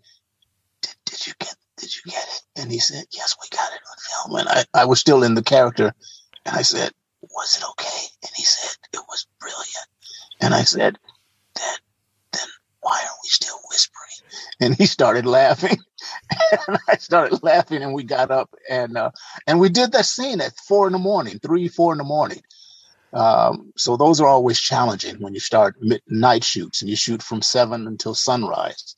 did, 0.81 0.95
did 1.05 1.27
you 1.27 1.33
get, 1.39 1.55
did 1.77 1.95
you 1.95 2.11
get 2.11 2.23
it? 2.23 2.41
And 2.61 2.71
he 2.71 2.79
said, 2.79 3.05
yes, 3.11 3.35
we 3.41 3.55
got 3.55 3.71
it 3.73 3.81
on 3.89 4.29
film. 4.29 4.39
And 4.39 4.49
I, 4.49 4.81
I 4.81 4.85
was 4.85 4.99
still 4.99 5.23
in 5.23 5.35
the 5.35 5.43
character. 5.43 5.93
And 6.45 6.55
I 6.55 6.61
said, 6.61 6.91
was 7.21 7.57
it 7.57 7.63
okay? 7.71 8.05
And 8.21 8.31
he 8.35 8.43
said, 8.43 8.75
it 8.93 9.01
was 9.07 9.25
brilliant. 9.39 9.87
And 10.41 10.53
I 10.53 10.63
said, 10.63 10.97
then, 11.55 11.75
then 12.33 12.47
why 12.81 13.01
are 13.03 13.15
we 13.23 13.29
still 13.29 13.57
whispering? 13.69 14.29
And 14.59 14.75
he 14.75 14.85
started 14.85 15.25
laughing. 15.25 15.77
and 16.67 16.77
I 16.89 16.97
started 16.97 17.43
laughing, 17.43 17.83
and 17.83 17.93
we 17.93 18.03
got 18.03 18.31
up 18.31 18.49
and 18.69 18.97
uh, 18.97 19.11
and 19.47 19.59
we 19.59 19.69
did 19.69 19.93
that 19.93 20.05
scene 20.05 20.41
at 20.41 20.53
four 20.67 20.87
in 20.87 20.93
the 20.93 20.99
morning, 20.99 21.39
three, 21.39 21.67
four 21.67 21.93
in 21.93 21.99
the 21.99 22.03
morning. 22.03 22.41
Um, 23.13 23.73
so 23.77 23.97
those 23.97 24.21
are 24.21 24.27
always 24.27 24.59
challenging 24.59 25.17
when 25.21 25.33
you 25.33 25.39
start 25.39 25.75
night 26.07 26.43
shoots 26.43 26.81
and 26.81 26.89
you 26.89 26.95
shoot 26.95 27.21
from 27.23 27.41
seven 27.41 27.87
until 27.87 28.15
sunrise. 28.15 28.95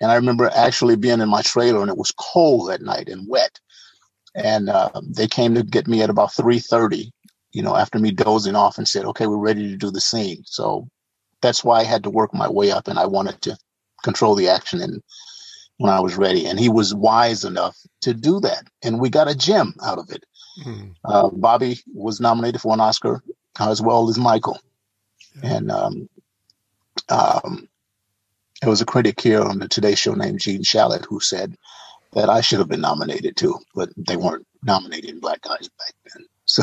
And 0.00 0.10
I 0.12 0.16
remember 0.16 0.50
actually 0.54 0.96
being 0.96 1.20
in 1.20 1.28
my 1.28 1.42
trailer 1.42 1.80
and 1.80 1.90
it 1.90 1.98
was 1.98 2.12
cold 2.12 2.70
that 2.70 2.82
night 2.82 3.08
and 3.08 3.28
wet. 3.28 3.58
And 4.34 4.68
uh, 4.68 4.90
they 5.02 5.28
came 5.28 5.54
to 5.54 5.62
get 5.64 5.88
me 5.88 6.02
at 6.02 6.10
about 6.10 6.34
three 6.34 6.58
thirty, 6.60 7.12
you 7.52 7.62
know, 7.62 7.76
after 7.76 7.98
me 7.98 8.12
dozing 8.12 8.54
off 8.56 8.78
and 8.78 8.86
said, 8.86 9.06
"Okay, 9.06 9.26
we're 9.26 9.38
ready 9.38 9.68
to 9.70 9.76
do 9.76 9.90
the 9.90 10.00
scene." 10.00 10.42
So 10.46 10.88
that's 11.42 11.64
why 11.64 11.80
I 11.80 11.84
had 11.84 12.04
to 12.04 12.10
work 12.10 12.34
my 12.34 12.48
way 12.48 12.70
up, 12.70 12.88
and 12.88 12.98
I 12.98 13.06
wanted 13.06 13.40
to 13.42 13.56
control 14.04 14.34
the 14.34 14.48
action 14.48 14.82
and 14.82 15.02
when 15.78 15.92
I 15.92 16.00
was 16.00 16.16
ready. 16.16 16.46
And 16.46 16.58
he 16.58 16.68
was 16.68 16.94
wise 16.94 17.44
enough 17.44 17.76
to 18.02 18.14
do 18.14 18.40
that. 18.40 18.66
And 18.82 19.00
we 19.00 19.10
got 19.10 19.28
a 19.28 19.34
gem 19.34 19.74
out 19.82 19.98
of 19.98 20.10
it. 20.10 20.24
Mm. 20.64 20.94
Uh, 21.04 21.28
Bobby 21.28 21.78
was 21.92 22.20
nominated 22.20 22.60
for 22.60 22.72
an 22.72 22.80
Oscar 22.80 23.22
as 23.60 23.82
well 23.82 24.08
as 24.08 24.18
Michael. 24.18 24.58
Yeah. 25.42 25.56
And 25.56 25.70
um, 25.70 26.08
um, 27.08 27.68
there 28.60 28.70
was 28.70 28.80
a 28.80 28.86
critic 28.86 29.20
here 29.20 29.42
on 29.42 29.58
the 29.58 29.68
Today 29.68 29.94
Show 29.94 30.14
named 30.14 30.40
Gene 30.40 30.62
Shalit 30.62 31.04
who 31.04 31.20
said 31.20 31.56
that 32.12 32.30
I 32.30 32.40
should 32.40 32.58
have 32.58 32.68
been 32.68 32.80
nominated 32.80 33.36
too, 33.36 33.58
but 33.74 33.90
they 33.96 34.16
weren't 34.16 34.46
nominating 34.62 35.20
black 35.20 35.42
guys 35.42 35.68
back 35.78 35.94
then. 36.12 36.24
So 36.48 36.62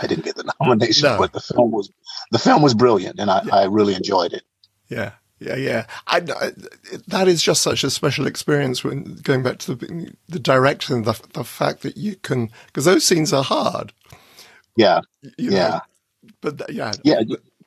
I 0.00 0.06
didn't 0.06 0.24
get 0.24 0.34
the 0.34 0.50
nomination, 0.58 1.10
no. 1.10 1.18
but 1.18 1.34
the 1.34 1.40
film 1.40 1.70
was 1.70 1.90
the 2.30 2.38
film 2.38 2.62
was 2.62 2.72
brilliant, 2.72 3.20
and 3.20 3.30
I, 3.30 3.42
yeah. 3.44 3.54
I 3.54 3.64
really 3.64 3.94
enjoyed 3.94 4.32
it. 4.32 4.42
Yeah, 4.88 5.12
yeah, 5.44 5.56
yeah. 5.56 5.86
I, 6.06 6.18
I, 6.18 6.52
that 7.08 7.28
is 7.28 7.42
just 7.42 7.62
such 7.62 7.84
a 7.84 7.90
special 7.90 8.26
experience 8.26 8.82
when 8.82 9.16
going 9.22 9.42
back 9.42 9.58
to 9.58 9.74
the, 9.74 10.12
the 10.28 10.38
direction, 10.38 11.02
the, 11.02 11.20
the 11.32 11.44
fact 11.44 11.82
that 11.82 11.96
you 11.96 12.16
can, 12.16 12.50
because 12.66 12.84
those 12.86 13.04
scenes 13.04 13.32
are 13.32 13.44
hard. 13.44 13.92
Yeah. 14.76 15.00
You 15.36 15.50
yeah. 15.50 15.68
Know, 15.68 15.80
but 16.40 16.72
yeah. 16.72 16.92
Yeah. 17.04 17.20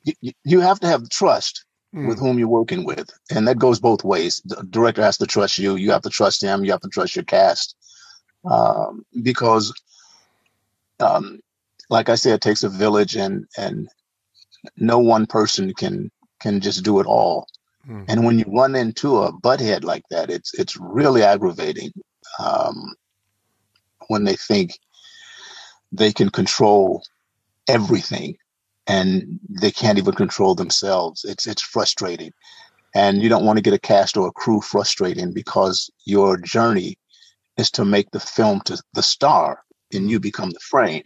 You, 0.04 0.32
you, 0.44 0.60
have 0.60 0.80
to 0.80 0.86
have 0.86 1.08
trust 1.10 1.64
mm. 1.94 2.08
with 2.08 2.18
whom 2.18 2.38
you're 2.38 2.48
working 2.48 2.84
with. 2.84 3.10
And 3.30 3.46
that 3.46 3.58
goes 3.58 3.78
both 3.78 4.04
ways. 4.04 4.42
The 4.44 4.62
director 4.70 5.02
has 5.02 5.18
to 5.18 5.26
trust 5.26 5.58
you. 5.58 5.76
You 5.76 5.90
have 5.92 6.02
to 6.02 6.10
trust 6.10 6.42
him. 6.42 6.64
You 6.64 6.72
have 6.72 6.80
to 6.80 6.88
trust 6.88 7.14
your 7.14 7.24
cast. 7.24 7.76
Um, 8.48 9.04
because, 9.22 9.72
um, 11.00 11.40
like 11.90 12.08
I 12.08 12.14
said, 12.14 12.34
it 12.34 12.40
takes 12.40 12.62
a 12.62 12.68
village 12.68 13.16
and, 13.16 13.46
and 13.56 13.88
no 14.76 14.98
one 14.98 15.26
person 15.26 15.74
can, 15.74 16.10
can 16.40 16.60
just 16.60 16.84
do 16.84 17.00
it 17.00 17.06
all. 17.06 17.46
Mm-hmm. 17.88 18.04
And 18.08 18.24
when 18.24 18.38
you 18.38 18.44
run 18.48 18.74
into 18.74 19.18
a 19.18 19.32
butthead 19.32 19.82
like 19.82 20.04
that, 20.10 20.30
it's 20.30 20.52
it's 20.54 20.76
really 20.76 21.22
aggravating 21.22 21.90
um, 22.38 22.94
when 24.08 24.24
they 24.24 24.36
think 24.36 24.78
they 25.90 26.12
can 26.12 26.28
control 26.28 27.02
everything 27.66 28.36
and 28.86 29.38
they 29.48 29.70
can't 29.70 29.98
even 29.98 30.14
control 30.14 30.54
themselves. 30.54 31.24
It's 31.24 31.46
it's 31.46 31.62
frustrating, 31.62 32.32
and 32.94 33.22
you 33.22 33.28
don't 33.30 33.44
want 33.44 33.56
to 33.56 33.62
get 33.62 33.74
a 33.74 33.78
cast 33.78 34.16
or 34.16 34.28
a 34.28 34.32
crew 34.32 34.60
frustrating 34.60 35.32
because 35.32 35.90
your 36.04 36.36
journey 36.36 36.98
is 37.56 37.70
to 37.72 37.84
make 37.84 38.10
the 38.10 38.20
film 38.20 38.60
to 38.62 38.80
the 38.92 39.02
star, 39.02 39.62
and 39.92 40.10
you 40.10 40.20
become 40.20 40.50
the 40.50 40.60
frame, 40.60 41.04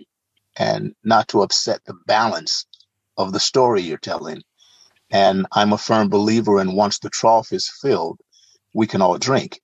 and 0.56 0.94
not 1.04 1.28
to 1.28 1.42
upset 1.42 1.80
the 1.84 1.94
balance 2.06 2.66
of 3.18 3.32
the 3.32 3.40
story 3.40 3.82
you're 3.82 3.98
telling. 3.98 4.42
And 5.12 5.46
I'm 5.52 5.74
a 5.74 5.78
firm 5.78 6.08
believer 6.08 6.60
in 6.60 6.72
once 6.72 6.98
the 6.98 7.10
trough 7.10 7.52
is 7.52 7.70
filled, 7.82 8.18
we 8.74 8.86
can 8.86 9.02
all 9.02 9.18
drink. 9.18 9.60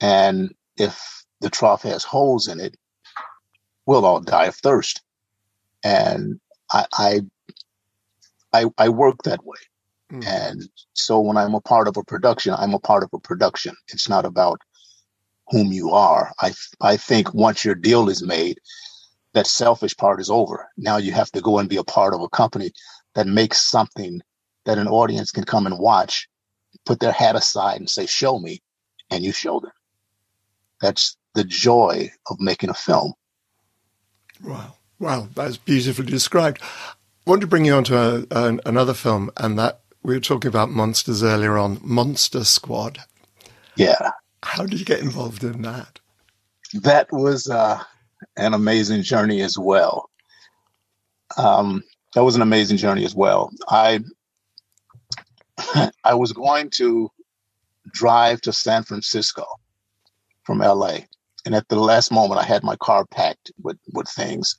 And 0.00 0.52
if 0.76 1.24
the 1.40 1.48
trough 1.48 1.82
has 1.82 2.02
holes 2.02 2.48
in 2.48 2.60
it, 2.60 2.76
we'll 3.86 4.04
all 4.04 4.20
die 4.20 4.46
of 4.46 4.56
thirst. 4.56 5.00
And 5.84 6.40
I 6.72 6.86
I 6.92 7.20
I, 8.52 8.66
I 8.76 8.88
work 8.88 9.22
that 9.24 9.44
way. 9.44 9.58
Mm. 10.12 10.26
And 10.26 10.68
so 10.92 11.20
when 11.20 11.36
I'm 11.36 11.54
a 11.54 11.60
part 11.60 11.88
of 11.88 11.96
a 11.96 12.04
production, 12.04 12.54
I'm 12.54 12.74
a 12.74 12.80
part 12.80 13.04
of 13.04 13.10
a 13.12 13.18
production. 13.18 13.74
It's 13.88 14.08
not 14.08 14.24
about 14.24 14.60
whom 15.48 15.72
you 15.72 15.90
are. 15.90 16.32
I 16.40 16.52
I 16.80 16.96
think 16.96 17.32
once 17.32 17.64
your 17.64 17.76
deal 17.76 18.08
is 18.08 18.22
made, 18.22 18.58
that 19.34 19.46
selfish 19.46 19.96
part 19.96 20.20
is 20.20 20.30
over. 20.30 20.68
Now 20.76 20.96
you 20.96 21.12
have 21.12 21.30
to 21.32 21.40
go 21.40 21.58
and 21.58 21.68
be 21.68 21.76
a 21.76 21.84
part 21.84 22.14
of 22.14 22.22
a 22.22 22.28
company 22.28 22.72
that 23.14 23.26
makes 23.28 23.60
something 23.60 24.20
that 24.64 24.78
an 24.78 24.88
audience 24.88 25.30
can 25.30 25.44
come 25.44 25.66
and 25.66 25.78
watch 25.78 26.28
put 26.84 27.00
their 27.00 27.12
hat 27.12 27.36
aside 27.36 27.78
and 27.78 27.88
say, 27.88 28.06
"Show 28.06 28.38
me," 28.38 28.62
and 29.10 29.24
you 29.24 29.32
show 29.32 29.60
them. 29.60 29.72
That's 30.80 31.16
the 31.34 31.44
joy 31.44 32.10
of 32.28 32.40
making 32.40 32.70
a 32.70 32.74
film. 32.74 33.14
Wow, 34.42 34.76
wow, 34.98 35.28
that's 35.34 35.56
beautifully 35.56 36.06
described. 36.06 36.60
I 36.62 37.30
want 37.30 37.40
to 37.40 37.46
bring 37.46 37.64
you 37.64 37.74
on 37.74 37.84
to 37.84 37.96
a, 37.96 38.26
a, 38.30 38.58
another 38.66 38.94
film, 38.94 39.30
and 39.36 39.58
that 39.58 39.80
we 40.02 40.14
were 40.14 40.20
talking 40.20 40.48
about 40.48 40.70
monsters 40.70 41.22
earlier 41.22 41.56
on, 41.56 41.80
Monster 41.82 42.44
Squad. 42.44 42.98
Yeah. 43.76 44.10
How 44.42 44.66
did 44.66 44.78
you 44.78 44.84
get 44.84 45.00
involved 45.00 45.42
in 45.42 45.62
that? 45.62 45.98
That 46.74 47.10
was 47.10 47.48
uh, 47.48 47.82
an 48.36 48.52
amazing 48.52 49.02
journey 49.02 49.40
as 49.40 49.58
well. 49.58 50.10
Um, 51.38 51.82
that 52.14 52.22
was 52.22 52.36
an 52.36 52.42
amazing 52.42 52.76
journey 52.76 53.04
as 53.04 53.14
well. 53.14 53.50
I 53.68 54.00
I 56.04 56.14
was 56.14 56.32
going 56.32 56.70
to 56.70 57.10
drive 57.92 58.40
to 58.42 58.52
San 58.52 58.82
Francisco 58.82 59.44
from 60.42 60.58
LA. 60.58 60.98
And 61.46 61.54
at 61.54 61.68
the 61.68 61.78
last 61.78 62.10
moment, 62.10 62.40
I 62.40 62.44
had 62.44 62.64
my 62.64 62.76
car 62.76 63.04
packed 63.06 63.52
with, 63.62 63.78
with 63.92 64.08
things. 64.08 64.56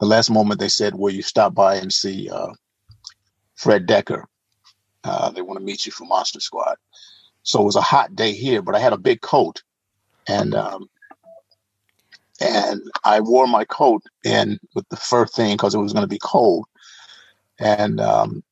The 0.00 0.06
last 0.06 0.30
moment, 0.30 0.60
they 0.60 0.68
said, 0.68 0.94
Will 0.94 1.10
you 1.10 1.22
stop 1.22 1.54
by 1.54 1.76
and 1.76 1.92
see 1.92 2.28
uh, 2.28 2.52
Fred 3.54 3.86
Dekker? 3.86 4.24
Uh, 5.04 5.30
they 5.30 5.40
want 5.40 5.58
to 5.58 5.64
meet 5.64 5.86
you 5.86 5.92
for 5.92 6.04
Monster 6.04 6.40
Squad. 6.40 6.76
So 7.42 7.60
it 7.62 7.64
was 7.64 7.76
a 7.76 7.80
hot 7.80 8.14
day 8.14 8.32
here, 8.32 8.60
but 8.60 8.74
I 8.74 8.80
had 8.80 8.92
a 8.92 8.98
big 8.98 9.20
coat. 9.20 9.62
And 10.28 10.54
um, 10.54 10.90
and 12.40 12.82
I 13.04 13.20
wore 13.20 13.46
my 13.46 13.64
coat 13.64 14.02
in 14.24 14.58
with 14.74 14.86
the 14.88 14.96
fur 14.96 15.26
thing 15.26 15.54
because 15.54 15.74
it 15.74 15.78
was 15.78 15.92
going 15.92 16.02
to 16.02 16.08
be 16.08 16.18
cold. 16.22 16.66
And 17.58 18.00
um, 18.00 18.42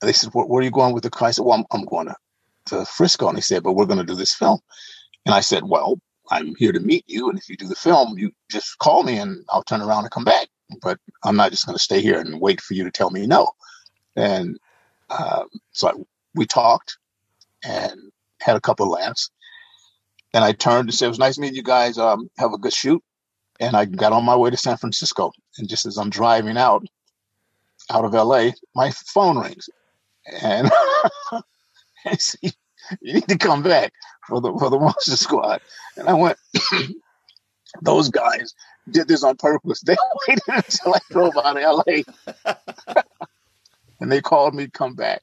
they 0.00 0.12
said, 0.12 0.30
where, 0.32 0.46
where, 0.46 0.60
are 0.60 0.64
you 0.64 0.70
going 0.70 0.94
with 0.94 1.02
the 1.02 1.10
car? 1.10 1.28
I 1.28 1.30
said, 1.30 1.44
Well, 1.44 1.58
I'm, 1.58 1.64
I'm 1.70 1.86
going 1.86 2.06
to, 2.06 2.16
to 2.66 2.84
Frisco. 2.84 3.28
And 3.28 3.38
he 3.38 3.42
said, 3.42 3.62
But 3.62 3.72
we're 3.72 3.86
going 3.86 3.98
to 3.98 4.04
do 4.04 4.14
this 4.14 4.34
film. 4.34 4.60
And 5.24 5.34
I 5.34 5.40
said, 5.40 5.64
Well, 5.64 5.98
I'm 6.30 6.54
here 6.56 6.72
to 6.72 6.80
meet 6.80 7.04
you. 7.06 7.28
And 7.28 7.38
if 7.38 7.48
you 7.48 7.56
do 7.56 7.68
the 7.68 7.74
film, 7.74 8.18
you 8.18 8.32
just 8.50 8.78
call 8.78 9.02
me 9.02 9.18
and 9.18 9.44
I'll 9.50 9.62
turn 9.62 9.80
around 9.80 10.04
and 10.04 10.10
come 10.10 10.24
back. 10.24 10.48
But 10.82 10.98
I'm 11.24 11.36
not 11.36 11.50
just 11.50 11.66
going 11.66 11.76
to 11.76 11.82
stay 11.82 12.00
here 12.00 12.18
and 12.18 12.40
wait 12.40 12.60
for 12.60 12.74
you 12.74 12.84
to 12.84 12.90
tell 12.90 13.10
me 13.10 13.26
no. 13.26 13.48
And 14.16 14.58
um, 15.10 15.48
so 15.72 15.88
I, 15.88 15.92
we 16.34 16.46
talked 16.46 16.98
and 17.64 17.98
had 18.40 18.56
a 18.56 18.60
couple 18.60 18.86
of 18.86 19.00
laughs. 19.00 19.30
And 20.34 20.44
I 20.44 20.52
turned 20.52 20.88
and 20.88 20.94
said, 20.94 21.06
It 21.06 21.10
was 21.10 21.18
nice 21.18 21.38
meeting 21.38 21.56
you 21.56 21.62
guys. 21.62 21.98
Um, 21.98 22.28
have 22.38 22.52
a 22.52 22.58
good 22.58 22.74
shoot. 22.74 23.02
And 23.58 23.74
I 23.74 23.86
got 23.86 24.12
on 24.12 24.24
my 24.24 24.36
way 24.36 24.50
to 24.50 24.56
San 24.56 24.76
Francisco. 24.76 25.32
And 25.56 25.68
just 25.68 25.86
as 25.86 25.96
I'm 25.96 26.10
driving 26.10 26.58
out, 26.58 26.84
out 27.90 28.04
of 28.04 28.12
LA, 28.12 28.50
my 28.74 28.90
phone 28.90 29.38
rings. 29.38 29.70
And 30.42 30.70
I 32.06 32.16
see, 32.18 32.52
you 33.00 33.14
need 33.14 33.28
to 33.28 33.38
come 33.38 33.62
back 33.62 33.92
for 34.26 34.40
the 34.40 34.52
for 34.58 34.70
the 34.70 34.78
Monster 34.78 35.16
Squad. 35.16 35.60
And 35.96 36.08
I 36.08 36.14
went, 36.14 36.38
those 37.82 38.08
guys 38.08 38.54
did 38.90 39.08
this 39.08 39.24
on 39.24 39.36
purpose. 39.36 39.82
They 39.86 39.96
waited 40.28 40.42
until 40.48 40.94
I 40.94 40.98
drove 41.10 41.36
out 41.36 41.56
of 41.56 41.84
LA. 41.86 42.94
and 44.00 44.10
they 44.10 44.20
called 44.20 44.54
me 44.54 44.66
to 44.66 44.70
come 44.70 44.94
back. 44.94 45.22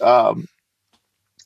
Um, 0.00 0.46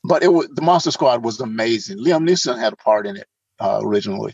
but 0.03 0.23
it 0.23 0.33
was 0.33 0.47
the 0.49 0.61
Monster 0.61 0.91
Squad 0.91 1.23
was 1.23 1.39
amazing. 1.39 1.99
Liam 1.99 2.27
Neeson 2.27 2.59
had 2.59 2.73
a 2.73 2.77
part 2.77 3.05
in 3.05 3.17
it 3.17 3.27
uh, 3.59 3.79
originally. 3.83 4.33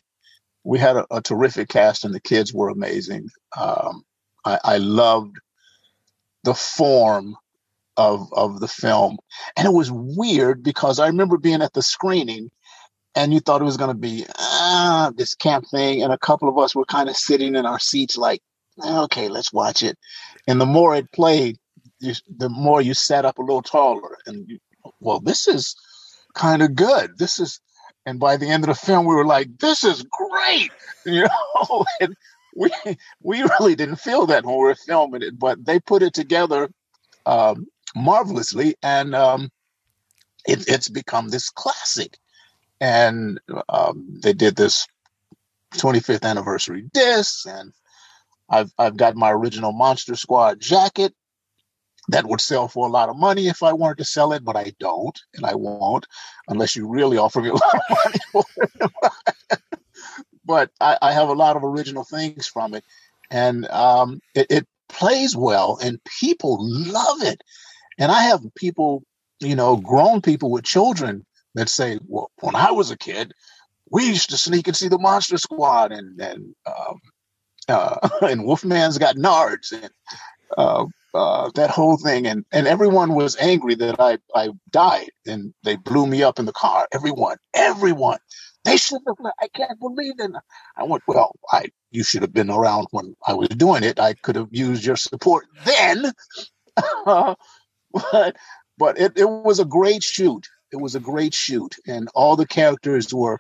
We 0.64 0.80
had 0.80 0.98
a, 0.98 1.06
a, 1.12 1.22
terrific 1.22 1.70
cast, 1.70 2.04
and 2.04 2.14
the 2.14 2.20
kids 2.20 2.54
were 2.54 2.70
amazing. 2.70 3.30
Um, 3.58 4.04
I, 4.46 4.60
I 4.64 4.78
loved 4.78 5.38
the 6.44 6.54
form 6.54 7.36
of 7.98 8.32
of 8.34 8.60
the 8.60 8.68
film, 8.68 9.18
and 9.56 9.66
it 9.68 9.74
was 9.74 9.92
weird 9.92 10.64
because 10.64 11.00
I 11.00 11.08
remember 11.08 11.38
being 11.38 11.62
at 11.62 11.74
the 11.74 11.82
screening, 11.82 12.50
and 13.16 13.34
you 13.34 13.40
thought 13.40 13.62
it 13.62 13.66
was 13.66 13.78
going 13.78 13.94
to 13.94 14.00
be 14.00 14.26
ah 14.38 15.12
this 15.16 15.36
camp 15.36 15.66
thing, 15.70 16.04
and 16.04 16.14
a 16.14 16.18
couple 16.18 16.48
of 16.50 16.58
us 16.58 16.76
were 16.76 16.86
kind 16.86 17.10
of 17.10 17.18
sitting 17.18 17.56
in 17.56 17.66
our 17.66 17.80
seats 17.80 18.18
like, 18.18 18.42
okay, 18.84 19.28
let's 19.28 19.52
watch 19.52 19.84
it. 19.84 19.98
And 20.48 20.62
the 20.62 20.66
more 20.66 20.96
it 20.96 21.12
played, 21.12 21.58
you, 22.00 22.14
the 22.38 22.50
more 22.50 22.82
you 22.82 22.94
sat 22.94 23.26
up 23.26 23.40
a 23.40 23.42
little 23.42 23.64
taller, 23.64 24.18
and 24.26 24.48
you, 24.48 24.60
well, 25.00 25.20
this 25.20 25.48
is 25.48 25.76
kind 26.36 26.62
of 26.62 26.76
good. 26.76 27.18
This 27.18 27.40
is, 27.40 27.60
and 28.06 28.20
by 28.20 28.38
the 28.38 28.48
end 28.48 28.64
of 28.64 28.70
the 28.70 28.76
film, 28.76 29.06
we 29.06 29.16
were 29.16 29.26
like, 29.26 29.58
this 29.60 29.84
is 29.84 30.04
great, 30.04 30.72
you 31.06 31.24
know. 31.24 31.86
and 32.02 32.16
we 32.56 32.70
we 33.22 33.42
really 33.42 33.76
didn't 33.76 33.98
feel 33.98 34.28
that 34.28 34.46
when 34.46 34.56
we 34.56 34.64
were 34.64 34.76
filming 34.76 35.22
it, 35.24 35.38
but 35.38 35.64
they 35.66 35.80
put 35.80 36.04
it 36.04 36.14
together 36.14 36.70
um, 37.26 37.68
marvelously, 37.98 38.76
and 38.82 39.16
um, 39.16 39.50
it, 40.48 40.68
it's 40.68 40.90
become 40.90 41.30
this 41.30 41.50
classic. 41.50 42.18
And 42.80 43.40
um, 43.70 44.20
they 44.22 44.34
did 44.34 44.56
this 44.56 44.88
25th 45.76 46.24
anniversary 46.24 46.84
disc, 46.94 47.48
and 47.48 47.74
I've 48.50 48.72
I've 48.78 48.98
got 48.98 49.16
my 49.16 49.32
original 49.32 49.72
Monster 49.72 50.16
Squad 50.16 50.60
jacket 50.60 51.14
that 52.10 52.26
would 52.26 52.40
sell 52.40 52.68
for 52.68 52.88
a 52.88 52.92
lot 52.92 53.10
of 53.10 53.18
money 53.18 53.48
if 53.48 53.64
I 53.64 53.74
wanted 53.74 53.98
to 53.98 54.06
sell 54.06 54.32
it, 54.32 54.46
but 54.46 54.56
I 54.56 54.74
don't, 54.80 55.20
and 55.34 55.46
I 55.46 55.56
won't 55.56 56.06
unless 56.48 56.76
you 56.76 56.88
really 56.88 57.18
offer 57.18 57.42
me 57.42 57.50
a 57.50 57.54
lot 57.54 57.76
of 57.76 57.98
money 58.34 58.90
but 60.48 60.72
I, 60.80 60.98
I, 61.02 61.12
have 61.12 61.28
a 61.28 61.34
lot 61.34 61.58
of 61.58 61.64
original 61.64 62.06
things 62.06 62.48
from 62.48 62.74
it, 62.74 62.84
and 63.30 63.68
um, 63.70 64.22
it, 64.34 64.48
it, 64.50 64.68
plays 64.90 65.36
well, 65.36 65.78
and 65.84 66.02
people 66.06 66.58
love 66.62 67.22
it. 67.22 67.44
And 67.98 68.12
I 68.12 68.24
have 68.24 68.42
people, 68.56 69.04
you 69.40 69.56
know, 69.56 69.78
grown 69.78 70.22
people 70.22 70.52
with 70.52 70.66
children 70.66 71.26
that 71.56 71.70
say, 71.70 72.00
"Well, 72.08 72.32
when 72.42 72.56
I 72.56 72.72
was 72.72 72.92
a 72.92 72.98
kid, 72.98 73.34
we 73.92 74.08
used 74.08 74.30
to 74.32 74.38
sneak 74.38 74.68
and 74.68 74.76
see 74.78 74.88
the 74.90 75.00
Monster 75.00 75.38
Squad, 75.38 75.92
and 75.92 76.20
and 76.22 76.56
um, 76.66 77.00
uh, 77.70 78.10
and 78.22 78.46
Wolfman's 78.46 78.98
got 78.98 79.16
nards, 79.16 79.72
and 79.72 79.92
uh, 80.58 80.86
uh, 81.14 81.50
that 81.56 81.70
whole 81.70 81.98
thing, 81.98 82.28
and 82.28 82.46
and 82.52 82.68
everyone 82.68 83.14
was 83.16 83.36
angry 83.38 83.76
that 83.76 84.00
I 84.00 84.20
I 84.36 84.50
died, 84.72 85.10
and 85.26 85.54
they 85.64 85.76
blew 85.76 86.08
me 86.08 86.24
up 86.24 86.40
in 86.40 86.46
the 86.46 86.54
car. 86.54 86.88
Everyone, 86.94 87.38
everyone, 87.56 88.20
they 88.66 88.78
should 88.78 89.02
have. 89.08 89.34
I 89.42 89.48
can't 89.50 89.80
believe 89.80 90.16
it. 90.20 90.32
I 90.78 90.84
went, 90.84 91.04
well, 91.08 91.36
I 91.52 91.68
you 91.92 92.04
should 92.04 92.22
have 92.22 92.34
been 92.34 92.50
around 92.52 92.88
when 92.92 93.16
I 93.26 93.34
was 93.34 93.50
doing 93.50 93.84
it. 93.84 94.00
I 94.00 94.14
could 94.14 94.36
have 94.36 94.50
used 94.52 94.86
your 94.86 94.98
support 94.98 95.46
then. 95.66 96.12
but 98.12 98.36
but 98.78 99.00
it, 99.00 99.14
it 99.18 99.30
was 99.30 99.60
a 99.60 99.66
great 99.66 100.04
shoot. 100.04 100.48
It 100.72 100.78
was 100.78 100.96
a 100.96 101.00
great 101.00 101.34
shoot, 101.34 101.76
and 101.86 102.10
all 102.14 102.36
the 102.36 102.48
characters 102.48 103.14
were 103.14 103.40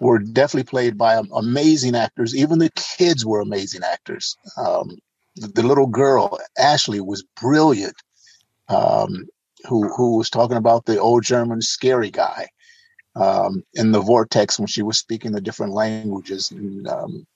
were 0.00 0.18
definitely 0.18 0.68
played 0.68 0.96
by 0.96 1.20
amazing 1.32 1.96
actors. 1.96 2.36
Even 2.36 2.58
the 2.58 2.70
kids 2.70 3.26
were 3.26 3.40
amazing 3.40 3.82
actors. 3.82 4.36
Um, 4.56 4.98
the, 5.34 5.48
the, 5.48 5.62
little 5.62 5.88
girl 5.88 6.38
Ashley 6.56 7.00
was 7.00 7.24
brilliant. 7.40 7.96
Um, 8.68 9.26
who 9.66 9.88
who 9.88 10.16
was 10.18 10.30
talking 10.30 10.56
about 10.56 10.84
the 10.84 11.00
old 11.00 11.24
German 11.24 11.62
scary 11.62 12.10
guy 12.10 12.48
um, 13.16 13.64
in 13.74 13.90
the 13.92 14.00
vortex 14.00 14.58
when 14.58 14.68
she 14.68 14.82
was 14.82 14.98
speaking 14.98 15.32
the 15.32 15.40
different 15.40 15.72
languages. 15.72 16.50
And, 16.50 16.86
um, 16.86 17.26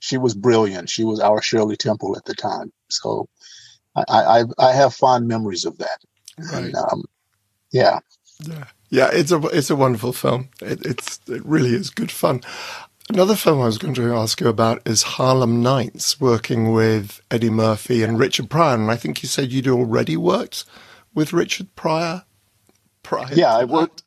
she 0.00 0.18
was 0.18 0.34
brilliant. 0.34 0.90
She 0.90 1.04
was 1.04 1.20
our 1.20 1.40
Shirley 1.40 1.76
Temple 1.76 2.16
at 2.16 2.24
the 2.24 2.34
time. 2.34 2.72
So 2.88 3.28
I, 3.96 4.04
I, 4.08 4.44
I 4.58 4.72
have 4.72 4.94
fond 4.94 5.28
memories 5.28 5.64
of 5.64 5.78
that. 5.78 5.98
Right. 6.38 6.64
And, 6.64 6.74
um, 6.74 7.04
yeah. 7.72 7.98
Yeah. 8.40 8.64
Yeah. 8.90 9.10
It's 9.12 9.32
a, 9.32 9.40
it's 9.48 9.70
a 9.70 9.76
wonderful 9.76 10.12
film. 10.12 10.48
It, 10.60 10.84
it's, 10.86 11.20
it 11.28 11.44
really 11.44 11.74
is 11.74 11.90
good 11.90 12.10
fun. 12.10 12.40
Another 13.10 13.34
film 13.34 13.60
I 13.60 13.66
was 13.66 13.78
going 13.78 13.94
to 13.94 14.14
ask 14.14 14.40
you 14.40 14.48
about 14.48 14.80
is 14.86 15.02
Harlem 15.02 15.60
Nights, 15.60 16.20
working 16.20 16.72
with 16.72 17.20
Eddie 17.30 17.50
Murphy 17.50 18.02
and 18.02 18.18
Richard 18.18 18.48
Pryor. 18.48 18.74
And 18.74 18.90
I 18.90 18.96
think 18.96 19.22
you 19.22 19.28
said 19.28 19.52
you'd 19.52 19.68
already 19.68 20.16
worked 20.16 20.64
with 21.12 21.32
Richard 21.32 21.74
Pryor. 21.74 22.24
Prior 23.02 23.34
yeah, 23.34 23.52
I 23.52 23.64
worked. 23.64 24.04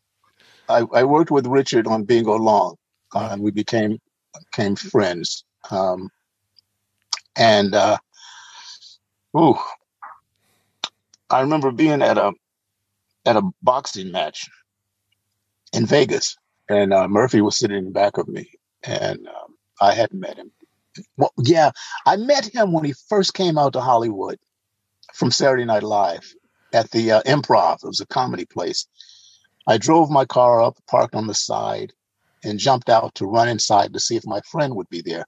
I, 0.70 0.86
I 0.94 1.04
worked 1.04 1.30
with 1.30 1.46
Richard 1.46 1.86
on 1.86 2.06
Bingo 2.06 2.38
Long, 2.38 2.78
uh, 3.14 3.28
and 3.32 3.42
we 3.42 3.52
became 3.52 4.00
became 4.52 4.78
friends. 4.78 5.44
Um, 5.70 6.10
and 7.36 7.76
uh, 7.76 7.98
ooh, 9.38 9.60
I 11.36 11.42
remember 11.42 11.72
being 11.72 12.02
at 12.02 12.18
a 12.18 12.34
at 13.26 13.38
a 13.38 13.44
boxing 13.62 14.12
match 14.12 14.50
in 15.74 15.86
Vegas, 15.86 16.36
and 16.70 16.94
uh, 16.94 17.08
Murphy 17.08 17.42
was 17.42 17.58
sitting 17.58 17.78
in 17.78 17.86
the 17.86 17.92
back 17.92 18.18
of 18.18 18.28
me, 18.28 18.52
and 18.84 19.28
um, 19.28 19.56
I 19.82 19.94
hadn't 19.94 20.20
met 20.20 20.38
him. 20.38 20.52
Well, 21.18 21.34
yeah, 21.40 21.72
I 22.06 22.18
met 22.18 22.54
him 22.54 22.72
when 22.74 22.86
he 22.86 22.94
first 23.10 23.34
came 23.34 23.58
out 23.58 23.74
to 23.74 23.82
Hollywood 23.82 24.38
from 25.14 25.32
Saturday 25.32 25.66
Night 25.66 25.84
Live 25.84 26.34
at 26.74 26.92
the 26.92 27.12
uh, 27.12 27.22
Improv. 27.24 27.84
It 27.84 27.88
was 27.88 28.02
a 28.02 28.08
comedy 28.08 28.46
place, 28.46 28.88
I 29.68 29.78
drove 29.78 30.10
my 30.10 30.26
car 30.26 30.62
up, 30.62 30.78
parked 30.88 31.16
on 31.16 31.28
the 31.28 31.34
side, 31.34 31.94
and 32.44 32.60
jumped 32.60 32.90
out 32.90 33.16
to 33.16 33.26
run 33.26 33.50
inside 33.50 33.94
to 33.94 34.00
see 34.00 34.16
if 34.16 34.26
my 34.26 34.42
friend 34.52 34.76
would 34.76 34.90
be 34.90 35.02
there. 35.02 35.26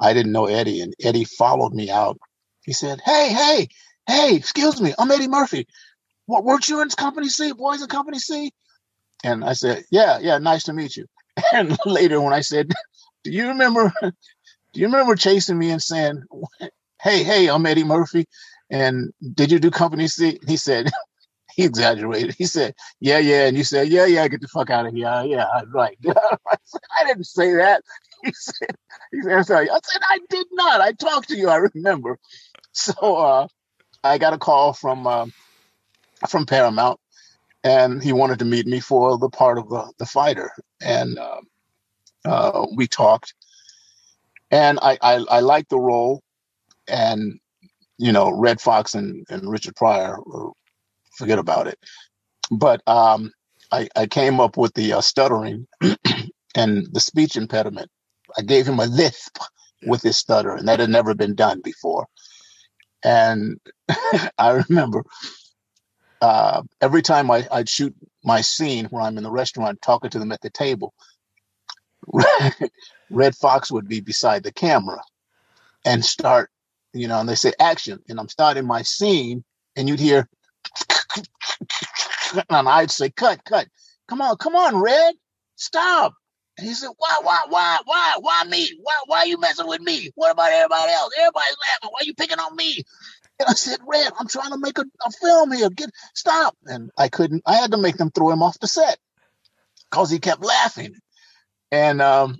I 0.00 0.14
didn't 0.14 0.32
know 0.32 0.46
Eddie, 0.46 0.80
and 0.80 0.94
Eddie 1.02 1.24
followed 1.24 1.74
me 1.74 1.90
out. 1.90 2.18
He 2.64 2.72
said, 2.72 3.00
Hey, 3.04 3.30
hey, 3.32 3.68
hey, 4.08 4.34
excuse 4.34 4.80
me, 4.80 4.94
I'm 4.98 5.10
Eddie 5.10 5.28
Murphy. 5.28 5.68
what 6.26 6.42
weren't 6.44 6.68
you 6.68 6.80
in 6.80 6.88
Company 6.88 7.28
C, 7.28 7.52
Boys 7.52 7.82
in 7.82 7.88
Company 7.88 8.18
C? 8.18 8.52
And 9.22 9.44
I 9.44 9.52
said, 9.52 9.84
yeah, 9.90 10.18
yeah, 10.20 10.38
nice 10.38 10.64
to 10.64 10.72
meet 10.72 10.96
you. 10.96 11.06
And 11.52 11.78
later 11.86 12.20
when 12.20 12.32
I 12.32 12.40
said, 12.40 12.72
do 13.22 13.30
you 13.30 13.48
remember, 13.48 13.92
do 14.02 14.80
you 14.80 14.86
remember 14.86 15.14
chasing 15.14 15.58
me 15.58 15.70
and 15.70 15.82
saying, 15.82 16.24
hey, 17.02 17.22
hey, 17.22 17.48
I'm 17.48 17.64
Eddie 17.66 17.84
Murphy. 17.84 18.26
And 18.70 19.12
did 19.34 19.52
you 19.52 19.58
do 19.58 19.70
Company 19.70 20.08
C? 20.08 20.40
He 20.46 20.56
said, 20.56 20.90
he 21.54 21.64
exaggerated. 21.64 22.34
He 22.36 22.46
said, 22.46 22.74
yeah, 23.00 23.18
yeah. 23.18 23.46
And 23.46 23.56
you 23.56 23.64
said, 23.64 23.88
yeah, 23.88 24.06
yeah, 24.06 24.26
get 24.28 24.40
the 24.40 24.48
fuck 24.48 24.70
out 24.70 24.86
of 24.86 24.94
here. 24.94 25.22
Yeah, 25.26 25.46
right. 25.72 25.98
I 26.06 27.04
didn't 27.06 27.24
say 27.24 27.54
that. 27.54 27.82
He 28.24 28.32
said, 28.32 28.76
he 29.12 29.22
said. 29.22 29.38
I 29.38 29.42
said, 29.42 30.02
I 30.08 30.18
did 30.28 30.46
not. 30.52 30.80
I 30.80 30.92
talked 30.92 31.28
to 31.28 31.36
you. 31.36 31.48
I 31.48 31.68
remember. 31.74 32.18
So 32.72 33.16
uh, 33.16 33.48
I 34.04 34.18
got 34.18 34.32
a 34.32 34.38
call 34.38 34.72
from 34.72 35.06
uh, 35.06 35.26
from 36.28 36.46
Paramount 36.46 36.98
and 37.64 38.02
he 38.02 38.12
wanted 38.12 38.38
to 38.38 38.44
meet 38.44 38.66
me 38.66 38.80
for 38.80 39.18
the 39.18 39.28
part 39.28 39.58
of 39.58 39.68
the, 39.68 39.92
the 39.98 40.06
fighter. 40.06 40.50
And 40.80 41.18
uh, 41.18 41.40
uh, 42.24 42.66
we 42.74 42.86
talked, 42.86 43.34
and 44.50 44.78
I, 44.80 44.98
I, 45.02 45.14
I 45.28 45.40
liked 45.40 45.70
the 45.70 45.78
role. 45.78 46.22
And, 46.86 47.38
you 47.98 48.12
know, 48.12 48.30
Redd 48.30 48.60
Foxx 48.60 48.94
and, 48.94 49.26
and 49.28 49.50
Richard 49.50 49.76
Pryor, 49.76 50.16
uh, 50.18 50.50
forget 51.16 51.38
about 51.38 51.66
it. 51.66 51.78
But 52.50 52.80
um, 52.86 53.32
I, 53.70 53.88
I 53.94 54.06
came 54.06 54.40
up 54.40 54.56
with 54.56 54.72
the 54.74 54.94
uh, 54.94 55.00
stuttering 55.02 55.66
and 56.54 56.86
the 56.92 57.00
speech 57.00 57.36
impediment. 57.36 57.90
I 58.38 58.42
gave 58.42 58.66
him 58.66 58.78
a 58.78 58.86
lisp 58.86 59.36
with 59.86 60.02
his 60.02 60.16
stutter, 60.16 60.54
and 60.54 60.68
that 60.68 60.80
had 60.80 60.90
never 60.90 61.14
been 61.14 61.34
done 61.34 61.60
before. 61.62 62.06
And 63.04 63.58
I 64.38 64.64
remember 64.68 65.04
uh, 66.20 66.62
every 66.80 67.02
time 67.02 67.30
I, 67.30 67.46
I'd 67.50 67.68
shoot 67.68 67.94
my 68.24 68.40
scene 68.40 68.86
where 68.86 69.02
I'm 69.02 69.18
in 69.18 69.24
the 69.24 69.30
restaurant 69.30 69.80
talking 69.82 70.10
to 70.10 70.18
them 70.18 70.32
at 70.32 70.40
the 70.40 70.50
table, 70.50 70.94
Redd 73.10 73.36
Foxx 73.36 73.70
would 73.70 73.88
be 73.88 74.00
beside 74.00 74.42
the 74.42 74.52
camera 74.52 75.02
and 75.84 76.04
start, 76.04 76.50
you 76.92 77.08
know, 77.08 77.20
and 77.20 77.28
they 77.28 77.34
say 77.36 77.52
action, 77.60 78.00
and 78.08 78.20
I'm 78.20 78.28
starting 78.28 78.66
my 78.66 78.82
scene, 78.82 79.44
and 79.76 79.88
you'd 79.88 80.00
hear, 80.00 80.28
and 82.50 82.68
I'd 82.68 82.90
say, 82.90 83.10
cut, 83.10 83.44
cut, 83.44 83.68
come 84.08 84.20
on, 84.22 84.36
come 84.36 84.56
on, 84.56 84.76
Red, 84.80 85.14
stop. 85.56 86.14
And 86.58 86.66
he 86.66 86.74
said, 86.74 86.90
why, 86.98 87.18
why, 87.22 87.40
why, 87.48 87.78
why, 87.84 88.14
why 88.20 88.44
me? 88.48 88.68
Why, 88.82 88.94
why 89.06 89.18
are 89.20 89.26
you 89.26 89.38
messing 89.40 89.68
with 89.68 89.80
me? 89.80 90.10
What 90.16 90.32
about 90.32 90.52
everybody 90.52 90.92
else? 90.92 91.12
Everybody's 91.18 91.56
laughing. 91.72 91.90
Why 91.92 91.98
are 92.02 92.06
you 92.06 92.14
picking 92.14 92.40
on 92.40 92.56
me? 92.56 92.82
And 93.40 93.48
I 93.48 93.52
said, 93.54 93.78
Red, 93.86 94.12
I'm 94.18 94.28
trying 94.28 94.50
to 94.50 94.58
make 94.58 94.78
a, 94.78 94.84
a 95.06 95.10
film 95.12 95.52
here. 95.52 95.70
Get 95.70 95.90
stop. 96.14 96.56
And 96.66 96.90
I 96.98 97.08
couldn't, 97.08 97.42
I 97.46 97.54
had 97.56 97.70
to 97.72 97.78
make 97.78 97.96
them 97.96 98.10
throw 98.10 98.30
him 98.30 98.42
off 98.42 98.58
the 98.58 98.66
set 98.66 98.98
because 99.90 100.10
he 100.10 100.18
kept 100.18 100.44
laughing. 100.44 100.94
And 101.70 102.02
um, 102.02 102.38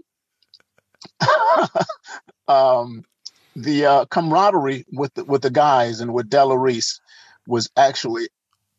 um, 2.48 3.04
the 3.54 3.86
uh, 3.86 4.04
camaraderie 4.06 4.84
with 4.92 5.14
the, 5.14 5.24
with 5.24 5.42
the 5.42 5.50
guys 5.50 6.00
and 6.00 6.12
with 6.12 6.28
Della 6.28 6.58
Reese 6.58 7.00
was 7.46 7.70
actually 7.76 8.28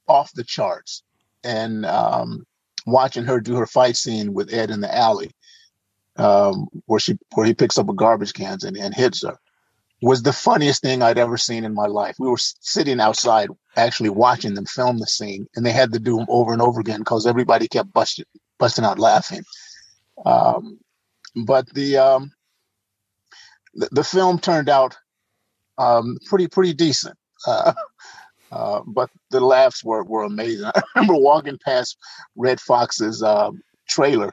off 0.08 0.32
the 0.34 0.44
charts. 0.44 1.04
And 1.44 1.86
um, 1.86 2.46
watching 2.86 3.26
her 3.26 3.40
do 3.40 3.56
her 3.56 3.66
fight 3.66 3.96
scene 3.96 4.34
with 4.34 4.54
Ed 4.54 4.72
in 4.72 4.82
the 4.82 4.94
alley, 4.94 5.32
um, 6.18 6.68
where 6.86 7.00
she 7.00 7.18
where 7.34 7.46
he 7.46 7.54
picks 7.54 7.78
up 7.78 7.88
a 7.88 7.94
garbage 7.94 8.34
cans 8.34 8.66
and, 8.66 8.76
and 8.76 8.94
hits 8.94 9.24
her, 9.24 9.38
was 10.02 10.24
the 10.24 10.34
funniest 10.34 10.82
thing 10.82 11.02
I'd 11.02 11.18
ever 11.18 11.38
seen 11.38 11.66
in 11.66 11.74
my 11.74 11.88
life. 11.88 12.16
We 12.20 12.30
were 12.30 12.38
sitting 12.38 13.00
outside 13.02 13.50
actually 13.76 14.10
watching 14.10 14.54
them 14.54 14.66
film 14.66 15.00
the 15.00 15.08
scene, 15.08 15.48
and 15.56 15.66
they 15.66 15.72
had 15.72 15.92
to 15.94 16.00
do 16.00 16.18
them 16.18 16.26
over 16.30 16.54
and 16.54 16.62
over 16.62 16.80
again 16.80 17.00
because 17.00 17.28
everybody 17.28 17.68
kept 17.68 17.92
busting 17.92 18.26
busting 18.58 18.86
out 18.86 19.00
laughing. 19.00 19.44
Um, 20.26 20.80
but 21.46 21.70
the, 21.74 21.98
um, 21.98 22.32
the, 23.74 23.90
the 23.92 24.04
film 24.04 24.40
turned 24.40 24.70
out 24.70 24.98
um, 25.78 26.18
pretty 26.26 26.48
pretty 26.48 26.74
decent. 26.74 27.18
Uh, 27.46 27.74
uh, 28.52 28.82
but 28.86 29.10
the 29.32 29.42
laughs 29.42 29.84
were, 29.84 30.04
were 30.04 30.24
amazing. 30.24 30.66
I 30.76 30.82
remember 30.96 31.16
walking 31.16 31.58
past 31.58 31.98
Redd 32.36 32.60
Foxx's 32.62 33.22
uh, 33.22 33.52
trailer, 33.88 34.32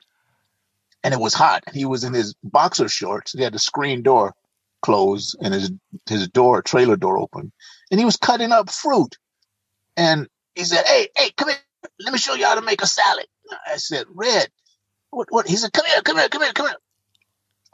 and 1.02 1.12
it 1.12 1.20
was 1.20 1.34
hot. 1.34 1.64
He 1.72 1.84
was 1.84 2.04
in 2.04 2.12
his 2.12 2.34
boxer 2.44 2.88
shorts. 2.88 3.32
He 3.32 3.42
had 3.42 3.52
the 3.52 3.58
screen 3.58 4.02
door 4.02 4.32
closed 4.86 5.36
and 5.42 5.52
his 5.52 5.72
his 6.08 6.28
door 6.28 6.62
trailer 6.62 6.96
door 6.96 7.18
open, 7.18 7.52
and 7.90 7.98
he 7.98 8.06
was 8.06 8.16
cutting 8.16 8.52
up 8.52 8.70
fruit. 8.70 9.16
And 9.96 10.28
he 10.54 10.62
said, 10.64 10.86
"Hey, 10.86 11.08
hey, 11.16 11.32
come 11.36 11.48
here. 11.48 11.58
Let 12.00 12.12
me 12.12 12.18
show 12.18 12.34
you 12.34 12.46
how 12.46 12.54
to 12.54 12.62
make 12.62 12.82
a 12.82 12.86
salad." 12.86 13.26
I 13.66 13.78
said, 13.78 14.06
"Red, 14.14 14.48
what? 15.10 15.26
What?" 15.30 15.48
He 15.48 15.56
said, 15.56 15.72
"Come 15.72 15.86
here, 15.86 16.02
come 16.02 16.18
here, 16.18 16.28
come 16.28 16.42
here, 16.42 16.52
come 16.52 16.68
here." 16.68 16.76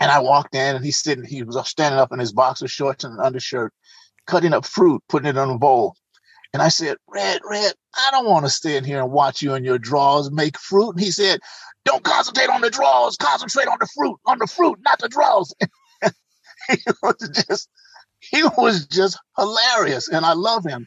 And 0.01 0.11
I 0.11 0.21
walked 0.21 0.55
in, 0.55 0.77
and 0.77 0.85
he's 0.85 1.03
sitting. 1.03 1.25
He 1.25 1.43
was 1.43 1.59
standing 1.69 2.01
up 2.01 2.13
in 2.13 2.19
his 2.19 2.33
boxer 2.33 2.67
shorts 2.67 3.05
and 3.05 3.21
undershirt, 3.21 3.75
cutting 4.27 4.55
up 4.55 4.65
fruit, 4.65 5.03
putting 5.09 5.29
it 5.29 5.37
on 5.37 5.51
a 5.51 5.59
bowl. 5.59 5.97
And 6.55 6.63
I 6.63 6.69
said, 6.69 6.97
Red, 7.09 7.41
Red, 7.49 7.75
I 7.95 8.09
don't 8.11 8.29
want 8.29 8.45
to 8.47 8.51
stand 8.51 8.85
here 8.87 9.01
and 9.01 9.11
watch 9.11 9.43
you 9.43 9.55
and 9.55 9.65
your 9.65 9.79
drawers 9.79 10.31
make 10.31 10.59
fruit. 10.59 10.91
And 10.91 11.01
he 11.01 11.11
said, 11.11 11.41
Don't 11.85 12.05
concentrate 12.05 12.51
on 12.51 12.61
the 12.61 12.71
drawers, 12.71 13.17
concentrate 13.17 13.69
on 13.69 13.79
the 13.81 13.89
fruit, 13.95 14.19
on 14.27 14.39
the 14.39 14.47
fruit, 14.47 14.79
not 14.83 14.99
the 14.99 15.09
drawers. 15.09 15.55
he 16.69 16.79
was 17.03 17.45
just 17.49 17.69
he 18.21 18.43
was 18.57 18.87
just 18.87 19.19
hilarious, 19.37 20.09
and 20.09 20.25
I 20.25 20.33
love 20.33 20.65
him. 20.65 20.87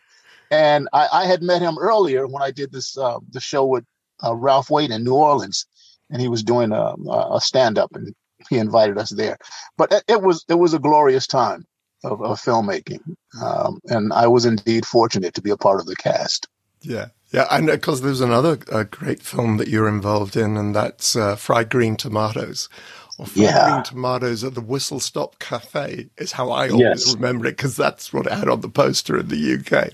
And 0.52 0.88
I, 0.94 1.08
I 1.12 1.26
had 1.26 1.42
met 1.42 1.62
him 1.62 1.78
earlier 1.78 2.28
when 2.28 2.42
I 2.42 2.52
did 2.52 2.72
this 2.72 2.98
uh, 2.98 3.20
the 3.32 3.40
show 3.40 3.66
with 3.66 3.84
uh, 4.24 4.36
Ralph 4.36 4.70
Wade 4.70 4.92
in 4.92 5.04
New 5.04 5.16
Orleans, 5.16 5.66
and 6.10 6.22
he 6.22 6.28
was 6.28 6.44
doing 6.44 6.72
a, 6.72 6.94
a 7.10 7.42
stand 7.42 7.78
up, 7.78 7.96
and 7.96 8.14
he 8.50 8.58
invited 8.58 8.98
us 8.98 9.10
there. 9.10 9.38
But 9.78 9.92
it, 9.92 10.04
it, 10.08 10.22
was 10.22 10.46
it 10.48 10.56
was 10.56 10.74
a 10.74 10.80
glorious 10.80 11.28
time 11.28 11.66
of, 12.04 12.22
of 12.22 12.40
filmmaking, 12.40 13.02
um, 13.42 13.80
and 13.86 14.14
I 14.14 14.28
was 14.28 14.46
indeed 14.46 14.86
fortunate 14.86 15.34
to 15.34 15.42
be 15.42 15.52
a 15.52 15.58
part 15.58 15.80
of 15.80 15.88
the 15.88 15.96
cast. 15.96 16.48
Yeah, 16.82 17.08
yeah, 17.32 17.48
and 17.50 17.68
because 17.68 18.02
there's 18.02 18.22
another 18.22 18.60
uh, 18.72 18.84
great 18.84 19.22
film 19.22 19.58
that 19.58 19.68
you're 19.68 19.90
involved 19.90 20.38
in, 20.38 20.56
and 20.56 20.76
that's 20.76 21.16
uh, 21.16 21.36
Fried 21.36 21.70
Green 21.70 21.96
Tomatoes 21.96 22.70
or 23.18 23.26
fried 23.26 23.46
yeah. 23.46 23.82
tomatoes 23.84 24.44
at 24.44 24.56
the 24.56 24.62
Whistle 24.62 25.00
Stop 25.00 25.40
Cafe 25.40 26.10
is 26.18 26.34
how 26.34 26.52
I 26.52 26.70
always 26.70 27.06
yes. 27.08 27.14
remember 27.16 27.48
it 27.48 27.58
because 27.58 27.78
that's 27.78 28.12
what 28.12 28.26
it 28.26 28.34
had 28.34 28.50
on 28.50 28.62
the 28.62 28.70
poster 28.70 29.18
in 29.18 29.30
the 29.30 29.54
UK. 29.54 29.94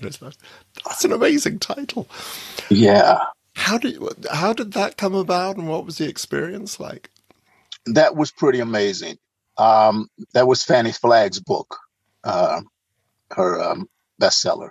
That's 0.84 1.04
an 1.04 1.12
amazing 1.12 1.60
title. 1.60 2.08
Yeah. 2.68 3.20
How 3.54 3.78
did 3.78 4.02
how 4.30 4.52
did 4.52 4.72
that 4.72 4.96
come 4.96 5.14
about, 5.14 5.56
and 5.56 5.68
what 5.68 5.84
was 5.84 5.98
the 5.98 6.08
experience 6.08 6.80
like? 6.80 7.10
That 7.86 8.16
was 8.16 8.30
pretty 8.30 8.60
amazing. 8.60 9.18
Um, 9.58 10.08
that 10.32 10.46
was 10.46 10.64
Fanny 10.64 10.92
Flagg's 10.92 11.38
book, 11.38 11.76
uh, 12.24 12.62
her 13.30 13.62
um, 13.62 13.88
bestseller. 14.20 14.70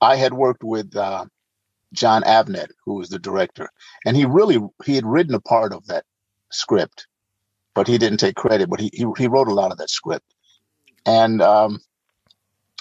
I 0.00 0.16
had 0.16 0.32
worked 0.32 0.62
with 0.62 0.96
uh, 0.96 1.26
Jon 1.92 2.22
Avnet, 2.22 2.68
who 2.84 2.94
was 2.94 3.08
the 3.08 3.18
director, 3.18 3.68
and 4.06 4.16
he 4.16 4.24
really 4.24 4.58
he 4.84 4.94
had 4.94 5.04
written 5.04 5.34
a 5.34 5.40
part 5.40 5.72
of 5.72 5.86
that 5.88 6.04
script, 6.52 7.06
but 7.74 7.88
he 7.88 7.98
didn't 7.98 8.18
take 8.20 8.36
credit. 8.36 8.70
But 8.70 8.80
he 8.80 8.90
he, 8.92 9.06
he 9.18 9.28
wrote 9.28 9.48
a 9.48 9.54
lot 9.54 9.72
of 9.72 9.78
that 9.78 9.90
script, 9.90 10.26
and 11.06 11.42
um, 11.42 11.80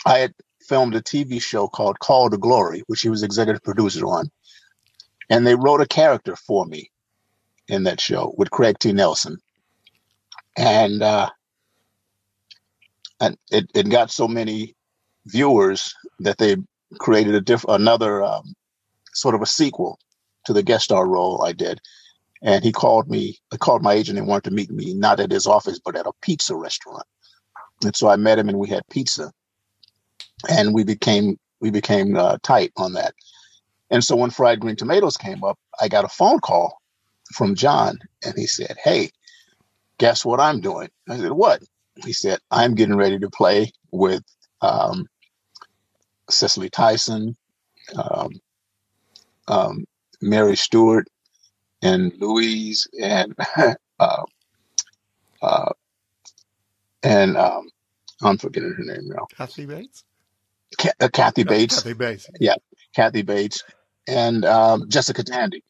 I 0.05 0.19
had 0.19 0.33
filmed 0.67 0.95
a 0.95 1.01
TV 1.01 1.41
show 1.41 1.67
called 1.67 1.99
Call 1.99 2.29
to 2.31 2.37
Glory, 2.37 2.83
which 2.87 3.01
he 3.01 3.09
was 3.09 3.23
executive 3.23 3.63
producer 3.63 4.05
on, 4.05 4.31
and 5.29 5.47
they 5.47 5.55
wrote 5.55 5.81
a 5.81 5.87
character 5.87 6.35
for 6.35 6.65
me 6.65 6.91
in 7.67 7.83
that 7.83 8.01
show 8.01 8.33
with 8.37 8.51
Craig 8.51 8.77
T. 8.79 8.93
Nelson, 8.93 9.37
and 10.57 11.03
uh, 11.03 11.29
and 13.19 13.37
it, 13.51 13.69
it 13.75 13.89
got 13.89 14.11
so 14.11 14.27
many 14.27 14.75
viewers 15.27 15.95
that 16.19 16.37
they 16.37 16.57
created 16.99 17.35
a 17.35 17.41
diff- 17.41 17.65
another 17.67 18.23
um, 18.23 18.53
sort 19.13 19.35
of 19.35 19.41
a 19.41 19.47
sequel 19.47 19.99
to 20.45 20.53
the 20.53 20.63
guest 20.63 20.85
star 20.85 21.07
role 21.07 21.43
I 21.43 21.53
did, 21.53 21.79
and 22.41 22.63
he 22.63 22.71
called 22.71 23.09
me, 23.09 23.37
I 23.51 23.57
called 23.57 23.83
my 23.83 23.93
agent 23.93 24.17
and 24.17 24.27
wanted 24.27 24.45
to 24.45 24.55
meet 24.55 24.71
me, 24.71 24.93
not 24.93 25.19
at 25.19 25.31
his 25.31 25.47
office, 25.47 25.79
but 25.83 25.95
at 25.95 26.05
a 26.05 26.13
pizza 26.21 26.55
restaurant. 26.55 27.05
And 27.83 27.95
so 27.95 28.09
I 28.09 28.15
met 28.15 28.39
him 28.39 28.49
and 28.49 28.59
we 28.59 28.69
had 28.69 28.83
pizza 28.89 29.31
and 30.49 30.73
we 30.73 30.83
became, 30.83 31.37
we 31.59 31.71
became 31.71 32.15
uh, 32.15 32.37
tight 32.43 32.71
on 32.77 32.93
that. 32.93 33.13
And 33.89 34.03
so 34.03 34.15
when 34.15 34.29
fried 34.29 34.59
green 34.59 34.75
tomatoes 34.75 35.17
came 35.17 35.43
up, 35.43 35.57
I 35.81 35.87
got 35.87 36.05
a 36.05 36.09
phone 36.09 36.39
call 36.39 36.77
from 37.33 37.55
John 37.55 37.97
and 38.23 38.33
he 38.37 38.47
said, 38.47 38.75
Hey, 38.83 39.09
guess 39.97 40.23
what 40.23 40.39
I'm 40.39 40.61
doing? 40.61 40.89
I 41.09 41.17
said, 41.17 41.31
What? 41.31 41.61
He 42.05 42.13
said, 42.13 42.39
I'm 42.51 42.75
getting 42.75 42.95
ready 42.95 43.19
to 43.19 43.29
play 43.29 43.71
with 43.91 44.23
um, 44.61 45.07
Tyson, 46.71 47.35
um, 47.95 48.29
um, 49.47 49.85
Mary 50.21 50.55
Stuart, 50.55 51.07
and 51.83 52.13
Louise 52.19 52.87
and 53.01 53.35
uh, 53.99 54.23
uh, 55.41 55.71
and 57.03 57.37
um, 57.37 57.69
I'm 58.21 58.37
forgetting 58.37 58.73
her 58.77 58.83
name 58.83 59.07
now. 59.09 59.27
Kathy 59.35 59.65
Bates. 59.65 60.03
Ka- 60.79 60.91
uh, 61.01 61.09
Kathy 61.09 61.43
Bates. 61.43 61.77
Kathy 61.77 61.93
Bates. 61.93 62.29
Yeah, 62.39 62.55
Kathy 62.95 63.23
Bates, 63.23 63.63
and 64.07 64.45
um, 64.45 64.89
Jessica 64.89 65.23
Tandy. 65.23 65.63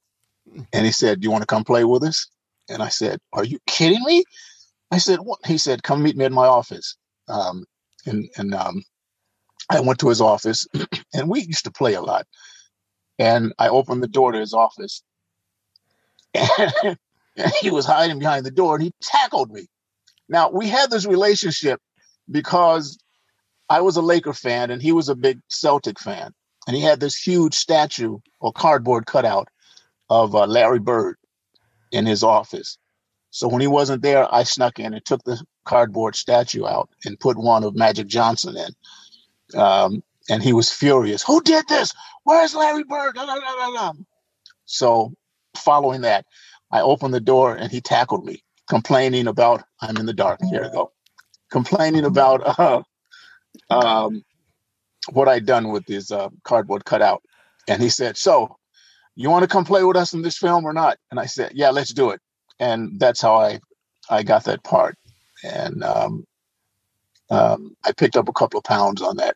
And 0.74 0.86
he 0.86 0.92
said, 0.92 1.22
"Do 1.22 1.26
you 1.26 1.32
want 1.32 1.44
to 1.44 1.48
come 1.48 1.64
play 1.64 1.84
with 1.86 2.04
us?" 2.04 2.28
And 2.70 2.84
I 2.84 2.90
said, 2.90 3.20
"Are 3.34 3.46
you 3.46 3.60
kidding 3.68 4.04
me?" 4.04 4.24
I 4.92 5.00
said, 5.00 5.20
"What?" 5.20 5.40
He 5.46 5.58
said, 5.58 5.84
"Come 5.84 6.04
meet 6.04 6.18
me 6.18 6.26
at 6.26 6.32
my 6.34 6.48
office." 6.48 6.98
Um, 7.30 7.66
and 8.06 8.30
and 8.38 8.56
um, 8.56 8.84
I 9.70 9.82
went 9.82 10.00
to 10.02 10.10
his 10.10 10.22
office, 10.22 10.68
and 11.16 11.30
we 11.30 11.42
used 11.42 11.66
to 11.66 11.72
play 11.72 11.96
a 11.96 12.02
lot. 12.02 12.26
And 13.20 13.54
I 13.60 13.70
opened 13.70 14.04
the 14.04 14.08
door 14.10 14.32
to 14.34 14.40
his 14.40 14.54
office, 14.54 15.04
he 17.62 17.72
was 17.72 17.86
hiding 17.86 18.20
behind 18.20 18.46
the 18.46 18.52
door, 18.52 18.76
and 18.76 18.84
he 18.84 18.92
tackled 19.02 19.52
me. 19.52 19.68
Now 20.28 20.50
we 20.50 20.68
had 20.68 20.92
this 20.92 21.06
relationship 21.06 21.82
because 22.30 22.98
I 23.70 23.82
was 23.82 23.98
a 23.98 24.02
Laker 24.02 24.34
fan, 24.34 24.72
and 24.72 24.82
he 24.82 24.92
was 24.92 25.10
a 25.10 25.16
big 25.16 25.40
Celtic 25.50 26.00
fan, 26.00 26.32
and 26.68 26.76
he 26.76 26.82
had 26.82 27.00
this 27.00 27.16
huge 27.16 27.56
statue 27.56 28.20
or 28.40 28.52
cardboard 28.52 29.06
cutout 29.06 29.48
of 30.10 30.36
uh, 30.36 30.46
Larry 30.46 30.80
Bird 30.80 31.18
in 31.92 32.06
his 32.06 32.24
office. 32.24 32.78
So 33.32 33.48
when 33.48 33.62
he 33.62 33.68
wasn't 33.68 34.02
there, 34.02 34.34
I 34.34 34.44
snuck 34.44 34.80
in 34.80 34.94
and 34.94 35.06
took 35.06 35.24
the 35.24 35.42
cardboard 35.66 36.16
statue 36.16 36.66
out 36.66 36.90
and 37.06 37.20
put 37.20 37.38
one 37.38 37.64
of 37.64 37.76
Magic 37.76 38.08
Johnson 38.08 38.56
in. 38.58 39.60
Um, 39.60 40.04
and 40.30 40.42
he 40.42 40.54
was 40.54 40.72
furious. 40.72 41.24
Who 41.24 41.42
did 41.42 41.68
this? 41.68 41.94
Where's 42.24 42.56
Larry 42.56 42.84
Bird? 42.84 43.18
So 44.66 45.14
following 45.60 46.02
that, 46.02 46.26
I 46.72 46.82
opened 46.82 47.14
the 47.14 47.20
door 47.20 47.56
and 47.56 47.72
he 47.72 47.82
tackled 47.82 48.26
me, 48.26 48.44
complaining 48.70 49.28
about 49.28 49.64
I'm 49.82 49.98
in 49.98 50.06
the 50.06 50.14
dark. 50.14 50.40
Here 50.50 50.64
we 50.64 50.70
go. 50.70 50.92
Complaining 51.52 52.06
about 52.06 52.60
uh, 52.60 52.84
um, 53.70 54.24
what 55.12 55.28
I'd 55.28 55.46
done 55.46 55.70
with 55.70 55.86
his 55.88 56.12
uh, 56.12 56.30
cardboard 56.44 56.86
cutout. 56.86 57.24
And 57.68 57.82
he 57.82 57.90
said, 57.90 58.18
So 58.18 58.58
you 59.20 59.30
want 59.30 59.44
to 59.44 59.50
come 59.50 59.66
play 59.66 59.84
with 59.84 59.98
us 59.98 60.14
in 60.14 60.22
this 60.22 60.38
film 60.38 60.64
or 60.64 60.72
not? 60.72 60.98
And 61.12 61.20
I 61.20 61.26
said, 61.26 61.52
yeah, 61.54 61.72
let's 61.72 61.92
do 61.92 62.12
it. 62.12 62.22
And 62.58 62.98
that's 63.02 63.22
how 63.22 63.36
I, 63.36 63.60
I 64.10 64.24
got 64.24 64.46
that 64.46 64.64
part. 64.64 64.96
And 65.44 65.84
um, 65.84 66.26
um, 67.30 67.76
I 67.84 67.92
picked 67.92 68.16
up 68.16 68.30
a 68.30 68.34
couple 68.34 68.60
of 68.60 68.64
pounds 68.64 69.02
on 69.02 69.18
that. 69.18 69.36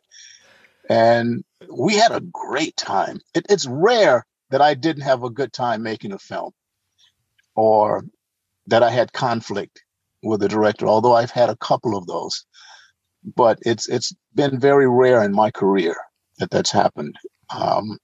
And 0.88 1.44
we 1.70 1.96
had 1.96 2.12
a 2.12 2.20
great 2.20 2.76
time. 2.78 3.20
It, 3.34 3.44
it's 3.50 3.66
rare 3.66 4.24
that 4.50 4.62
I 4.62 4.74
didn't 4.74 5.02
have 5.02 5.22
a 5.24 5.30
good 5.30 5.52
time 5.52 5.82
making 5.82 6.12
a 6.12 6.18
film 6.18 6.52
or 7.54 8.04
that 8.66 8.82
I 8.82 8.90
had 8.90 9.12
conflict 9.12 9.82
with 10.22 10.40
the 10.40 10.48
director, 10.48 10.86
although 10.86 11.14
I've 11.14 11.30
had 11.30 11.50
a 11.50 11.56
couple 11.56 11.96
of 11.96 12.06
those. 12.06 12.44
But 13.36 13.58
it's 13.62 13.88
it's 13.88 14.14
been 14.34 14.60
very 14.60 14.88
rare 14.88 15.22
in 15.22 15.32
my 15.32 15.50
career 15.50 15.94
that 16.38 16.50
that's 16.50 16.70
happened. 16.70 17.16
Um, 17.54 17.98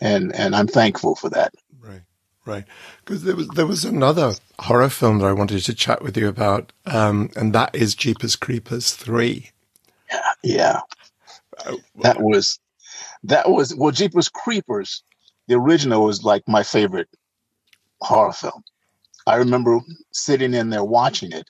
and 0.00 0.34
and 0.34 0.54
I'm 0.54 0.68
thankful 0.68 1.16
for 1.16 1.28
that. 1.30 1.52
Right, 1.80 2.02
right. 2.46 2.64
Because 3.04 3.24
there 3.24 3.36
was 3.36 3.48
there 3.48 3.66
was 3.66 3.84
another 3.84 4.34
horror 4.60 4.88
film 4.90 5.18
that 5.18 5.26
I 5.26 5.32
wanted 5.32 5.64
to 5.64 5.74
chat 5.74 6.02
with 6.02 6.16
you 6.16 6.28
about, 6.28 6.72
um, 6.86 7.30
and 7.36 7.52
that 7.52 7.74
is 7.74 7.94
Jeepers 7.94 8.36
Creepers 8.36 8.94
three. 8.94 9.50
Yeah, 10.10 10.20
yeah. 10.42 10.80
Uh, 11.64 11.76
that 12.02 12.20
was 12.20 12.60
that 13.24 13.50
was 13.50 13.74
well, 13.74 13.90
Jeepers 13.90 14.28
Creepers. 14.28 15.02
The 15.50 15.56
original 15.56 16.04
was 16.06 16.24
like 16.24 16.44
my 16.48 16.64
favorite 16.64 17.10
horror 18.02 18.32
film. 18.32 18.64
I 19.26 19.36
remember 19.36 19.80
sitting 20.12 20.54
in 20.54 20.70
there 20.70 20.84
watching 20.84 21.32
it 21.32 21.48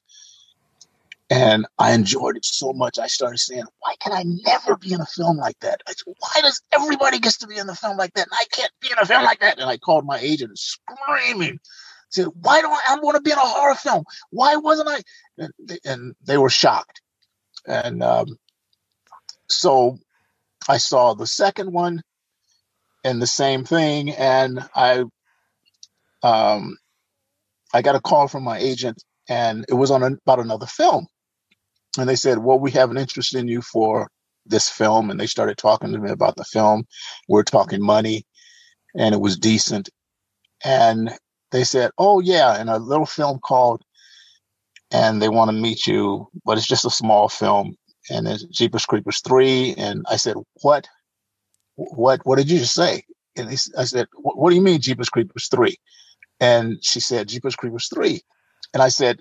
and 1.31 1.67
I 1.79 1.93
enjoyed 1.93 2.37
it 2.37 2.45
so 2.47 2.73
much. 2.73 2.99
I 2.99 3.09
started 3.09 3.39
saying, 3.39 3.65
why 3.81 3.95
can 4.01 4.13
I 4.13 4.25
never 4.27 4.77
be 4.77 4.93
in 4.95 5.01
a 5.01 5.07
film 5.07 5.39
like 5.39 5.59
that? 5.61 5.83
Said, 5.89 6.15
why 6.21 6.43
does 6.43 6.63
everybody 6.73 7.21
gets 7.21 7.39
to 7.39 7.49
be 7.49 7.59
in 7.59 7.69
a 7.69 7.77
film 7.77 7.97
like 7.99 8.15
that? 8.15 8.29
And 8.29 8.35
I 8.35 8.45
can't 8.53 8.73
be 8.81 8.91
in 8.91 8.99
a 9.01 9.07
film 9.07 9.25
like 9.25 9.41
that. 9.41 9.59
And 9.61 9.69
I 9.71 9.79
called 9.79 10.07
my 10.07 10.19
agent 10.21 10.59
screaming. 10.59 11.57
I 11.61 12.09
said, 12.11 12.27
why 12.41 12.63
don't 12.63 12.73
I, 12.73 12.97
I 12.97 13.01
want 13.01 13.17
to 13.17 13.23
be 13.23 13.33
in 13.33 13.39
a 13.39 13.43
horror 13.43 13.77
film? 13.77 14.05
Why 14.31 14.57
wasn't 14.57 14.89
I? 14.91 15.01
And 15.39 15.53
they, 15.61 15.79
and 15.85 16.17
they 16.25 16.39
were 16.39 16.51
shocked. 16.51 17.03
And 17.67 18.03
um, 18.03 18.39
so 19.49 19.99
I 20.69 20.79
saw 20.79 21.15
the 21.15 21.27
second 21.27 21.73
one 21.73 22.03
and 23.05 23.23
the 23.23 23.27
same 23.27 23.65
thing. 23.65 24.11
And 24.11 24.61
I, 24.75 25.05
um, 26.23 26.77
I 27.75 27.83
got 27.83 27.97
a 27.97 28.01
call 28.01 28.29
from 28.29 28.45
my 28.45 28.59
agent 28.59 29.03
and 29.29 29.65
it 29.69 29.75
was 29.75 29.91
on 29.91 30.03
a, 30.03 30.07
about 30.27 30.41
another 30.41 30.67
film 30.67 31.07
and 31.99 32.09
they 32.09 32.17
said, 32.17 32.39
"Well, 32.39 32.59
we 32.59 32.71
have 32.73 32.91
an 32.91 32.99
interest 32.99 33.35
in 33.35 33.49
you 33.49 33.63
for 33.63 34.11
this 34.47 34.69
film." 34.69 35.11
And 35.11 35.21
they 35.21 35.27
started 35.27 35.59
talking 35.59 35.93
to 35.93 35.99
me 35.99 36.11
about 36.11 36.37
the 36.37 36.45
film. 36.45 36.85
We 37.29 37.41
are 37.41 37.45
talking 37.45 37.83
money, 37.85 38.25
and 38.97 39.15
it 39.15 39.21
was 39.21 39.39
decent. 39.39 39.91
And 40.65 41.13
they 41.53 41.65
said, 41.65 41.93
"Oh 41.99 42.21
yeah," 42.21 42.57
and 42.61 42.71
a 42.71 42.79
little 42.79 43.07
film 43.07 43.41
called, 43.41 43.83
and 44.93 45.23
they 45.23 45.29
want 45.29 45.51
to 45.51 45.57
meet 45.57 45.87
you, 45.87 46.29
but 46.45 46.59
it's 46.59 46.69
just 46.69 46.85
a 46.87 46.91
small 46.91 47.29
film, 47.29 47.77
and 48.11 48.29
it's 48.29 48.45
Jeepers 48.47 48.87
Creepers 48.87 49.21
three. 49.23 49.75
And 49.79 50.05
I 50.11 50.17
said, 50.17 50.37
"What? 50.63 50.89
What? 51.81 52.21
What 52.27 52.39
did 52.39 52.51
you 52.51 52.59
just 52.61 52.75
say?" 52.75 53.05
And 53.37 53.49
I 53.79 53.85
said, 53.85 54.09
"What 54.15 54.51
do 54.51 54.57
you 54.57 54.63
mean 54.63 54.81
Jeepers 54.81 55.11
Creepers 55.11 55.49
3? 55.49 55.77
And 56.41 56.85
she 56.85 57.01
said, 57.01 57.29
"Jeepers 57.29 57.57
Creepers 57.57 57.89
3. 57.95 58.23
And 58.75 58.83
I 58.83 58.91
said, 58.91 59.21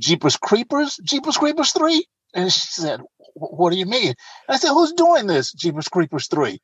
Jeepers 0.00 0.38
Creepers, 0.38 0.98
Jeepers 1.04 1.38
Creepers 1.38 1.72
3? 1.72 2.06
And 2.34 2.52
she 2.52 2.60
said, 2.60 3.02
What 3.34 3.72
do 3.72 3.78
you 3.78 3.86
mean? 3.86 4.08
And 4.10 4.16
I 4.50 4.58
said, 4.58 4.70
Who's 4.70 4.94
doing 4.94 5.28
this, 5.28 5.52
Jeepers 5.54 5.88
Creepers 5.88 6.28
3? 6.28 6.60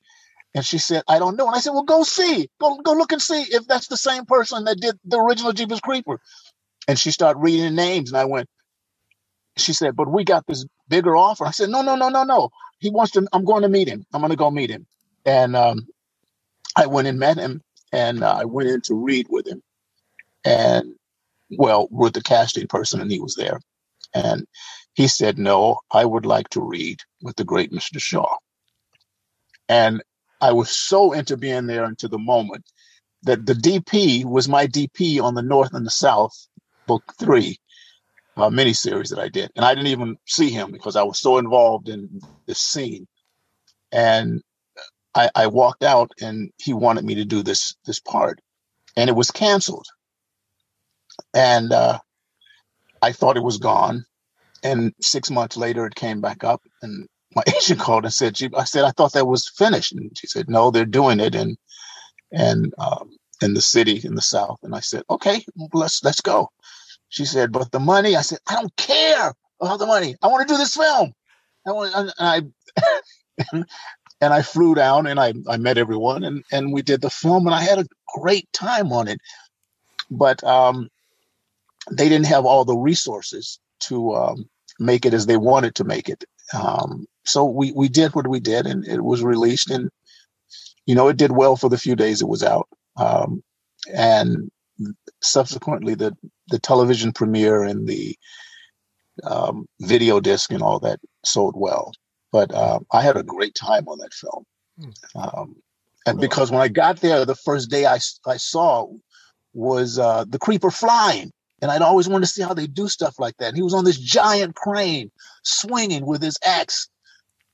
And 0.55 0.65
she 0.67 0.79
said, 0.79 1.05
I 1.09 1.19
don't 1.19 1.37
know. 1.37 1.47
And 1.49 1.57
I 1.57 1.61
said, 1.61 1.73
Well, 1.73 1.85
go 1.85 2.05
see. 2.05 2.51
Go 2.61 2.79
go 2.79 2.95
look 2.95 3.13
and 3.13 3.23
see 3.23 3.43
if 3.43 3.67
that's 3.69 3.89
the 3.89 3.99
same 3.99 4.27
person 4.27 4.65
that 4.67 4.81
did 4.81 4.99
the 5.05 5.19
original 5.19 5.53
Jeepers 5.53 5.81
Creeper. 5.81 6.21
And 6.89 6.99
she 6.99 7.13
started 7.13 7.41
reading 7.41 7.65
the 7.65 7.71
names. 7.73 8.11
And 8.13 8.19
I 8.19 8.27
went, 8.27 8.49
She 9.59 9.75
said, 9.75 9.97
But 9.97 10.11
we 10.13 10.25
got 10.25 10.47
this 10.47 10.67
bigger 10.89 11.17
offer. 11.17 11.47
I 11.47 11.53
said, 11.53 11.71
No, 11.71 11.83
no, 11.83 11.97
no, 11.97 12.11
no, 12.11 12.25
no. 12.25 12.51
He 12.81 12.91
wants 12.91 13.13
to, 13.13 13.27
I'm 13.33 13.45
going 13.45 13.63
to 13.63 13.71
meet 13.71 13.89
him. 13.89 14.07
I'm 14.15 14.21
going 14.23 14.31
to 14.33 14.37
go 14.37 14.51
meet 14.51 14.71
him. 14.71 14.87
And 15.25 15.57
um, 15.57 15.87
I 16.77 16.87
went 16.87 17.09
and 17.09 17.19
met 17.19 17.39
him 17.39 17.63
and 17.93 18.25
uh, 18.25 18.35
I 18.35 18.45
went 18.45 18.69
in 18.69 18.81
to 18.83 18.95
read 18.95 19.27
with 19.31 19.47
him. 19.47 19.63
And 20.45 20.95
well, 21.51 21.89
with 21.91 22.15
the 22.15 22.23
casting 22.23 22.67
person, 22.67 23.01
and 23.01 23.11
he 23.11 23.21
was 23.21 23.35
there. 23.37 23.61
And 24.15 24.47
he 24.95 25.09
said, 25.09 25.39
No, 25.39 25.79
I 25.93 26.05
would 26.05 26.27
like 26.27 26.49
to 26.51 26.61
read 26.61 27.01
with 27.23 27.37
the 27.37 27.45
great 27.45 27.73
Mr. 27.73 28.01
Shaw. 28.01 28.37
And 29.69 30.03
I 30.41 30.53
was 30.53 30.71
so 30.71 31.13
into 31.13 31.37
being 31.37 31.67
there 31.67 31.85
into 31.85 32.09
the 32.09 32.19
moment 32.19 32.65
that 33.23 33.47
the 33.47 33.55
DP 33.55 34.25
was 34.25 34.49
my 34.49 34.67
DP 34.67 35.23
on 35.23 35.35
the 35.35 35.43
North 35.43 35.75
and 35.75 35.87
the 35.87 35.91
South, 35.91 36.35
book 36.87 37.05
three, 37.19 37.59
uh, 38.37 38.51
miniseries 38.51 39.11
that 39.11 39.21
I 39.21 39.29
did. 39.29 39.51
And 39.57 39.65
I 39.65 39.75
didn't 39.75 39.91
even 39.91 40.17
see 40.27 40.51
him 40.51 40.73
because 40.73 40.97
I 40.97 41.03
was 41.03 41.21
so 41.21 41.39
involved 41.39 41.89
in 41.89 42.21
this 42.47 42.61
scene. 42.61 43.07
And 43.93 44.43
I, 45.15 45.31
I 45.35 45.47
walked 45.49 45.85
out 45.85 46.13
and 46.21 46.51
he 46.59 46.73
wanted 46.75 47.05
me 47.05 47.17
to 47.17 47.25
do 47.25 47.43
this 47.43 47.77
this 47.87 48.01
part. 48.01 48.41
And 48.97 49.11
it 49.11 49.17
was 49.17 49.31
canceled 49.31 49.87
and 51.35 51.73
uh, 51.73 51.99
I 53.03 53.13
thought 53.13 53.37
it 53.37 53.43
was 53.45 53.59
gone. 53.59 54.05
And 54.63 54.95
six 55.01 55.31
months 55.31 55.57
later, 55.57 55.87
it 55.87 55.95
came 55.95 56.21
back 56.21 56.45
up, 56.45 56.63
and 56.83 57.09
my 57.35 57.43
agent 57.57 57.81
called 57.81 58.05
and 58.05 58.15
said, 58.15 58.37
"I 58.57 58.65
said 58.65 58.85
I 58.85 58.93
thought 58.93 59.13
that 59.15 59.27
was 59.27 59.49
finished," 59.57 59.93
and 59.93 60.11
she 60.17 60.27
said, 60.27 60.49
"No, 60.49 60.71
they're 60.71 60.87
doing 60.87 61.21
it 61.21 61.35
and 61.35 61.57
and 62.33 62.75
um, 62.79 63.11
in 63.43 63.55
the 63.55 63.63
city 63.63 64.01
in 64.05 64.15
the 64.17 64.23
south." 64.23 64.59
And 64.63 64.75
I 64.75 64.81
said, 64.81 65.05
"Okay, 65.11 65.45
let's 65.75 66.05
let's 66.05 66.23
go." 66.23 66.51
She 67.11 67.25
said, 67.27 67.53
"But 67.53 67.73
the 67.73 67.81
money?" 67.81 68.17
I 68.17 68.23
said, 68.23 68.41
"I 68.49 68.57
don't 68.57 68.77
care 68.77 69.35
about 69.61 69.79
the 69.81 69.87
money. 69.87 70.17
I 70.23 70.29
want 70.29 70.49
to 70.49 70.55
do 70.55 70.59
this 70.59 70.77
film." 70.77 71.13
I 71.67 71.73
want, 71.73 71.95
and 71.95 72.13
I 72.19 72.43
and 74.23 74.33
I 74.33 74.41
flew 74.41 74.75
down 74.75 75.07
and 75.07 75.21
I 75.21 75.35
I 75.49 75.59
met 75.59 75.77
everyone 75.77 76.25
and 76.25 76.45
and 76.53 76.73
we 76.73 76.81
did 76.81 77.03
the 77.03 77.11
film 77.11 77.47
and 77.47 77.55
I 77.55 77.61
had 77.61 77.79
a 77.81 77.87
great 78.17 78.51
time 78.53 78.93
on 78.93 79.09
it. 79.09 79.19
But 80.11 80.43
um, 80.45 80.89
they 81.91 82.09
didn't 82.09 82.27
have 82.27 82.47
all 82.47 82.65
the 82.65 82.77
resources 82.77 83.59
to 83.81 84.15
um, 84.15 84.49
make 84.79 85.05
it 85.05 85.13
as 85.15 85.27
they 85.27 85.37
wanted 85.37 85.75
to 85.77 85.85
make 85.85 86.09
it. 86.09 86.25
Um, 86.55 87.07
so 87.25 87.45
we 87.45 87.73
we 87.73 87.89
did 87.89 88.15
what 88.15 88.29
we 88.29 88.41
did, 88.41 88.67
and 88.67 88.87
it 88.87 89.03
was 89.03 89.23
released, 89.23 89.71
and 89.71 89.91
you 90.87 90.95
know 90.95 91.09
it 91.09 91.17
did 91.17 91.33
well 91.33 91.57
for 91.57 91.69
the 91.69 91.79
few 91.79 91.97
days 91.97 92.23
it 92.23 92.29
was 92.29 92.43
out, 92.43 92.69
um, 92.97 93.43
and 93.93 94.51
subsequently 95.23 95.95
the 95.95 96.17
the 96.49 96.59
television 96.59 97.13
premiere 97.13 97.63
and 97.65 97.89
the 97.89 98.17
um, 99.25 99.67
video 99.81 100.21
disc 100.21 100.53
and 100.53 100.63
all 100.63 100.79
that 100.81 101.01
sold 101.25 101.55
well. 101.57 101.93
But 102.33 102.53
uh, 102.53 102.81
I 102.91 103.03
had 103.03 103.17
a 103.17 103.23
great 103.23 103.55
time 103.55 103.87
on 103.89 103.99
that 103.99 104.15
film, 104.15 104.45
hmm. 104.81 104.91
um, 105.15 105.57
and 106.07 106.19
because 106.19 106.51
when 106.51 106.63
I 106.63 106.69
got 106.69 107.01
there, 107.01 107.25
the 107.25 107.37
first 107.37 107.71
day 107.71 107.87
I 107.87 107.99
I 108.27 108.39
saw 108.39 108.89
was 109.55 109.99
uh, 109.99 110.25
the 110.27 110.39
creeper 110.39 110.71
flying 110.71 111.31
and 111.63 111.71
I'd 111.71 111.81
always 111.81 112.09
wanted 112.09 112.27
to 112.27 112.33
see 112.33 112.43
how 112.43 112.55
they 112.55 112.67
do 112.67 112.89
stuff 112.89 113.21
like 113.21 113.37
that. 113.37 113.49
And 113.49 113.57
he 113.57 113.63
was 113.63 113.73
on 113.73 113.85
this 113.85 113.99
giant 113.99 114.57
crane 114.57 115.13
swinging 115.45 116.05
with 116.05 116.21
his 116.21 116.37
axe. 116.45 116.89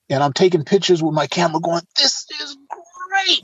And 0.09 0.23
I'm 0.23 0.33
taking 0.33 0.65
pictures 0.65 1.03
with 1.03 1.15
my 1.15 1.27
camera 1.27 1.61
going, 1.61 1.83
this 1.97 2.27
is 2.41 2.57
great. 2.71 3.43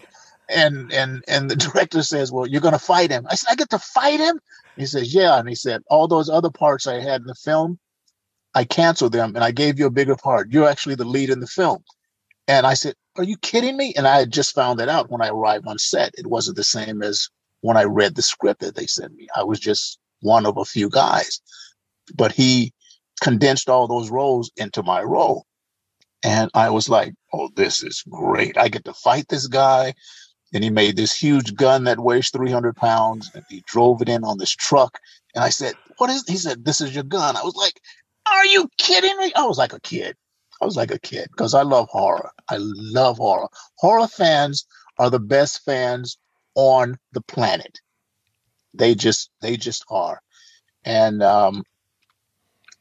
and 0.48 0.90
and 0.92 1.22
and 1.28 1.50
the 1.50 1.56
director 1.72 2.02
says, 2.02 2.32
"Well, 2.32 2.46
you're 2.46 2.62
going 2.62 2.72
to 2.72 2.78
fight 2.78 3.10
him." 3.10 3.26
I 3.28 3.34
said, 3.34 3.50
"I 3.50 3.54
get 3.54 3.70
to 3.70 3.78
fight 3.78 4.20
him." 4.20 4.40
He 4.76 4.86
says, 4.86 5.14
"Yeah," 5.14 5.38
and 5.38 5.48
he 5.48 5.54
said, 5.54 5.82
"All 5.88 6.08
those 6.08 6.30
other 6.30 6.50
parts 6.50 6.86
I 6.86 7.00
had 7.00 7.20
in 7.20 7.26
the 7.26 7.34
film, 7.34 7.78
I 8.54 8.64
canceled 8.64 9.12
them, 9.12 9.34
and 9.34 9.44
I 9.44 9.50
gave 9.50 9.78
you 9.78 9.86
a 9.86 9.90
bigger 9.90 10.16
part. 10.16 10.52
You're 10.52 10.68
actually 10.68 10.94
the 10.94 11.04
lead 11.04 11.30
in 11.30 11.40
the 11.40 11.46
film." 11.46 11.84
And 12.48 12.66
I 12.66 12.74
said, 12.74 12.94
"Are 13.16 13.24
you 13.24 13.36
kidding 13.38 13.76
me?" 13.76 13.94
And 13.96 14.06
I 14.06 14.18
had 14.18 14.32
just 14.32 14.54
found 14.54 14.78
that 14.80 14.88
out 14.88 15.10
when 15.10 15.22
I 15.22 15.28
arrived 15.28 15.66
on 15.66 15.78
set. 15.78 16.14
It 16.16 16.26
wasn't 16.26 16.56
the 16.56 16.64
same 16.64 17.02
as 17.02 17.28
when 17.60 17.76
I 17.76 17.84
read 17.84 18.14
the 18.14 18.22
script 18.22 18.60
that 18.60 18.74
they 18.76 18.86
sent 18.86 19.14
me. 19.14 19.28
I 19.34 19.44
was 19.44 19.58
just 19.60 19.98
one 20.20 20.46
of 20.46 20.56
a 20.56 20.64
few 20.64 20.88
guys, 20.88 21.40
but 22.14 22.32
he 22.32 22.72
condensed 23.22 23.68
all 23.70 23.88
those 23.88 24.10
roles 24.10 24.50
into 24.56 24.82
my 24.82 25.02
role. 25.02 25.46
And 26.22 26.50
I 26.54 26.70
was 26.70 26.88
like, 26.88 27.14
oh, 27.32 27.50
this 27.54 27.82
is 27.82 28.02
great. 28.08 28.56
I 28.56 28.68
get 28.68 28.84
to 28.86 28.94
fight 28.94 29.28
this 29.28 29.46
guy. 29.46 29.94
And 30.52 30.62
he 30.62 30.70
made 30.70 30.96
this 30.96 31.14
huge 31.14 31.54
gun 31.54 31.84
that 31.84 31.98
weighs 31.98 32.30
300 32.30 32.76
pounds 32.76 33.30
and 33.34 33.44
he 33.48 33.62
drove 33.66 34.00
it 34.00 34.08
in 34.08 34.24
on 34.24 34.38
this 34.38 34.52
truck. 34.52 34.98
And 35.34 35.42
I 35.42 35.48
said, 35.48 35.74
what 35.98 36.10
is, 36.10 36.24
he 36.28 36.36
said, 36.36 36.64
this 36.64 36.80
is 36.80 36.94
your 36.94 37.04
gun. 37.04 37.36
I 37.36 37.42
was 37.42 37.56
like, 37.56 37.80
are 38.34 38.46
you 38.46 38.70
kidding 38.78 39.16
me? 39.18 39.32
I 39.36 39.46
was 39.46 39.58
like 39.58 39.74
a 39.74 39.80
kid. 39.80 40.16
I 40.62 40.66
was 40.66 40.76
like 40.76 40.92
a 40.92 41.00
kid 41.00 41.28
because 41.32 41.54
I 41.54 41.62
love 41.62 41.88
horror. 41.90 42.30
I 42.50 42.56
love 42.58 43.18
horror. 43.18 43.48
Horror 43.78 44.08
fans 44.08 44.66
are 44.98 45.10
the 45.10 45.20
best 45.20 45.62
fans 45.64 46.18
on 46.56 46.98
the 47.12 47.22
planet. 47.22 47.80
They 48.74 48.94
just, 48.94 49.30
they 49.42 49.56
just 49.56 49.84
are. 49.90 50.20
And, 50.84 51.22
um, 51.22 51.64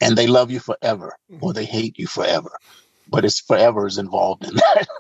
and 0.02 0.18
they 0.18 0.28
love 0.28 0.52
you 0.52 0.60
forever 0.60 1.16
or 1.42 1.54
they 1.54 1.66
hate 1.66 2.00
you 2.00 2.08
forever 2.08 2.52
but 3.08 3.26
it's 3.26 3.42
forever 3.42 3.88
is 3.88 4.00
involved 4.00 4.46
in 4.46 4.56
that. 4.56 4.88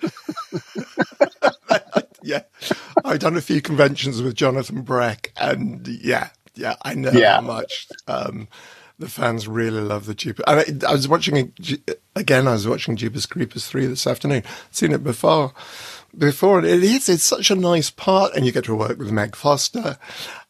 yeah, 2.23 2.43
I've 3.03 3.19
done 3.19 3.37
a 3.37 3.41
few 3.41 3.61
conventions 3.61 4.21
with 4.21 4.35
Jonathan 4.35 4.83
Breck, 4.83 5.33
and 5.37 5.87
yeah, 5.87 6.29
yeah, 6.55 6.75
I 6.83 6.95
know 6.95 7.11
Yeah. 7.11 7.31
how 7.31 7.41
much 7.41 7.89
um, 8.07 8.47
the 8.99 9.09
fans 9.09 9.47
really 9.47 9.81
love 9.81 10.05
the 10.05 10.13
Jeepers. 10.13 10.45
I, 10.47 10.63
mean, 10.63 10.81
I 10.87 10.91
was 10.91 11.07
watching 11.07 11.53
again. 12.15 12.47
I 12.47 12.53
was 12.53 12.67
watching 12.67 12.95
Jeepers 12.95 13.25
Creepers 13.25 13.67
three 13.67 13.85
this 13.85 14.07
afternoon. 14.07 14.43
Seen 14.71 14.91
it 14.91 15.03
before. 15.03 15.53
Before 16.17 16.59
and 16.59 16.67
it 16.67 16.83
is. 16.83 17.09
It's 17.09 17.23
such 17.23 17.49
a 17.49 17.55
nice 17.55 17.89
part, 17.89 18.35
and 18.35 18.45
you 18.45 18.51
get 18.51 18.65
to 18.65 18.75
work 18.75 18.99
with 18.99 19.11
Meg 19.11 19.35
Foster. 19.35 19.97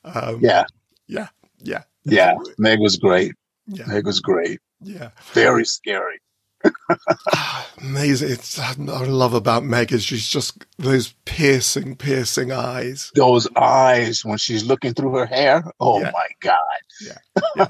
Um, 0.03 0.39
yeah, 0.41 0.65
yeah, 1.07 1.29
yeah, 1.59 1.83
yeah. 2.03 2.33
Meg 2.57 2.79
was 2.79 2.97
great. 2.97 3.33
yeah, 3.67 3.85
Meg 3.85 4.05
was 4.05 4.19
great. 4.19 4.59
yeah. 4.81 5.11
Very 5.31 5.65
scary. 5.65 6.19
Amazing. 7.81 8.31
It's 8.31 8.59
I 8.59 8.73
love 8.75 9.33
about 9.33 9.63
Meg 9.63 9.91
is 9.91 10.03
she's 10.03 10.27
just 10.27 10.65
those 10.77 11.13
piercing, 11.25 11.95
piercing 11.95 12.51
eyes. 12.51 13.11
Those 13.15 13.47
eyes 13.55 14.23
when 14.23 14.37
she's 14.37 14.63
looking 14.65 14.93
through 14.93 15.15
her 15.15 15.25
hair. 15.25 15.63
Oh 15.79 15.99
Yeah. 16.01 16.11
my 16.13 16.27
God. 16.39 16.57
Yeah, 17.01 17.67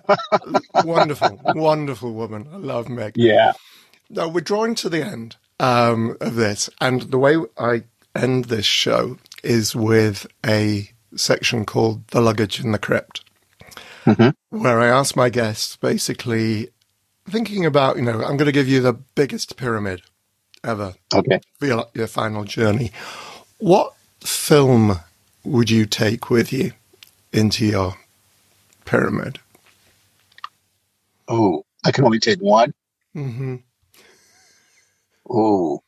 wonderful, 0.83 1.39
wonderful 1.55 2.13
woman. 2.13 2.47
I 2.51 2.57
love 2.57 2.89
Meg. 2.89 3.13
Yeah. 3.15 3.53
Now 4.09 4.27
we're 4.27 4.41
drawing 4.41 4.75
to 4.75 4.89
the 4.89 5.03
end 5.03 5.37
um, 5.59 6.17
of 6.21 6.35
this, 6.35 6.69
and 6.81 7.03
the 7.03 7.17
way 7.17 7.37
I 7.57 7.83
end 8.15 8.45
this 8.45 8.65
show 8.65 9.17
is 9.43 9.75
with 9.75 10.27
a 10.45 10.89
section 11.15 11.65
called 11.65 12.07
"The 12.09 12.21
Luggage 12.21 12.59
in 12.59 12.71
the 12.73 12.79
Crypt," 12.79 13.21
Mhm. 14.05 14.33
where 14.49 14.79
I 14.79 14.87
ask 14.87 15.15
my 15.15 15.29
guests 15.29 15.77
basically 15.77 16.69
thinking 17.29 17.65
about, 17.65 17.97
you 17.97 18.03
know, 18.03 18.21
I'm 18.23 18.37
going 18.37 18.47
to 18.47 18.53
give 18.53 18.67
you 18.69 18.81
the 18.81 18.93
biggest 18.93 19.57
pyramid 19.57 20.03
ever 20.63 20.95
Okay. 21.13 21.41
for 21.59 21.67
your, 21.67 21.87
your 21.93 22.07
final 22.07 22.45
journey. 22.45 22.91
What 23.59 23.93
film 24.21 24.99
would 25.45 25.69
you 25.71 25.85
take 25.85 26.29
with 26.29 26.53
you 26.53 26.73
into 27.33 27.65
your 27.65 27.95
pyramid? 28.85 29.39
Oh, 31.27 31.65
I 31.85 31.91
can 31.91 32.05
only 32.05 32.19
take 32.19 32.39
one. 32.39 32.73
hmm 33.13 33.57
Oh, 35.29 35.81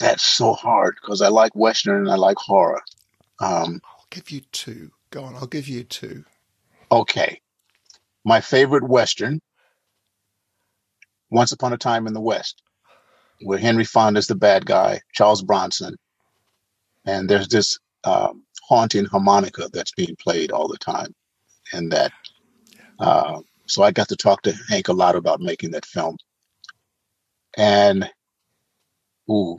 that's 0.00 0.24
so 0.24 0.54
hard 0.54 0.96
because 1.00 1.22
I 1.22 1.28
like 1.28 1.56
Western 1.56 1.98
and 1.98 2.10
I 2.10 2.16
like 2.16 2.38
horror. 2.38 2.82
Um, 3.40 3.82
I'll 3.84 4.06
give 4.10 4.30
you 4.30 4.42
two. 4.52 4.92
Go 5.10 5.24
on, 5.24 5.36
I'll 5.36 5.46
give 5.46 5.68
you 5.68 5.84
two. 5.84 6.24
okay. 6.92 7.40
My 8.24 8.40
favorite 8.40 8.88
Western, 8.88 9.40
Once 11.30 11.52
Upon 11.52 11.72
a 11.72 11.78
Time 11.78 12.06
in 12.06 12.14
the 12.14 12.20
West, 12.20 12.62
where 13.42 13.58
Henry 13.58 13.84
Fonda's 13.84 14.26
the 14.28 14.34
bad 14.36 14.66
guy, 14.66 15.00
Charles 15.12 15.42
Bronson, 15.42 15.96
and 17.06 17.28
there's 17.28 17.48
this 17.48 17.78
um, 18.04 18.44
haunting 18.62 19.06
harmonica 19.06 19.68
that's 19.72 19.92
being 19.92 20.16
played 20.16 20.52
all 20.52 20.68
the 20.68 20.78
time. 20.78 21.14
And 21.72 21.92
that, 21.92 22.12
uh, 22.98 23.40
so 23.66 23.82
I 23.82 23.92
got 23.92 24.08
to 24.10 24.16
talk 24.16 24.42
to 24.42 24.54
Hank 24.68 24.88
a 24.88 24.92
lot 24.92 25.16
about 25.16 25.40
making 25.40 25.72
that 25.72 25.86
film. 25.86 26.16
And, 27.56 28.08
ooh, 29.30 29.58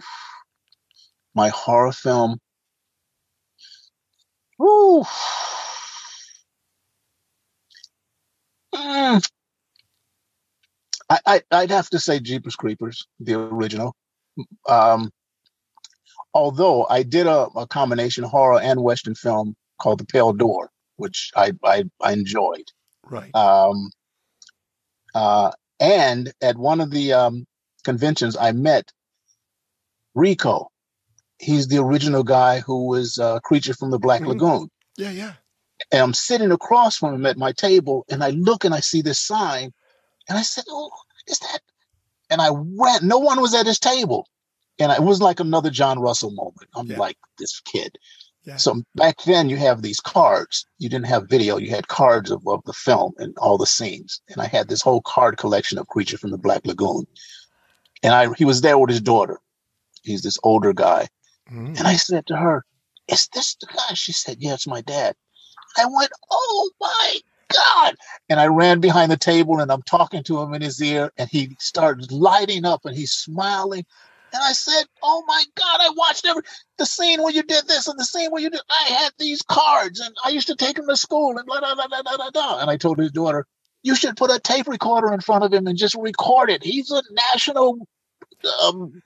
my 1.35 1.49
horror 1.49 1.91
film, 1.91 2.39
ooh, 4.61 5.03
Mm. 8.73 9.29
I, 11.09 11.19
I 11.25 11.41
I'd 11.51 11.71
have 11.71 11.89
to 11.91 11.99
say 11.99 12.19
Jeepers 12.19 12.55
Creepers, 12.55 13.05
the 13.19 13.35
original. 13.39 13.95
Um, 14.67 15.11
although 16.33 16.85
I 16.87 17.03
did 17.03 17.27
a, 17.27 17.47
a 17.55 17.67
combination 17.67 18.23
horror 18.23 18.59
and 18.61 18.81
western 18.81 19.15
film 19.15 19.55
called 19.81 19.99
The 19.99 20.05
Pale 20.05 20.33
Door, 20.33 20.71
which 20.95 21.31
I 21.35 21.51
I, 21.63 21.83
I 22.01 22.13
enjoyed. 22.13 22.65
Right. 23.09 23.33
Um, 23.35 23.89
uh, 25.13 25.51
and 25.79 26.31
at 26.41 26.57
one 26.57 26.81
of 26.81 26.89
the 26.89 27.13
um, 27.13 27.45
conventions, 27.83 28.35
I 28.37 28.51
met 28.53 28.91
Ricou. 30.17 30.67
He's 31.39 31.67
the 31.67 31.79
original 31.79 32.23
guy 32.23 32.61
who 32.61 32.87
was 32.87 33.19
uh, 33.19 33.39
Creature 33.41 33.73
from 33.73 33.91
the 33.91 33.99
Black 33.99 34.21
Mhm. 34.21 34.27
Lagoon. 34.27 34.69
yeah, 34.97 35.09
yeah. 35.11 35.33
And 35.91 36.01
I'm 36.01 36.13
sitting 36.13 36.51
across 36.51 36.97
from 36.97 37.13
him 37.15 37.25
at 37.25 37.37
my 37.37 37.51
table, 37.51 38.05
and 38.09 38.23
I 38.23 38.29
look 38.31 38.65
and 38.65 38.73
I 38.73 38.79
see 38.79 39.01
this 39.01 39.19
sign, 39.19 39.73
and 40.29 40.37
I 40.37 40.41
said, 40.41 40.65
"Oh, 40.69 40.91
is 41.27 41.39
that?" 41.39 41.59
And 42.29 42.41
I 42.41 42.49
went. 42.51 43.03
No 43.03 43.19
one 43.19 43.41
was 43.41 43.53
at 43.53 43.65
his 43.65 43.79
table, 43.79 44.27
and 44.79 44.91
it 44.91 45.03
was 45.03 45.21
like 45.21 45.39
another 45.39 45.69
John 45.69 45.99
Russell 45.99 46.31
moment. 46.31 46.69
I'm 46.75 46.87
Yeah. 46.87 46.97
like 46.99 47.17
this 47.37 47.59
kid. 47.61 47.97
Yeah. 48.45 48.57
So 48.57 48.81
back 48.95 49.23
then, 49.23 49.47
you 49.49 49.55
have 49.57 49.81
these 49.81 50.01
cards. 50.01 50.65
You 50.77 50.89
didn't 50.89 51.05
have 51.07 51.29
video. 51.29 51.57
You 51.57 51.69
had 51.69 51.87
cards 51.87 52.29
of, 52.29 52.45
of 52.45 52.61
the 52.65 52.73
film 52.73 53.13
and 53.17 53.37
all 53.37 53.57
the 53.57 53.65
scenes. 53.65 54.19
And 54.27 54.41
I 54.41 54.47
had 54.47 54.67
this 54.67 54.81
whole 54.81 55.01
card 55.01 55.37
collection 55.37 55.77
of 55.77 55.87
Creature 55.87 56.17
from 56.17 56.31
the 56.31 56.37
Black 56.37 56.65
Lagoon. 56.65 57.05
And 58.01 58.13
I 58.13 58.27
he 58.33 58.43
was 58.43 58.59
there 58.59 58.77
with 58.77 58.89
his 58.89 58.99
daughter. 58.99 59.39
He's 60.01 60.23
this 60.23 60.37
older 60.43 60.73
guy. 60.73 61.07
Mm. 61.49 61.77
And 61.77 61.87
I 61.87 61.95
said 61.95 62.27
to 62.27 62.35
her, 62.35 62.65
Is 63.07 63.27
this 63.33 63.55
the 63.55 63.67
guy? 63.67 63.93
She 63.93 64.11
said, 64.11 64.37
Yeah, 64.41 64.55
it's 64.55 64.67
my 64.67 64.81
dad. 64.81 65.15
I 65.77 65.85
went, 65.85 66.11
Oh 66.31 66.71
my 66.79 67.19
God. 67.53 67.95
And 68.29 68.39
I 68.39 68.47
ran 68.47 68.79
behind 68.79 69.11
the 69.11 69.17
table 69.17 69.59
and 69.59 69.71
I'm 69.71 69.83
talking 69.83 70.23
to 70.23 70.39
him 70.41 70.53
in 70.53 70.61
his 70.61 70.81
ear 70.81 71.11
and 71.17 71.29
he 71.29 71.55
started 71.59 72.11
lighting 72.11 72.65
up 72.65 72.85
and 72.85 72.95
he's 72.95 73.11
smiling. 73.11 73.85
And 74.33 74.41
I 74.43 74.53
said, 74.53 74.85
Oh 75.01 75.23
my 75.27 75.43
God, 75.55 75.79
I 75.81 75.89
watched 75.95 76.25
every 76.25 76.41
the 76.77 76.85
scene 76.85 77.21
where 77.21 77.33
you 77.33 77.43
did 77.43 77.67
this 77.67 77.87
and 77.87 77.99
the 77.99 78.05
scene 78.05 78.31
where 78.31 78.41
you 78.41 78.49
did 78.49 78.61
I 78.69 78.91
had 78.91 79.11
these 79.19 79.41
cards 79.43 79.99
and 79.99 80.15
I 80.25 80.29
used 80.29 80.47
to 80.47 80.55
take 80.55 80.75
them 80.75 80.87
to 80.87 80.97
school 80.97 81.37
and 81.37 81.45
blah 81.45 81.59
blah 81.59 81.75
blah 81.75 81.87
blah 81.87 82.01
blah 82.17 82.31
blah. 82.31 82.59
And 82.59 82.69
I 82.69 82.77
told 82.77 82.97
his 82.97 83.11
daughter, 83.11 83.45
You 83.83 83.95
should 83.95 84.17
put 84.17 84.31
a 84.31 84.39
tape 84.39 84.67
recorder 84.67 85.13
in 85.13 85.21
front 85.21 85.43
of 85.43 85.53
him 85.53 85.67
and 85.67 85.77
just 85.77 85.95
record 85.95 86.49
it. 86.49 86.63
He's 86.63 86.89
a 86.91 87.03
national 87.33 87.87
um, 88.63 89.01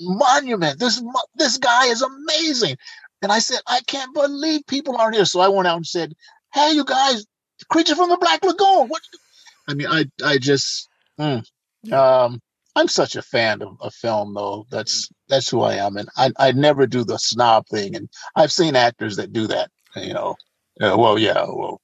monument. 0.00 0.78
This 0.78 1.02
this 1.36 1.58
guy 1.58 1.86
is 1.86 2.02
amazing. 2.02 2.76
And 3.22 3.32
I 3.32 3.38
said, 3.38 3.60
I 3.66 3.80
can't 3.86 4.12
believe 4.14 4.66
people 4.66 4.96
aren't 4.96 5.14
here. 5.14 5.24
So 5.24 5.40
I 5.40 5.48
went 5.48 5.66
out 5.66 5.76
and 5.76 5.86
said, 5.86 6.12
Hey, 6.52 6.72
you 6.72 6.84
guys, 6.84 7.24
creature 7.70 7.94
from 7.94 8.10
the 8.10 8.18
Black 8.18 8.44
Lagoon. 8.44 8.88
What? 8.88 9.02
I 9.68 9.74
mean, 9.74 9.86
I 9.88 10.04
I 10.22 10.38
just, 10.38 10.88
mm. 11.18 11.42
um, 11.90 12.40
I'm 12.76 12.88
such 12.88 13.16
a 13.16 13.22
fan 13.22 13.62
of, 13.62 13.76
of 13.80 13.94
film, 13.94 14.34
though. 14.34 14.66
That's 14.70 15.08
that's 15.28 15.48
who 15.48 15.62
I 15.62 15.76
am, 15.76 15.96
and 15.96 16.08
I 16.16 16.32
I 16.38 16.52
never 16.52 16.86
do 16.86 17.04
the 17.04 17.18
snob 17.18 17.66
thing. 17.68 17.96
And 17.96 18.08
I've 18.36 18.52
seen 18.52 18.76
actors 18.76 19.16
that 19.16 19.32
do 19.32 19.46
that. 19.46 19.70
You 19.96 20.12
know, 20.12 20.34
uh, 20.80 20.96
well, 20.98 21.18
yeah, 21.18 21.44
well, 21.48 21.80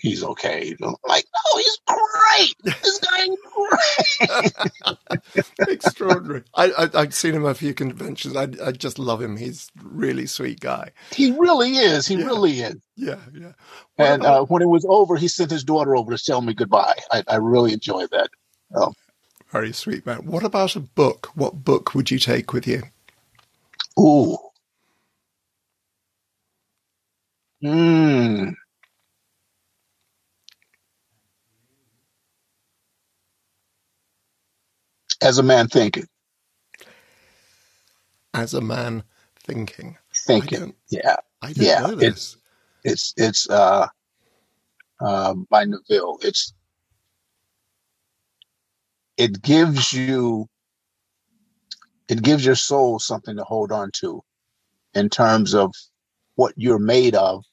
he's 0.00 0.24
okay. 0.24 0.76
I'm 0.82 0.94
like, 1.08 1.26
no, 1.34 1.58
he's 1.58 1.78
great. 1.86 2.54
This 2.84 3.00
guy 3.00 3.24
is 3.24 3.38
great. 3.54 4.52
Extraordinary. 5.68 6.44
I, 6.54 6.66
I 6.72 6.90
I've 7.02 7.14
seen 7.14 7.34
him 7.34 7.46
at 7.46 7.52
a 7.52 7.54
few 7.56 7.74
conventions. 7.74 8.36
I 8.36 8.48
I 8.64 8.72
just 8.72 8.98
love 8.98 9.22
him. 9.22 9.36
He's 9.38 9.70
really 9.82 10.26
sweet 10.26 10.60
guy. 10.60 10.90
He 11.14 11.32
really 11.32 11.76
is. 11.76 12.06
He 12.06 12.16
Yeah. 12.16 12.24
really 12.24 12.60
is. 12.60 12.76
Yeah, 12.96 13.20
yeah. 13.34 13.52
What 13.96 14.16
And 14.16 14.24
uh, 14.24 14.44
when 14.44 14.62
it 14.62 14.68
was 14.68 14.86
over, 14.88 15.16
he 15.16 15.28
sent 15.28 15.50
his 15.50 15.64
daughter 15.64 15.96
over 15.96 16.16
to 16.16 16.22
tell 16.24 16.42
me 16.42 16.54
goodbye. 16.54 16.96
I, 17.12 17.24
I 17.28 17.36
really 17.36 17.72
enjoyed 17.74 18.10
that. 18.12 18.30
very 19.52 19.72
sweet 19.72 20.06
man. 20.06 20.26
What 20.26 20.44
about 20.44 20.76
a 20.76 20.80
book? 20.80 21.30
What 21.34 21.64
book 21.64 21.94
would 21.94 22.10
you 22.10 22.18
take 22.18 22.52
with 22.52 22.66
you? 22.66 22.84
Ooh. 24.00 24.38
Hmm. 27.62 28.50
As 35.20 35.38
a 35.38 35.42
man 35.42 35.68
thinketh. 35.68 36.08
As 38.34 38.54
a 38.54 38.60
man 38.60 39.02
thinketh. 39.44 39.96
Thinking. 40.14 40.74
Yeah. 40.90 41.16
I 41.42 41.52
don't 41.52 41.64
yeah. 41.64 41.80
know 41.80 41.94
this. 41.94 42.08
It's 42.08 42.36
it's 42.84 43.14
it's 43.16 43.50
uh 43.50 43.86
uh 45.00 45.34
by 45.50 45.64
Neville. 45.64 46.18
It's 46.22 46.52
it 49.16 49.42
gives 49.42 49.92
you 49.92 50.48
it 52.08 52.22
gives 52.22 52.44
your 52.44 52.54
soul 52.54 52.98
something 52.98 53.36
to 53.36 53.44
hold 53.44 53.72
on 53.72 53.90
to 54.00 54.22
in 54.94 55.10
terms 55.10 55.54
of 55.54 55.74
what 56.36 56.54
you're 56.56 56.78
made 56.78 57.14
of 57.14 57.44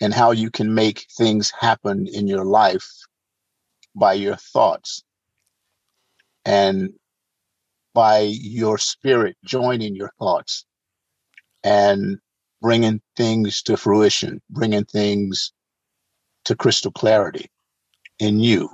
and 0.00 0.12
how 0.12 0.32
you 0.32 0.50
can 0.50 0.74
make 0.74 1.06
things 1.16 1.52
happen 1.58 2.06
in 2.08 2.26
your 2.26 2.44
life 2.44 2.90
by 3.94 4.12
your 4.12 4.36
thoughts 4.36 5.04
and 6.44 6.90
by 7.94 8.20
your 8.20 8.78
spirit 8.78 9.36
joining 9.44 9.94
your 9.94 10.10
thoughts 10.18 10.64
and 11.62 12.18
bringing 12.60 13.00
things 13.16 13.62
to 13.62 13.76
fruition, 13.76 14.40
bringing 14.48 14.84
things 14.84 15.52
to 16.44 16.56
crystal 16.56 16.92
clarity 16.92 17.50
in 18.18 18.40
you. 18.40 18.68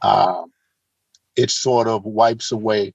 Uh, 0.00 0.42
it 1.36 1.50
sort 1.50 1.86
of 1.86 2.04
wipes 2.04 2.52
away 2.52 2.92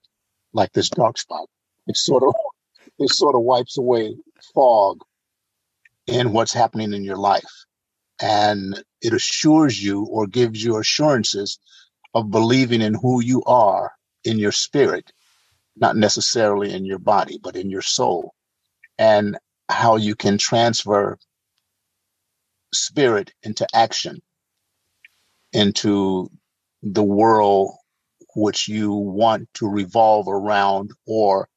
like 0.52 0.72
this 0.72 0.90
dark 0.90 1.18
spot. 1.18 1.48
It 1.86 1.96
sort 1.96 2.22
of 2.22 2.34
it 2.98 3.10
sort 3.10 3.34
of 3.34 3.42
wipes 3.42 3.78
away 3.78 4.16
fog 4.54 5.00
in 6.06 6.32
what's 6.32 6.52
happening 6.52 6.92
in 6.92 7.04
your 7.04 7.16
life. 7.16 7.64
And 8.20 8.82
it 9.00 9.12
assures 9.12 9.82
you 9.82 10.04
or 10.04 10.26
gives 10.26 10.62
you 10.62 10.78
assurances 10.78 11.58
of 12.14 12.30
believing 12.30 12.82
in 12.82 12.94
who 12.94 13.22
you 13.22 13.42
are 13.44 13.92
in 14.24 14.38
your 14.38 14.52
spirit, 14.52 15.10
not 15.76 15.96
necessarily 15.96 16.72
in 16.72 16.84
your 16.84 16.98
body, 17.00 17.38
but 17.42 17.56
in 17.56 17.70
your 17.70 17.82
soul, 17.82 18.34
and 18.98 19.38
how 19.68 19.96
you 19.96 20.14
can 20.14 20.38
transfer 20.38 21.18
spirit 22.74 23.32
into 23.42 23.66
action, 23.74 24.20
into 25.52 26.30
the 26.82 27.04
world 27.04 27.74
which 28.36 28.68
you 28.68 28.92
want 28.92 29.48
to 29.54 29.68
revolve 29.68 30.28
around 30.28 30.90
or 31.06 31.48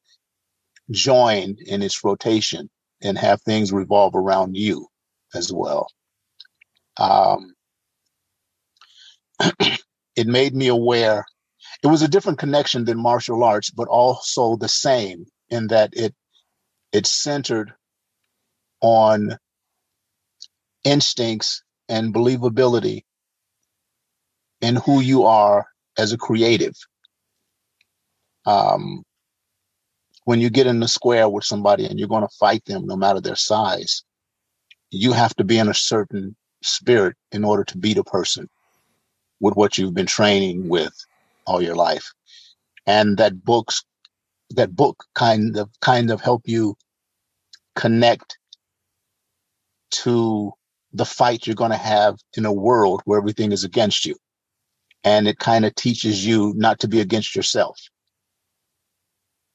join 0.90 1.56
in 1.66 1.82
its 1.82 2.04
rotation 2.04 2.70
and 3.02 3.18
have 3.18 3.42
things 3.42 3.72
revolve 3.72 4.14
around 4.16 4.56
you 4.56 4.86
as 5.34 5.52
well. 5.52 5.88
Um, 6.98 7.54
it 10.16 10.26
made 10.26 10.54
me 10.54 10.68
aware. 10.68 11.24
It 11.82 11.86
was 11.86 12.02
a 12.02 12.08
different 12.08 12.38
connection 12.38 12.84
than 12.84 13.00
martial 13.00 13.42
arts, 13.44 13.70
but 13.70 13.88
also 13.88 14.56
the 14.56 14.68
same 14.68 15.26
in 15.50 15.68
that 15.68 15.90
it 15.92 16.14
it 16.92 17.06
centered 17.06 17.72
on 18.80 19.38
instincts 20.84 21.62
and 21.88 22.14
believability 22.14 23.04
in 24.60 24.76
who 24.76 25.00
you 25.00 25.24
are 25.24 25.66
as 25.98 26.12
a 26.12 26.18
creative. 26.18 26.74
Um, 28.44 29.04
when 30.24 30.40
you 30.40 30.50
get 30.50 30.66
in 30.66 30.80
the 30.80 30.88
square 30.88 31.28
with 31.28 31.44
somebody 31.44 31.86
and 31.86 31.98
you're 31.98 32.08
going 32.08 32.22
to 32.22 32.36
fight 32.38 32.64
them, 32.64 32.86
no 32.86 32.96
matter 32.96 33.20
their 33.20 33.36
size, 33.36 34.04
you 34.90 35.12
have 35.12 35.34
to 35.36 35.44
be 35.44 35.58
in 35.58 35.68
a 35.68 35.74
certain 35.74 36.36
spirit 36.62 37.16
in 37.32 37.44
order 37.44 37.64
to 37.64 37.78
beat 37.78 37.98
a 37.98 38.04
person 38.04 38.48
with 39.42 39.56
what 39.56 39.78
you've 39.78 39.94
been 39.94 40.06
training 40.06 40.70
with 40.70 40.94
all 41.46 41.62
your 41.62 41.76
life. 41.76 42.12
And 42.86 43.18
that 43.18 43.44
books, 43.44 43.84
that 44.50 44.74
book 44.74 45.04
kind 45.14 45.58
of, 45.58 45.70
kind 45.82 46.10
of 46.10 46.22
help 46.22 46.44
you 46.46 46.76
connect 47.76 48.38
to 49.90 50.52
the 50.94 51.04
fight 51.04 51.46
you're 51.46 51.56
going 51.56 51.72
to 51.72 51.76
have 51.76 52.18
in 52.38 52.46
a 52.46 52.52
world 52.52 53.02
where 53.04 53.18
everything 53.18 53.52
is 53.52 53.64
against 53.64 54.06
you. 54.06 54.16
And 55.04 55.28
it 55.28 55.38
kind 55.38 55.66
of 55.66 55.74
teaches 55.74 56.26
you 56.26 56.54
not 56.56 56.80
to 56.80 56.88
be 56.88 57.00
against 57.00 57.36
yourself 57.36 57.78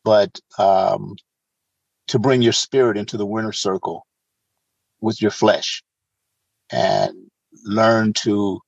but 0.08 0.40
um, 0.58 1.18
to 2.08 2.18
bring 2.18 2.42
your 2.42 2.54
spirit 2.54 2.96
into 2.96 3.18
the 3.18 3.26
winner 3.26 3.52
circle 3.52 4.08
with 5.02 5.22
your 5.22 5.32
flesh 5.32 5.84
and 6.72 7.12
learn 7.66 8.14
to 8.14 8.62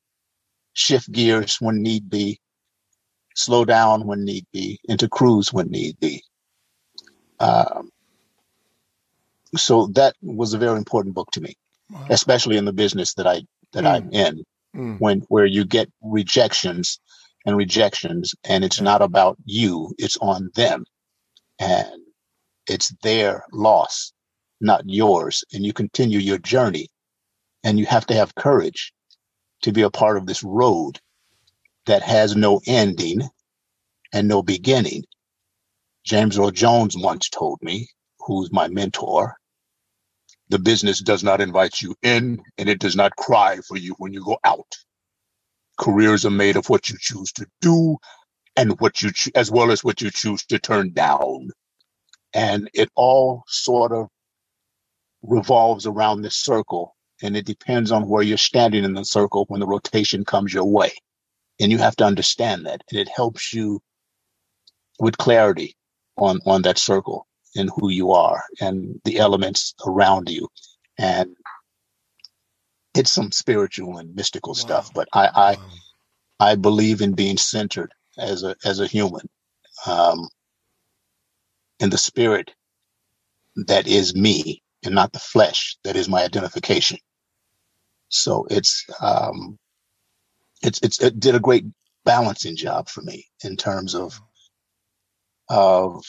shift 0.73 1.11
gears 1.11 1.57
when 1.59 1.81
need 1.81 2.09
be, 2.09 2.39
slow 3.35 3.65
down 3.65 4.05
when 4.05 4.23
need 4.23 4.45
be, 4.51 4.79
and 4.87 4.99
to 4.99 5.09
cruise 5.09 5.53
when 5.53 5.67
need 5.69 5.99
be. 5.99 6.23
Um, 7.39 7.89
so 9.55 9.87
that 9.93 10.15
was 10.21 10.53
a 10.53 10.57
very 10.57 10.77
important 10.77 11.15
book 11.15 11.31
to 11.31 11.41
me, 11.41 11.55
wow. 11.89 12.05
especially 12.09 12.57
in 12.57 12.65
the 12.65 12.73
business 12.73 13.13
that 13.15 13.27
I 13.27 13.43
that 13.73 13.83
mm. 13.83 13.87
I'm 13.87 14.11
in, 14.11 14.43
mm. 14.75 14.99
when 14.99 15.21
where 15.29 15.45
you 15.45 15.65
get 15.65 15.91
rejections 16.01 16.99
and 17.45 17.55
rejections, 17.55 18.35
and 18.43 18.63
it's 18.63 18.81
not 18.81 19.01
about 19.01 19.37
you; 19.45 19.93
it's 19.97 20.17
on 20.17 20.51
them 20.55 20.85
and 21.59 22.01
it's 22.67 22.93
their 23.03 23.43
loss, 23.51 24.13
not 24.61 24.83
yours. 24.85 25.43
And 25.53 25.65
you 25.65 25.73
continue 25.73 26.19
your 26.19 26.37
journey 26.37 26.87
and 27.63 27.77
you 27.77 27.85
have 27.85 28.05
to 28.07 28.13
have 28.13 28.35
courage 28.35 28.93
to 29.63 29.71
be 29.73 29.83
a 29.83 29.91
part 29.91 30.17
of 30.17 30.25
this 30.27 30.43
road 30.43 30.99
that 31.87 32.03
has 32.03 32.35
no 32.35 32.61
ending 32.67 33.21
and 34.13 34.27
no 34.27 34.43
beginning. 34.43 35.03
James 36.05 36.39
Earl 36.39 36.51
Jones 36.51 36.95
once 36.97 37.29
told 37.29 37.59
me, 37.63 37.89
who's 38.21 38.51
my 38.51 38.69
mentor, 38.69 39.35
the 40.49 40.59
business 40.59 41.01
does 41.01 41.23
not 41.23 41.41
invite 41.41 41.81
you 41.81 41.95
in 42.03 42.41
and 42.57 42.69
it 42.69 42.79
does 42.79 42.95
not 42.95 43.15
cry 43.15 43.59
for 43.67 43.77
you 43.77 43.95
when 43.99 44.13
you 44.13 44.23
go 44.23 44.37
out. 44.43 44.77
Careers 45.79 46.25
are 46.25 46.31
made 46.31 46.57
of 46.57 46.69
what 46.69 46.89
you 46.89 46.97
choose 46.99 47.31
to 47.33 47.47
do 47.61 47.97
and 48.57 48.79
what 48.81 49.01
you, 49.01 49.11
cho- 49.13 49.31
as 49.35 49.51
well 49.51 49.71
as 49.71 49.83
what 49.83 50.01
you 50.01 50.11
choose 50.11 50.45
to 50.47 50.59
turn 50.59 50.93
down. 50.93 51.49
And 52.33 52.69
it 52.73 52.89
all 52.95 53.43
sort 53.47 53.93
of 53.93 54.07
revolves 55.23 55.87
around 55.87 56.23
this 56.23 56.35
circle. 56.35 56.95
And 57.21 57.35
it 57.35 57.45
depends 57.45 57.91
on 57.91 58.07
where 58.07 58.23
you're 58.23 58.37
standing 58.37 58.83
in 58.83 58.93
the 58.93 59.05
circle 59.05 59.45
when 59.47 59.59
the 59.59 59.67
rotation 59.67 60.25
comes 60.25 60.53
your 60.53 60.65
way. 60.65 60.91
And 61.59 61.71
you 61.71 61.77
have 61.77 61.95
to 61.97 62.05
understand 62.05 62.65
that. 62.65 62.83
And 62.89 62.99
it 62.99 63.09
helps 63.09 63.53
you 63.53 63.81
with 64.99 65.17
clarity 65.17 65.75
on, 66.17 66.39
on 66.45 66.61
that 66.63 66.77
circle 66.77 67.27
and 67.55 67.69
who 67.75 67.89
you 67.89 68.11
are 68.11 68.43
and 68.61 69.01
the 69.05 69.17
elements 69.17 69.73
around 69.85 70.29
you. 70.29 70.47
And 70.97 71.35
it's 72.95 73.11
some 73.11 73.31
spiritual 73.31 73.97
and 73.97 74.15
mystical 74.15 74.51
wow. 74.51 74.55
stuff, 74.55 74.93
but 74.93 75.07
I, 75.13 75.27
I, 75.27 75.51
wow. 75.55 75.69
I 76.39 76.55
believe 76.55 77.01
in 77.01 77.13
being 77.13 77.37
centered 77.37 77.93
as 78.17 78.43
a 78.43 78.55
as 78.65 78.79
a 78.79 78.87
human, 78.87 79.29
um, 79.85 80.27
in 81.79 81.89
the 81.89 81.97
spirit 81.97 82.53
that 83.67 83.87
is 83.87 84.15
me, 84.15 84.61
and 84.83 84.95
not 84.95 85.13
the 85.13 85.19
flesh 85.19 85.77
that 85.83 85.95
is 85.95 86.09
my 86.09 86.23
identification. 86.23 86.97
So 88.09 88.45
it's 88.49 88.85
um, 89.01 89.57
it's 90.61 90.79
it's 90.81 91.01
it 91.01 91.19
did 91.19 91.35
a 91.35 91.39
great 91.39 91.65
balancing 92.05 92.55
job 92.55 92.89
for 92.89 93.01
me 93.01 93.27
in 93.43 93.55
terms 93.55 93.95
of 93.95 94.19
of 95.49 96.03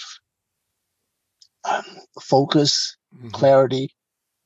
um, 1.64 1.84
focus, 2.20 2.96
mm-hmm. 3.14 3.28
clarity, 3.30 3.94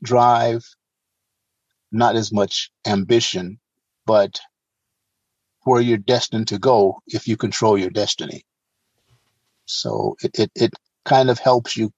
drive, 0.02 0.64
not 1.92 2.16
as 2.16 2.32
much 2.32 2.70
ambition, 2.86 3.58
but 4.06 4.40
where 5.62 5.80
you're 5.80 5.96
destined 5.96 6.48
to 6.48 6.58
go 6.58 7.00
if 7.06 7.26
you 7.26 7.36
control 7.36 7.78
your 7.78 7.90
destiny. 7.90 8.44
So 9.66 10.16
it, 10.22 10.38
it, 10.38 10.50
it 10.54 10.74
kind 11.04 11.30
of 11.30 11.38
helps 11.38 11.76
you 11.76 11.90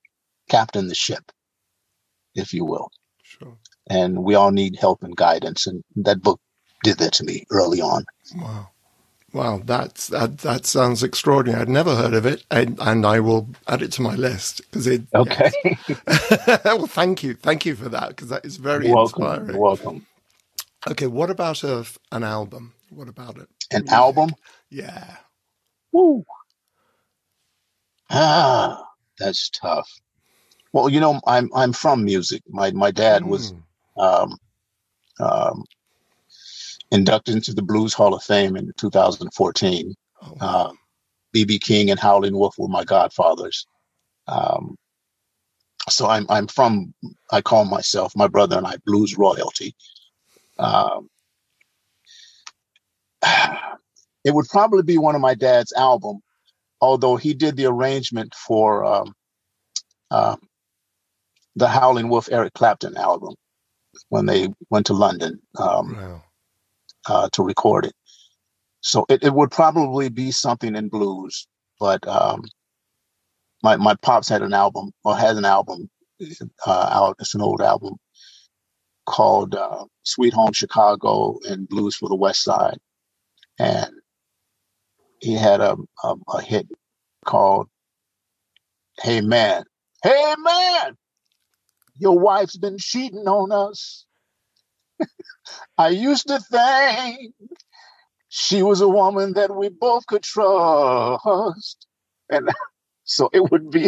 captain 0.48 0.86
the 0.86 0.94
ship, 0.94 1.32
if 2.34 2.52
you 2.52 2.64
will. 2.64 2.90
Sure. 3.22 3.58
And 3.88 4.24
we 4.24 4.34
all 4.34 4.52
need 4.52 4.76
help 4.76 5.02
and 5.04 5.16
guidance. 5.16 5.66
And 5.66 5.84
that 5.96 6.22
book 6.22 6.40
did 6.82 6.98
that 6.98 7.14
to 7.14 7.24
me 7.24 7.44
early 7.50 7.80
on. 7.80 8.04
Wow. 8.36 8.70
Wow, 9.32 9.62
that's, 9.64 10.08
that 10.08 10.38
that 10.38 10.66
sounds 10.66 11.02
extraordinary. 11.02 11.60
I'd 11.62 11.68
never 11.68 11.94
heard 11.96 12.14
of 12.14 12.26
it, 12.26 12.44
and, 12.50 12.78
and 12.80 13.06
I 13.06 13.20
will 13.20 13.50
add 13.68 13.82
it 13.82 13.92
to 13.92 14.02
my 14.02 14.14
list 14.14 14.62
because 14.62 14.86
it. 14.86 15.02
Okay. 15.14 15.50
Yes. 15.64 15.78
well, 16.64 16.86
thank 16.86 17.22
you, 17.22 17.34
thank 17.34 17.66
you 17.66 17.76
for 17.76 17.88
that 17.90 18.10
because 18.10 18.30
that 18.30 18.46
is 18.46 18.56
very 18.56 18.88
You're 18.88 18.96
inspiring. 18.96 19.46
Welcome. 19.46 19.48
You're 19.48 19.58
welcome. 19.60 20.06
Okay, 20.88 21.06
what 21.08 21.30
about 21.30 21.64
a, 21.64 21.86
an 22.12 22.24
album? 22.24 22.74
What 22.90 23.08
about 23.08 23.38
it? 23.38 23.48
An 23.72 23.88
Music? 23.88 23.92
album? 23.92 24.36
Yeah. 24.70 25.16
Woo. 25.92 26.24
Ah, 28.10 28.84
that's 29.18 29.50
tough. 29.50 29.90
Well, 30.72 30.88
you 30.90 31.00
know, 31.00 31.20
I'm 31.26 31.50
I'm 31.54 31.72
from 31.72 32.04
music. 32.04 32.42
My 32.48 32.70
my 32.72 32.90
dad 32.90 33.24
was 33.24 33.52
Mm. 33.52 33.62
Um, 33.98 34.36
um, 35.20 35.64
inducted 36.90 37.34
into 37.34 37.52
the 37.54 37.62
Blues 37.62 37.94
Hall 37.94 38.14
of 38.14 38.22
Fame 38.22 38.56
in 38.56 38.72
2014. 38.78 39.94
Oh, 40.22 40.36
Uh, 40.40 40.72
BB 41.34 41.60
King 41.60 41.90
and 41.90 42.00
Howlin' 42.00 42.36
Wolf 42.36 42.54
were 42.58 42.68
my 42.68 42.84
godfathers. 42.84 43.66
Um, 44.26 44.76
so 45.88 46.08
I'm 46.08 46.26
I'm 46.28 46.46
from. 46.48 46.94
I 47.30 47.40
call 47.40 47.64
myself 47.64 48.12
my 48.16 48.26
brother 48.26 48.56
and 48.56 48.66
I 48.66 48.76
blues 48.86 49.16
royalty. 49.16 49.74
Um, 50.58 51.08
it 54.24 54.34
would 54.34 54.48
probably 54.48 54.82
be 54.82 54.98
one 54.98 55.14
of 55.14 55.20
my 55.20 55.34
dad's 55.34 55.72
album, 55.74 56.20
although 56.80 57.16
he 57.16 57.34
did 57.34 57.56
the 57.56 57.66
arrangement 57.66 58.34
for 58.34 58.84
um, 58.84 59.12
uh, 60.10 60.36
the 61.56 61.68
Howlin' 61.68 62.08
Wolf 62.08 62.28
Eric 62.32 62.54
Clapton 62.54 62.96
album 62.96 63.34
when 64.08 64.26
they 64.26 64.48
went 64.70 64.86
to 64.86 64.92
London 64.92 65.40
um, 65.58 65.96
wow. 65.96 66.22
uh, 67.08 67.28
to 67.32 67.42
record 67.42 67.86
it. 67.86 67.94
So 68.80 69.04
it, 69.08 69.24
it 69.24 69.34
would 69.34 69.50
probably 69.50 70.08
be 70.08 70.30
something 70.30 70.76
in 70.76 70.88
blues, 70.88 71.48
but 71.80 72.06
um, 72.06 72.42
my 73.62 73.76
my 73.76 73.94
pops 73.96 74.28
had 74.28 74.42
an 74.42 74.52
album 74.52 74.92
or 75.04 75.16
has 75.16 75.36
an 75.36 75.44
album 75.44 75.90
uh, 76.66 76.88
out. 76.92 77.16
It's 77.18 77.34
an 77.34 77.40
old 77.40 77.60
album 77.60 77.96
called 79.06 79.54
uh, 79.54 79.84
"Sweet 80.04 80.34
Home 80.34 80.52
Chicago" 80.52 81.38
and 81.48 81.68
"Blues 81.68 81.96
for 81.96 82.08
the 82.08 82.14
West 82.14 82.44
Side," 82.44 82.78
and 83.58 83.90
he 85.20 85.34
had 85.34 85.60
a 85.60 85.76
a, 86.04 86.14
a 86.28 86.42
hit 86.42 86.68
called 87.24 87.68
"Hey 89.02 89.20
Man, 89.20 89.64
Hey 90.02 90.34
Man, 90.38 90.96
your 91.98 92.18
wife's 92.18 92.56
been 92.56 92.78
cheating 92.78 93.26
on 93.28 93.52
us." 93.52 94.04
I 95.78 95.88
used 95.90 96.28
to 96.28 96.40
think 96.40 97.34
she 98.28 98.62
was 98.62 98.80
a 98.80 98.88
woman 98.88 99.34
that 99.34 99.54
we 99.54 99.68
both 99.68 100.06
could 100.06 100.22
trust. 100.22 101.86
And 102.30 102.50
so 103.04 103.30
it 103.32 103.50
would 103.50 103.70
be 103.70 103.86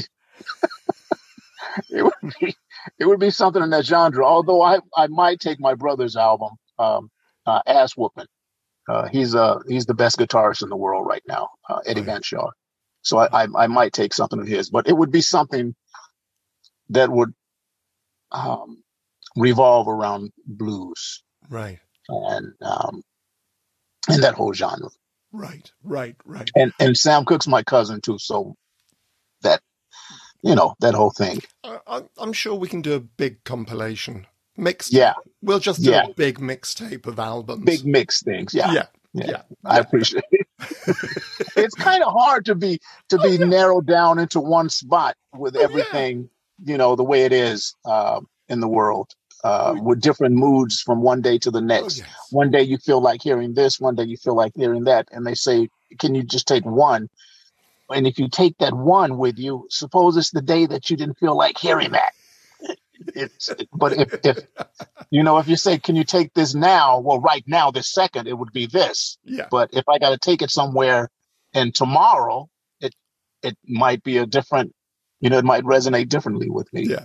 it 1.90 2.02
would 2.04 2.34
be 2.40 2.56
it 2.98 3.06
would 3.06 3.20
be 3.20 3.30
something 3.30 3.62
in 3.62 3.70
that 3.70 3.86
genre. 3.86 4.24
Although 4.24 4.62
I, 4.62 4.78
I 4.96 5.06
might 5.09 5.40
take 5.40 5.61
my 5.61 5.74
brother's 5.74 6.16
album, 6.16 6.50
um, 6.78 7.11
uh, 7.46 7.62
Ass 7.66 7.96
Whooping. 7.96 8.26
Uh, 8.88 9.09
he's 9.09 9.34
uh 9.34 9.59
he's 9.68 9.86
the 9.86 9.94
best 9.94 10.18
guitarist 10.18 10.62
in 10.62 10.70
the 10.70 10.76
world 10.76 11.06
right 11.06 11.22
now, 11.28 11.48
uh, 11.68 11.80
Eddie. 11.86 12.02
Van 12.02 12.22
Shaw. 12.22 12.50
So 13.02 13.18
I, 13.18 13.44
I 13.44 13.48
I 13.56 13.66
might 13.66 13.92
take 13.92 14.14
something 14.14 14.40
of 14.40 14.46
his, 14.48 14.70
but 14.70 14.88
it 14.88 14.96
would 14.96 15.11
be 15.12 15.20
something 15.20 15.74
that 16.90 17.11
would 17.11 17.34
um, 18.33 18.83
revolve 19.37 19.89
around 19.89 20.31
blues 20.47 21.22
Right. 21.49 21.79
and 22.09 22.53
um, 22.62 23.03
and 24.09 24.22
that 24.22 24.35
whole 24.35 24.53
genre. 24.53 24.89
Right. 25.33 25.70
Right. 25.83 26.16
Right. 26.24 26.51
and 26.57 26.72
and 26.81 26.97
Sam 26.97 27.24
Cooke's 27.24 27.47
my 27.47 27.62
cousin 27.62 28.01
too, 28.01 28.18
so 28.18 28.55
that 29.43 29.61
you 30.43 30.55
know 30.55 30.74
that 30.81 30.95
whole 30.95 31.11
thing. 31.11 31.43
I, 31.64 32.03
I'm 32.18 32.33
sure 32.33 32.55
we 32.55 32.68
can 32.68 32.83
do 32.83 32.95
a 32.95 33.01
big 33.01 33.43
compilation 33.45 34.26
mix. 34.57 34.93
Yeah, 34.93 35.14
We'll 35.43 35.59
just 35.61 35.83
do 35.83 35.91
Yeah. 35.91 36.07
a 36.07 36.14
big 36.14 36.39
mixtape 36.39 37.07
of 37.07 37.18
albums. 37.18 37.64
big 37.64 37.85
mix 37.85 38.22
things. 38.22 38.55
Yeah, 38.55 38.72
Yeah. 38.72 38.87
Yeah. 39.14 39.26
Yeah. 39.29 39.43
I 39.64 39.79
appreciate 39.79 40.24
it. 40.31 40.47
it's 41.57 41.74
kind 41.74 42.03
of 42.03 42.12
hard 42.12 42.45
to 42.47 42.55
be 42.55 42.79
to 43.11 43.18
be 43.18 43.39
narrowed 43.39 43.87
down 43.87 44.18
into 44.18 44.41
one 44.41 44.68
spot 44.70 45.16
with 45.35 45.57
Oh, 45.57 45.61
everything 45.61 46.29
you 46.64 46.76
know 46.78 46.96
the 46.96 47.04
way 47.04 47.22
it 47.24 47.32
is 47.32 47.74
uh, 47.84 48.20
in 48.48 48.61
the 48.61 48.68
world 48.68 49.11
uh, 49.44 49.74
Oh. 49.76 49.82
with 49.82 50.00
different 50.00 50.34
moods 50.34 50.80
from 50.80 51.02
one 51.02 51.20
day 51.22 51.38
to 51.38 51.50
the 51.50 51.59
Oh, 51.61 51.62
next. 51.74 51.98
yes. 51.98 52.09
One 52.30 52.50
day 52.50 52.62
you 52.62 52.78
feel 52.78 53.00
like 53.00 53.22
hearing 53.22 53.54
this, 53.54 53.78
one 53.80 53.94
day 53.94 54.04
you 54.04 54.16
feel 54.16 54.34
like 54.34 54.52
hearing 54.56 54.84
that, 54.84 55.09
and 55.12 55.26
they 55.26 55.34
say, 55.34 55.68
"Can 55.98 56.14
you 56.14 56.22
just 56.24 56.46
take 56.48 56.64
one?" 56.66 57.09
And 57.90 58.06
if 58.06 58.18
you 58.18 58.28
take 58.28 58.59
that 58.59 58.74
one 58.74 59.16
with 59.18 59.38
you, 59.38 59.66
suppose 59.70 60.16
it's 60.16 60.30
the 60.30 60.42
day 60.42 60.66
that 60.66 60.90
you 60.90 60.96
didn't 60.96 61.18
feel 61.18 61.36
like 61.36 61.56
hearing 61.59 61.92
that. 61.92 62.12
It's 63.14 63.48
but 63.72 63.92
if 63.92 64.14
if 64.24 64.38
you 65.11 65.22
know 65.22 65.38
if 65.38 65.46
you 65.48 65.56
say, 65.56 65.78
"Can 65.78 65.94
you 65.94 66.04
take 66.04 66.34
this 66.34 66.54
now?" 66.54 66.98
Well, 66.98 67.20
right 67.20 67.44
now, 67.46 67.70
this 67.70 67.88
second, 67.92 68.26
it 68.26 68.36
would 68.36 68.52
be 68.52 68.66
this. 68.66 69.16
Yeah. 69.24 69.46
But 69.50 69.70
if 69.72 69.88
I 69.88 69.98
got 69.98 70.11
to 70.11 70.18
take 70.18 70.42
it 70.42 70.50
somewhere, 70.50 71.09
and 71.54 71.72
tomorrow, 71.74 72.48
it 72.80 72.94
it 73.42 73.56
might 73.66 74.02
be 74.02 74.18
a 74.18 74.26
different. 74.26 74.74
You 75.20 75.30
know, 75.30 75.38
it 75.38 75.44
might 75.44 75.64
resonate 75.64 76.08
differently 76.08 76.48
with 76.48 76.72
me. 76.72 76.86
Yeah. 76.86 77.04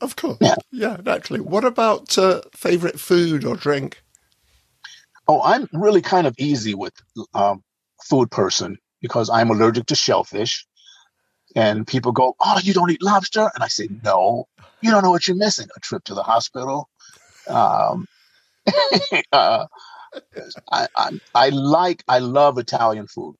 Of 0.00 0.16
course. 0.16 0.38
Yeah. 0.40 0.54
Yeah. 0.70 0.96
Naturally. 1.04 1.40
What 1.40 1.64
about 1.64 2.16
uh, 2.16 2.42
favorite 2.54 3.00
food 3.00 3.44
or 3.44 3.56
drink? 3.56 4.02
Oh, 5.26 5.42
I'm 5.42 5.68
really 5.72 6.02
kind 6.02 6.26
of 6.26 6.34
easy 6.38 6.74
with 6.74 6.94
um, 7.34 7.62
food 8.04 8.30
person 8.30 8.78
because 9.02 9.28
I'm 9.28 9.50
allergic 9.50 9.86
to 9.86 9.94
shellfish. 9.94 10.66
And 11.56 11.86
people 11.86 12.12
go, 12.12 12.34
"Oh, 12.40 12.60
you 12.62 12.74
don't 12.74 12.90
eat 12.90 13.02
lobster?" 13.02 13.50
And 13.54 13.64
I 13.64 13.68
say, 13.68 13.88
"No, 14.04 14.46
you 14.82 14.90
don't 14.90 15.02
know 15.02 15.10
what 15.10 15.26
you're 15.26 15.36
missing: 15.36 15.68
a 15.76 15.80
trip 15.80 16.04
to 16.04 16.14
the 16.14 16.22
hospital." 16.22 16.88
Um, 17.48 18.06
uh, 19.32 19.66
I, 20.70 20.88
I 20.96 21.10
I 21.34 21.48
like 21.50 22.04
I 22.06 22.18
love 22.18 22.58
Italian 22.58 23.06
food. 23.06 23.36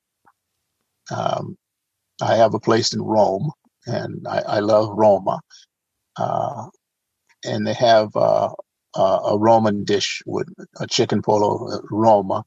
Um, 1.11 1.57
I 2.21 2.35
have 2.37 2.53
a 2.55 2.59
place 2.59 2.93
in 2.93 3.01
Rome, 3.01 3.51
and 3.89 4.27
I, 4.27 4.39
I 4.41 4.59
love 4.61 4.89
Roma. 4.97 5.41
Uh, 6.17 6.67
and 7.45 7.67
they 7.67 7.73
have 7.73 8.15
uh, 8.15 8.51
uh, 8.95 9.19
a 9.31 9.39
Roman 9.39 9.85
dish 9.85 10.21
with 10.25 10.47
a 10.79 10.87
chicken 10.87 11.21
polo 11.23 11.67
uh, 11.71 11.79
Roma 11.91 12.43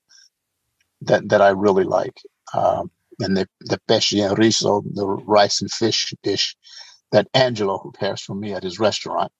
that 1.02 1.28
that 1.30 1.42
I 1.42 1.50
really 1.50 1.84
like. 1.84 2.20
Um, 2.54 2.90
and 3.20 3.36
the 3.36 3.48
the 3.60 3.80
pesce 3.88 4.14
and 4.14 4.38
riso, 4.38 4.82
the 4.94 5.06
rice 5.06 5.62
and 5.62 5.70
fish 5.70 6.14
dish 6.22 6.56
that 7.12 7.28
Angelo 7.34 7.78
prepares 7.78 8.22
for 8.22 8.34
me 8.34 8.54
at 8.54 8.62
his 8.64 8.78
restaurant. 8.80 9.32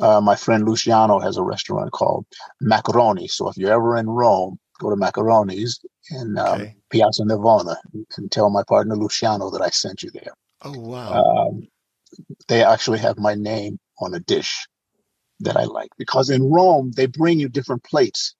Uh, 0.00 0.20
my 0.20 0.36
friend 0.36 0.66
Luciano 0.66 1.20
has 1.20 1.36
a 1.36 1.42
restaurant 1.42 1.92
called 1.92 2.26
Macaroni. 2.60 3.28
So 3.28 3.48
if 3.48 3.56
you're 3.56 3.72
ever 3.72 3.96
in 3.96 4.08
Rome, 4.08 4.58
go 4.80 4.90
to 4.90 4.96
Macaroni's 4.96 5.80
in 6.10 6.38
um, 6.38 6.60
Okay. 6.60 6.76
Piazza 6.90 7.24
Navona 7.24 7.76
and 8.18 8.30
tell 8.32 8.50
my 8.50 8.62
partner 8.68 8.96
Luciano 8.96 9.50
that 9.50 9.62
I 9.62 9.70
sent 9.70 10.02
you 10.02 10.10
there. 10.12 10.32
Oh, 10.62 10.78
wow. 10.78 11.26
Um, 11.26 11.68
they 12.48 12.64
actually 12.64 13.00
have 13.00 13.18
my 13.18 13.34
name 13.34 13.78
on 14.00 14.14
a 14.14 14.20
dish 14.20 14.66
that 15.40 15.56
I 15.56 15.64
like 15.64 15.90
because 15.98 16.30
in 16.30 16.50
Rome 16.50 16.92
they 16.96 17.06
bring 17.06 17.40
you 17.40 17.48
different 17.48 17.84
plates. 17.84 18.34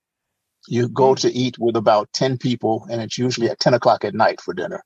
You 0.69 0.89
go 0.89 1.15
Mm. 1.15 1.23
to 1.23 1.33
eat 1.33 1.59
with 1.59 1.77
about 1.77 2.13
10 2.15 2.39
people 2.39 2.87
and 2.91 3.03
it's 3.03 3.19
usually 3.19 3.51
at 3.51 3.61
10 3.61 3.75
o'clock 3.75 4.05
at 4.05 4.15
night 4.15 4.41
for 4.41 4.55
dinner. 4.55 4.83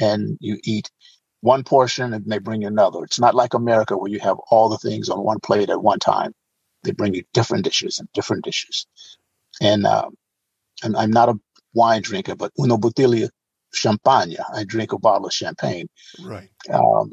And 0.00 0.38
you 0.40 0.58
eat 0.64 0.90
one 1.42 1.64
portion 1.64 2.14
and 2.14 2.26
they 2.26 2.38
bring 2.38 2.62
you 2.62 2.68
another. 2.68 3.04
It's 3.04 3.20
not 3.20 3.34
like 3.36 3.54
America 3.54 3.96
where 3.98 4.10
you 4.10 4.20
have 4.20 4.38
all 4.50 4.68
the 4.70 4.78
things 4.78 5.10
on 5.10 5.24
one 5.24 5.40
plate 5.40 5.70
at 5.70 5.82
one 5.82 6.00
time. 6.00 6.32
They 6.84 6.92
bring 6.92 7.14
you 7.14 7.24
different 7.34 7.64
dishes 7.64 7.98
and 8.00 8.08
different 8.14 8.44
dishes. 8.44 8.86
And, 9.62 9.86
um, 9.86 10.16
and 10.84 10.96
I'm 10.96 11.10
not 11.12 11.30
a 11.30 11.34
wine 11.74 12.02
drinker, 12.02 12.36
but 12.36 12.52
uno 12.58 12.78
bottiglia 12.78 13.30
champagne. 13.74 14.36
I 14.54 14.64
drink 14.64 14.92
a 14.92 14.98
bottle 14.98 15.26
of 15.26 15.32
champagne. 15.32 15.88
right. 16.24 16.50
Um, 16.72 17.10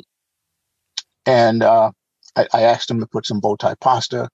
and 1.26 1.64
uh, 1.64 1.92
I, 2.36 2.48
I 2.54 2.62
asked 2.64 2.90
him 2.90 3.00
to 3.00 3.08
put 3.08 3.26
some 3.26 3.40
bow 3.40 3.56
tie 3.56 3.76
pasta 3.82 4.30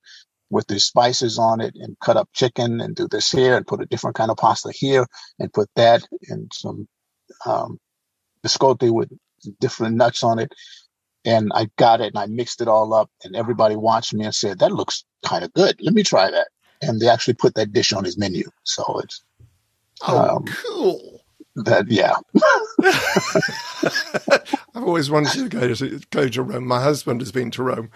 with 0.50 0.68
the 0.68 0.80
spices 0.80 1.40
on 1.40 1.62
it 1.62 1.74
and 1.76 1.98
cut 2.00 2.18
up 2.18 2.30
chicken 2.34 2.82
and 2.82 2.96
do 2.96 3.08
this 3.10 3.32
here 3.32 3.56
and 3.56 3.66
put 3.66 3.82
a 3.82 3.86
different 3.86 4.16
kind 4.18 4.30
of 4.32 4.38
pasta 4.38 4.72
here 4.74 5.06
and 5.40 5.54
put 5.54 5.70
that 5.76 6.02
and 6.30 6.52
some 6.54 6.88
um, 7.46 7.78
biscotti 8.46 8.92
with 8.92 9.10
different 9.60 9.96
nuts 9.96 10.24
on 10.24 10.40
it. 10.40 10.52
And 11.24 11.52
I 11.56 11.68
got 11.78 12.02
it 12.02 12.08
and 12.14 12.18
I 12.18 12.26
mixed 12.26 12.62
it 12.62 12.68
all 12.68 12.94
up 12.94 13.10
and 13.24 13.36
everybody 13.36 13.76
watched 13.76 14.14
me 14.14 14.26
and 14.26 14.36
said, 14.36 14.60
that 14.60 14.72
looks 14.72 15.06
kind 15.24 15.44
of 15.44 15.54
good. 15.54 15.78
Let 15.80 15.94
me 15.94 16.04
try 16.04 16.30
that. 16.32 16.48
And 16.82 17.00
they 17.00 17.08
actually 17.08 17.36
put 17.36 17.54
that 17.56 17.72
dish 17.72 17.94
on 17.94 18.04
his 18.04 18.18
menu. 18.18 18.50
So 18.64 19.00
it's 19.04 19.24
Oh, 20.08 20.38
Um, 20.38 20.46
cool. 20.46 21.11
That, 21.56 21.90
yeah. 21.90 22.14
I've 24.76 24.84
always 24.84 25.10
wanted 25.10 25.34
to 25.34 25.50
go 25.50 25.74
to 25.74 26.00
go 26.10 26.30
to 26.30 26.44
Rome. 26.44 26.66
My 26.66 26.82
husband 26.82 27.22
has 27.22 27.32
been 27.32 27.52
to 27.52 27.64
Rome. 27.64 27.90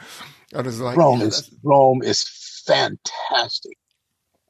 I 0.54 0.62
was 0.62 0.82
like, 0.82 0.98
Rome 0.98 1.22
yeah, 1.22 1.28
is 1.28 1.50
Rome 1.64 2.02
is 2.04 2.24
fantastic. 2.66 3.78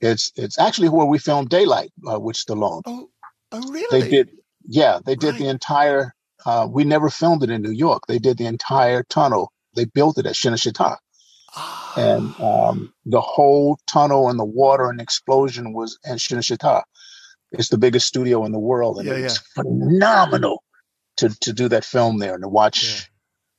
It's 0.01 0.31
it's 0.35 0.59
actually 0.59 0.89
where 0.89 1.05
we 1.05 1.19
filmed 1.19 1.49
Daylight 1.49 1.91
uh, 2.11 2.19
with 2.19 2.35
Stallone. 2.35 2.81
oh, 2.85 3.09
oh, 3.51 3.71
really? 3.71 4.01
They 4.01 4.09
did, 4.09 4.29
yeah, 4.65 4.99
they 5.05 5.15
did 5.15 5.37
the 5.37 5.47
entire. 5.47 6.13
Uh, 6.45 6.67
we 6.69 6.83
never 6.83 7.09
filmed 7.09 7.43
it 7.43 7.49
in 7.49 7.61
New 7.61 7.71
York. 7.71 8.03
They 8.07 8.19
did 8.19 8.37
the 8.37 8.45
entire 8.45 9.03
tunnel. 9.03 9.51
They 9.75 9.85
built 9.85 10.17
it 10.17 10.25
at 10.25 10.35
Cinecittà, 10.35 10.97
Ah, 11.55 11.93
and 11.97 12.39
um, 12.39 12.93
the 13.05 13.21
whole 13.21 13.79
tunnel 13.87 14.29
and 14.29 14.39
the 14.39 14.45
water 14.45 14.89
and 14.89 15.01
explosion 15.01 15.73
was 15.73 15.97
in 16.05 16.15
Cinecittà. 16.15 16.83
It's 17.59 17.69
the 17.69 17.77
biggest 17.77 18.07
studio 18.07 18.45
in 18.45 18.51
the 18.51 18.59
world, 18.59 18.97
and 18.97 19.07
Yeah, 19.07 19.15
it 19.15 19.23
was 19.23 19.37
phenomenal 19.37 20.63
to 21.17 21.29
to 21.41 21.53
do 21.53 21.67
that 21.69 21.85
film 21.85 22.19
there 22.19 22.33
and 22.33 22.43
to 22.43 22.49
watch 22.49 23.09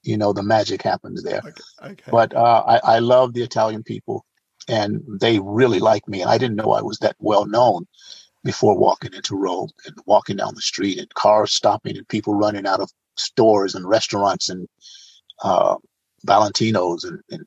you 0.07 0.17
know, 0.17 0.33
the 0.33 0.43
magic 0.43 0.83
happens 0.83 1.23
there. 1.23 1.41
Okay. 1.45 1.53
okay. 1.83 2.11
But 2.11 2.35
uh, 2.35 2.63
I, 2.67 2.97
I 2.97 2.99
love 3.01 3.35
the 3.35 3.43
Italian 3.43 3.83
people, 3.83 4.25
and 4.69 5.03
they 5.21 5.41
really 5.41 5.81
like 5.81 6.09
me. 6.09 6.23
And 6.23 6.31
I 6.31 6.39
didn't 6.39 6.57
know 6.57 6.73
I 6.73 6.83
was 6.83 6.99
that 6.99 7.17
well 7.19 7.45
known 7.45 7.87
before 8.45 8.79
walking 8.79 9.13
into 9.13 9.37
Rome 9.37 9.71
and 9.85 9.97
walking 10.07 10.37
down 10.37 10.55
the 10.55 10.61
street 10.61 10.99
and 10.99 11.13
cars 11.15 11.53
stopping 11.53 11.97
and 11.97 12.09
people 12.09 12.35
running 12.35 12.67
out 12.67 12.81
of 12.81 12.91
stores 13.17 13.75
and 13.75 13.89
restaurants 13.89 14.49
and 14.49 14.69
uh, 15.43 15.75
Valentino's 16.25 17.03
and, 17.03 17.21
and 17.31 17.45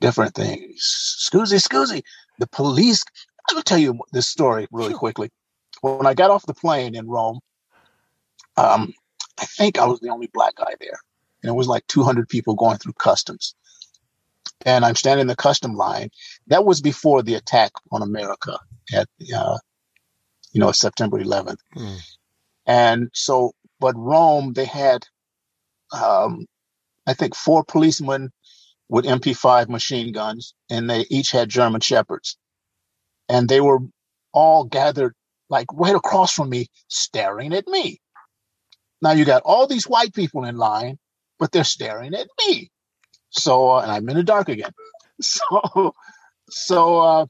different 0.00 0.34
things. 0.34 1.20
Scusi, 1.30 1.64
scusi. 1.64 2.02
The 2.40 2.48
police. 2.48 3.04
I 3.48 3.54
will 3.54 3.62
tell 3.62 3.78
you 3.78 3.96
this 4.12 4.28
story 4.28 4.66
really 4.72 4.94
quickly. 4.94 5.30
When 5.94 6.06
I 6.06 6.14
got 6.14 6.30
off 6.30 6.46
the 6.46 6.54
plane 6.54 6.94
in 6.94 7.06
Rome, 7.08 7.40
um, 8.56 8.92
I 9.38 9.44
think 9.44 9.78
I 9.78 9.86
was 9.86 10.00
the 10.00 10.10
only 10.10 10.28
black 10.32 10.56
guy 10.56 10.74
there, 10.80 10.98
and 11.42 11.50
it 11.50 11.54
was 11.54 11.68
like 11.68 11.86
200 11.86 12.28
people 12.28 12.54
going 12.54 12.78
through 12.78 12.94
customs. 12.94 13.54
And 14.64 14.84
I'm 14.84 14.96
standing 14.96 15.22
in 15.22 15.26
the 15.26 15.36
custom 15.36 15.74
line. 15.74 16.10
That 16.46 16.64
was 16.64 16.80
before 16.80 17.22
the 17.22 17.34
attack 17.34 17.72
on 17.92 18.02
America 18.02 18.58
at, 18.92 19.08
uh, 19.36 19.58
you 20.52 20.60
know, 20.60 20.72
September 20.72 21.18
11th. 21.20 21.58
Hmm. 21.74 21.96
And 22.64 23.10
so, 23.12 23.52
but 23.78 23.94
Rome, 23.96 24.54
they 24.54 24.64
had, 24.64 25.06
um, 25.92 26.46
I 27.06 27.14
think, 27.14 27.34
four 27.34 27.64
policemen 27.64 28.32
with 28.88 29.04
MP5 29.04 29.68
machine 29.68 30.12
guns, 30.12 30.54
and 30.70 30.88
they 30.88 31.04
each 31.10 31.30
had 31.32 31.48
German 31.48 31.80
shepherds. 31.80 32.38
And 33.28 33.48
they 33.48 33.60
were 33.60 33.80
all 34.32 34.64
gathered 34.64 35.14
like 35.48 35.66
right 35.72 35.94
across 35.94 36.32
from 36.32 36.50
me, 36.50 36.66
staring 36.88 37.52
at 37.52 37.66
me. 37.66 38.00
Now 39.02 39.12
you 39.12 39.24
got 39.24 39.42
all 39.44 39.66
these 39.66 39.88
white 39.88 40.14
people 40.14 40.44
in 40.44 40.56
line, 40.56 40.98
but 41.38 41.52
they're 41.52 41.64
staring 41.64 42.14
at 42.14 42.28
me. 42.46 42.70
So, 43.30 43.72
uh, 43.72 43.80
and 43.82 43.90
I'm 43.92 44.08
in 44.08 44.16
the 44.16 44.22
dark 44.22 44.48
again. 44.48 44.72
So, 45.18 45.94
so, 46.50 46.98
uh, 46.98 47.26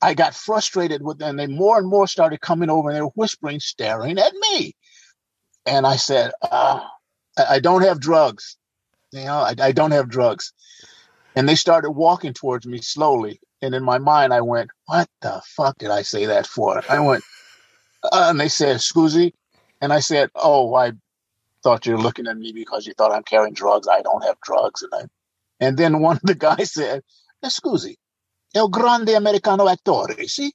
I 0.00 0.14
got 0.14 0.34
frustrated 0.34 1.02
with 1.02 1.18
them. 1.18 1.36
They 1.36 1.46
more 1.46 1.78
and 1.78 1.88
more 1.88 2.06
started 2.06 2.40
coming 2.40 2.70
over 2.70 2.88
and 2.88 2.96
they 2.96 3.02
were 3.02 3.08
whispering, 3.14 3.60
staring 3.60 4.18
at 4.18 4.32
me. 4.34 4.74
And 5.66 5.86
I 5.86 5.96
said, 5.96 6.32
uh, 6.42 6.80
I, 7.36 7.58
don't 7.60 7.82
have 7.82 8.00
drugs. 8.00 8.56
You 9.12 9.24
know, 9.24 9.38
I, 9.38 9.54
I 9.58 9.72
don't 9.72 9.90
have 9.90 10.08
drugs. 10.08 10.52
And 11.34 11.48
they 11.48 11.56
started 11.56 11.90
walking 11.90 12.32
towards 12.32 12.66
me 12.66 12.78
slowly. 12.78 13.40
And 13.62 13.74
in 13.74 13.82
my 13.82 13.98
mind, 13.98 14.32
I 14.32 14.40
went, 14.40 14.70
what 14.86 15.08
the 15.20 15.42
fuck 15.44 15.78
did 15.78 15.90
I 15.90 16.02
say 16.02 16.26
that 16.26 16.46
for? 16.46 16.82
I 16.88 17.00
went, 17.00 17.24
uh, 18.04 18.28
and 18.30 18.38
they 18.40 18.48
said, 18.48 18.76
scusi. 18.76 19.32
And 19.80 19.92
I 19.92 20.00
said, 20.00 20.30
oh, 20.34 20.74
I 20.74 20.92
thought 21.62 21.86
you 21.86 21.92
were 21.92 22.02
looking 22.02 22.26
at 22.26 22.36
me 22.36 22.52
because 22.52 22.86
you 22.86 22.94
thought 22.94 23.12
I'm 23.12 23.24
carrying 23.24 23.54
drugs. 23.54 23.88
I 23.88 24.02
don't 24.02 24.24
have 24.24 24.40
drugs. 24.40 24.82
And 24.82 24.92
I, 24.94 25.04
and 25.60 25.76
then 25.76 26.00
one 26.00 26.16
of 26.16 26.22
the 26.22 26.34
guys 26.34 26.72
said, 26.72 27.02
scusi, 27.44 27.96
el 28.54 28.68
grande 28.68 29.10
americano 29.10 29.66
actore, 29.66 30.28
see? 30.28 30.52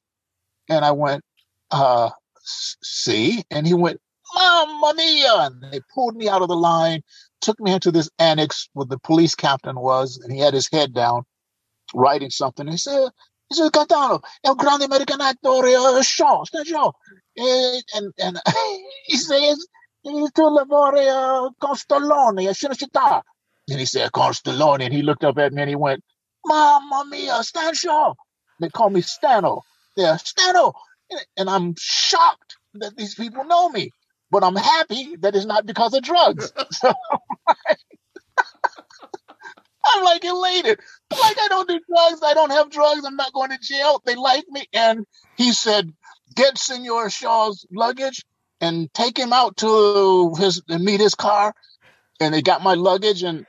And 0.69 0.85
I 0.85 0.91
went, 0.91 1.23
uh, 1.71 2.09
see? 2.43 3.43
And 3.51 3.67
he 3.67 3.73
went, 3.73 3.99
Mamma 4.35 4.93
mia! 4.95 5.33
And 5.41 5.61
they 5.71 5.81
pulled 5.93 6.15
me 6.15 6.27
out 6.29 6.41
of 6.41 6.47
the 6.47 6.55
line, 6.55 7.01
took 7.41 7.59
me 7.59 7.73
into 7.73 7.91
this 7.91 8.09
annex 8.19 8.69
where 8.73 8.85
the 8.85 8.99
police 8.99 9.35
captain 9.35 9.79
was, 9.79 10.17
and 10.17 10.31
he 10.33 10.39
had 10.39 10.53
his 10.53 10.69
head 10.71 10.93
down, 10.93 11.23
writing 11.93 12.31
something. 12.31 12.67
He 12.67 12.77
said, 12.77 13.09
he 13.49 13.55
said, 13.55 13.71
Catano, 13.71 14.21
el 14.43 14.55
grande 14.55 14.83
americano 14.85 15.25
actore, 15.25 15.75
uh, 15.99 16.03
Shaw. 16.03 16.43
And, 17.37 17.83
and, 18.19 18.39
he 19.05 19.17
says, 19.17 19.65
to 20.05 20.41
lavore 20.43 20.97
uh, 21.47 21.49
con 21.61 21.75
Stallone, 21.75 22.49
Cinecittà. 22.53 23.21
And 23.69 23.79
he 23.79 23.85
said, 23.85 24.11
con 24.13 24.33
Stallone. 24.33 24.83
And 24.85 24.93
he 24.93 25.03
looked 25.03 25.23
up 25.25 25.37
at 25.39 25.53
me 25.53 25.63
and 25.63 25.69
he 25.69 25.75
went, 25.75 26.03
Mamma 26.45 27.05
mia, 27.09 27.43
Stan 27.43 27.73
Shaw. 27.75 28.13
They 28.59 28.69
call 28.69 28.89
me 28.91 29.01
Stano. 29.01 29.61
Yeah, 29.97 30.17
Stano. 30.17 30.73
And- 31.11 31.25
And 31.37 31.49
I'm 31.49 31.75
shocked 31.79 32.57
that 32.75 32.97
these 32.97 33.15
people 33.15 33.45
know 33.45 33.69
me. 33.69 33.91
But 34.31 34.43
I'm 34.43 34.55
happy 34.57 35.17
that 35.21 35.35
it's 35.35 35.45
not 35.45 35.65
because 35.65 35.93
of 35.95 36.03
drugs. 36.03 36.51
So 36.71 36.93
I'm 39.85 40.03
like 40.03 40.23
elated. 40.23 40.79
Like, 41.11 41.37
I 41.39 41.47
don't 41.49 41.67
do 41.67 41.79
drugs. 41.87 42.21
I 42.23 42.33
don't 42.33 42.51
have 42.51 42.69
drugs. 42.69 43.05
I'm 43.05 43.15
not 43.15 43.33
going 43.33 43.51
to 43.51 43.57
jail. 43.59 44.01
They 44.05 44.15
like 44.15 44.45
me. 44.49 44.65
And 44.73 45.05
he 45.37 45.51
said, 45.53 45.91
get 46.35 46.57
Senor 46.57 47.09
Shaw's 47.09 47.65
luggage 47.71 48.25
and 48.61 48.93
take 48.93 49.17
him 49.17 49.33
out 49.33 49.57
to 49.57 50.33
his 50.35 50.61
and 50.69 50.83
meet 50.83 50.99
his 50.99 51.15
car. 51.15 51.53
And 52.19 52.33
they 52.33 52.41
got 52.41 52.63
my 52.63 52.75
luggage 52.75 53.23
and 53.23 53.45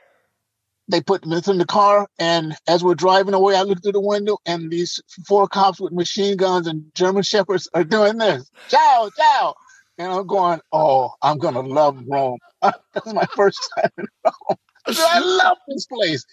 they 0.87 1.01
put 1.01 1.25
me 1.25 1.41
in 1.47 1.57
the 1.57 1.65
car. 1.65 2.07
And 2.19 2.55
as 2.67 2.83
we're 2.83 2.95
driving 2.95 3.33
away, 3.33 3.55
I 3.55 3.63
look 3.63 3.81
through 3.81 3.93
the 3.93 4.01
window 4.01 4.37
and 4.45 4.69
these 4.69 5.01
four 5.27 5.47
cops 5.47 5.79
with 5.79 5.93
machine 5.93 6.37
guns 6.37 6.67
and 6.67 6.91
German 6.93 7.23
shepherds 7.23 7.69
are 7.73 7.83
doing 7.83 8.17
this. 8.17 8.49
Ciao, 8.67 9.09
ciao. 9.15 9.55
And 9.97 10.11
I'm 10.11 10.27
going, 10.27 10.59
oh, 10.71 11.11
I'm 11.21 11.39
to 11.39 11.61
love 11.61 12.03
Rome. 12.05 12.39
That's 12.61 13.13
my 13.13 13.25
first 13.35 13.59
time 13.75 13.89
in 13.97 14.05
Rome. 14.25 14.57
I 14.87 15.19
love 15.19 15.57
this 15.67 15.85
place. 15.85 16.25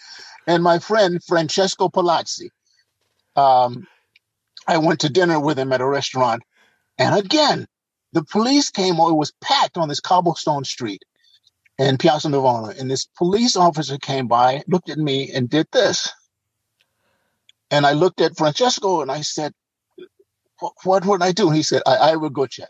And 0.46 0.62
my 0.62 0.78
friend, 0.78 1.22
Francesco 1.24 1.88
Palazzi, 1.88 2.50
um, 3.36 3.86
I 4.66 4.78
went 4.78 5.00
to 5.00 5.08
dinner 5.08 5.40
with 5.40 5.58
him 5.58 5.72
at 5.72 5.80
a 5.80 5.86
restaurant. 5.86 6.42
And 6.98 7.18
again, 7.18 7.66
the 8.12 8.24
police 8.24 8.70
came, 8.70 8.94
it 8.94 9.14
was 9.14 9.32
packed 9.40 9.76
on 9.78 9.88
this 9.88 10.00
cobblestone 10.00 10.64
street 10.64 11.02
in 11.78 11.98
Piazza 11.98 12.28
Navona. 12.28 12.78
And 12.78 12.90
this 12.90 13.06
police 13.16 13.56
officer 13.56 13.98
came 13.98 14.28
by, 14.28 14.62
looked 14.68 14.90
at 14.90 14.98
me, 14.98 15.30
and 15.32 15.48
did 15.48 15.66
this. 15.72 16.12
And 17.70 17.86
I 17.86 17.92
looked 17.92 18.20
at 18.20 18.36
Francesco 18.36 19.00
and 19.00 19.10
I 19.10 19.22
said, 19.22 19.52
What, 20.84 21.06
would 21.06 21.22
I 21.22 21.32
do? 21.32 21.50
He 21.50 21.62
said, 21.62 21.82
I, 21.86 21.96
I 21.96 22.16
will 22.16 22.30
go 22.30 22.46
check. 22.46 22.68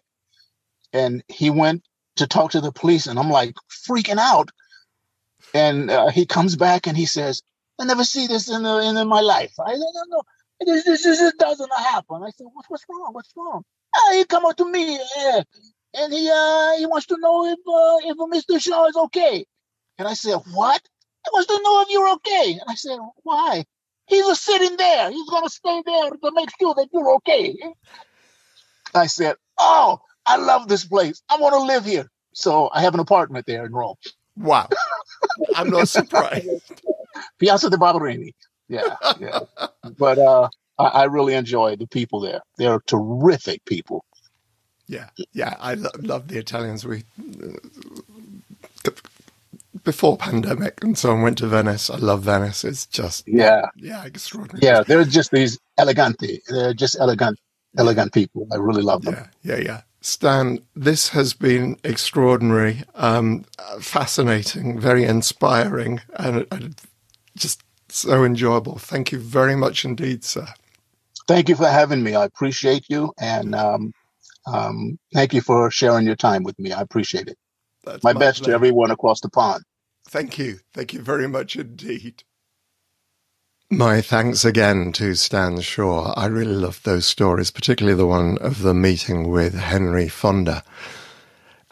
And 0.92 1.24
he 1.28 1.50
went 1.50 1.82
to 2.16 2.26
talk 2.26 2.52
to 2.52 2.60
the 2.60 2.72
police, 2.72 3.06
and 3.06 3.18
I'm 3.18 3.30
like 3.30 3.54
freaking 3.88 4.18
out. 4.18 4.50
And 5.54 5.90
uh, 5.90 6.08
he 6.08 6.26
comes 6.26 6.56
back 6.56 6.86
and 6.86 6.96
he 6.96 7.06
says, 7.06 7.42
I 7.78 7.84
never 7.84 8.04
see 8.04 8.26
this 8.26 8.50
in, 8.50 8.62
the, 8.62 8.78
in, 8.78 8.96
in 8.96 9.08
my 9.08 9.20
life. 9.20 9.52
I 9.58 9.72
don't 9.72 10.10
know. 10.10 10.22
This, 10.60 10.84
this, 10.84 11.02
this, 11.02 11.32
doesn't 11.38 11.72
happen. 11.76 12.22
I 12.22 12.30
said, 12.30 12.46
what, 12.52 12.64
what's 12.68 12.84
wrong? 12.88 13.10
What's 13.12 13.32
wrong? 13.36 13.64
Ah, 13.94 14.12
he 14.12 14.24
come 14.24 14.46
up 14.46 14.56
to 14.56 14.70
me 14.70 14.96
uh, 14.96 15.42
and 15.94 16.12
he 16.12 16.30
uh, 16.30 16.72
he 16.78 16.86
wants 16.86 17.06
to 17.06 17.18
know 17.18 17.46
if 17.46 17.58
uh, 17.58 18.08
if 18.08 18.16
Mr. 18.16 18.60
Shaw 18.60 18.86
is 18.86 18.96
okay. 18.96 19.44
And 19.98 20.08
I 20.08 20.14
said, 20.14 20.36
what? 20.52 20.80
He 21.24 21.30
wants 21.32 21.48
to 21.48 21.60
know 21.62 21.82
if 21.82 21.88
you're 21.90 22.12
okay. 22.14 22.52
And 22.52 22.68
I 22.68 22.74
said, 22.74 22.98
why? 23.22 23.64
He's 24.06 24.26
just 24.26 24.44
sitting 24.44 24.76
there. 24.76 25.10
He's 25.10 25.28
going 25.28 25.44
to 25.44 25.50
stay 25.50 25.82
there 25.84 26.10
to 26.10 26.32
make 26.34 26.50
sure 26.60 26.74
that 26.74 26.88
you're 26.92 27.14
okay. 27.16 27.56
I 28.94 29.06
said, 29.06 29.36
oh, 29.58 30.00
I 30.26 30.36
love 30.36 30.68
this 30.68 30.84
place. 30.84 31.22
I 31.28 31.36
want 31.38 31.54
to 31.54 31.62
live 31.62 31.84
here. 31.84 32.10
So 32.34 32.70
I 32.72 32.82
have 32.82 32.94
an 32.94 33.00
apartment 33.00 33.46
there 33.46 33.64
in 33.64 33.72
Rome. 33.72 33.96
Wow. 34.36 34.68
I'm 35.54 35.70
not 35.70 35.88
surprised. 35.88 36.50
Piazza 37.40 37.70
de 37.70 37.78
Barberini. 37.78 38.34
Yeah, 38.68 38.96
yeah. 39.18 39.40
but 39.98 40.18
uh, 40.18 40.48
I, 40.78 40.84
I 40.84 41.04
really 41.04 41.34
enjoy 41.34 41.76
the 41.76 41.88
people 41.88 42.20
there. 42.20 42.40
They're 42.58 42.80
terrific 42.86 43.64
people. 43.66 44.04
Yeah, 44.88 45.10
yeah. 45.32 45.56
I 45.60 45.74
lo- 45.74 45.90
love 46.00 46.28
the 46.28 46.38
Italians. 46.38 46.86
We 46.86 47.04
uh, 47.42 47.58
before 49.84 50.16
pandemic 50.18 50.82
and 50.84 50.98
so 50.98 51.12
on 51.12 51.22
went 51.22 51.38
to 51.38 51.48
Venice. 51.48 51.90
I 51.90 51.96
love 51.98 52.22
Venice. 52.24 52.64
It's 52.64 52.86
just 52.86 53.26
Yeah, 53.26 53.66
yeah, 53.76 54.04
extraordinary. 54.04 54.62
yeah. 54.62 54.82
They're 54.86 55.04
just 55.04 55.30
these 55.32 55.58
eleganti. 55.78 56.40
They're 56.48 56.74
just 56.74 56.96
elegant, 57.00 57.38
elegant 57.78 58.12
people. 58.14 58.46
I 58.52 58.56
really 58.56 58.82
love 58.82 59.04
them. 59.04 59.14
Yeah, 59.14 59.28
yeah, 59.42 59.56
yeah. 59.58 59.80
Stan, 60.02 60.58
this 60.74 61.10
has 61.10 61.32
been 61.32 61.76
extraordinary, 61.84 62.82
um, 62.96 63.44
fascinating, 63.80 64.78
very 64.78 65.04
inspiring, 65.04 66.00
and, 66.16 66.44
and 66.50 66.74
just 67.36 67.62
so 67.88 68.24
enjoyable. 68.24 68.78
Thank 68.78 69.12
you 69.12 69.18
very 69.18 69.54
much 69.54 69.84
indeed, 69.84 70.24
sir. 70.24 70.48
Thank 71.28 71.48
you 71.48 71.54
for 71.54 71.68
having 71.68 72.02
me. 72.02 72.16
I 72.16 72.24
appreciate 72.24 72.86
you, 72.88 73.12
and 73.20 73.54
um, 73.54 73.92
um, 74.46 74.98
thank 75.14 75.32
you 75.32 75.40
for 75.40 75.70
sharing 75.70 76.04
your 76.04 76.16
time 76.16 76.42
with 76.42 76.58
me. 76.58 76.72
I 76.72 76.80
appreciate 76.80 77.28
it. 77.28 77.38
That's 77.84 78.02
My 78.02 78.12
best 78.12 78.44
to 78.44 78.52
everyone 78.52 78.90
across 78.90 79.20
the 79.20 79.30
pond. 79.30 79.62
Thank 80.08 80.36
you. 80.36 80.58
Thank 80.74 80.92
you 80.92 81.00
very 81.00 81.28
much 81.28 81.54
indeed. 81.54 82.24
My 83.72 84.02
thanks 84.02 84.44
again 84.44 84.92
to 84.92 85.14
Stan 85.14 85.62
Shaw. 85.62 86.12
I 86.12 86.26
really 86.26 86.52
loved 86.52 86.84
those 86.84 87.06
stories, 87.06 87.50
particularly 87.50 87.96
the 87.96 88.06
one 88.06 88.36
of 88.42 88.60
the 88.60 88.74
meeting 88.74 89.30
with 89.30 89.54
Henry 89.54 90.10
Fonda. 90.10 90.62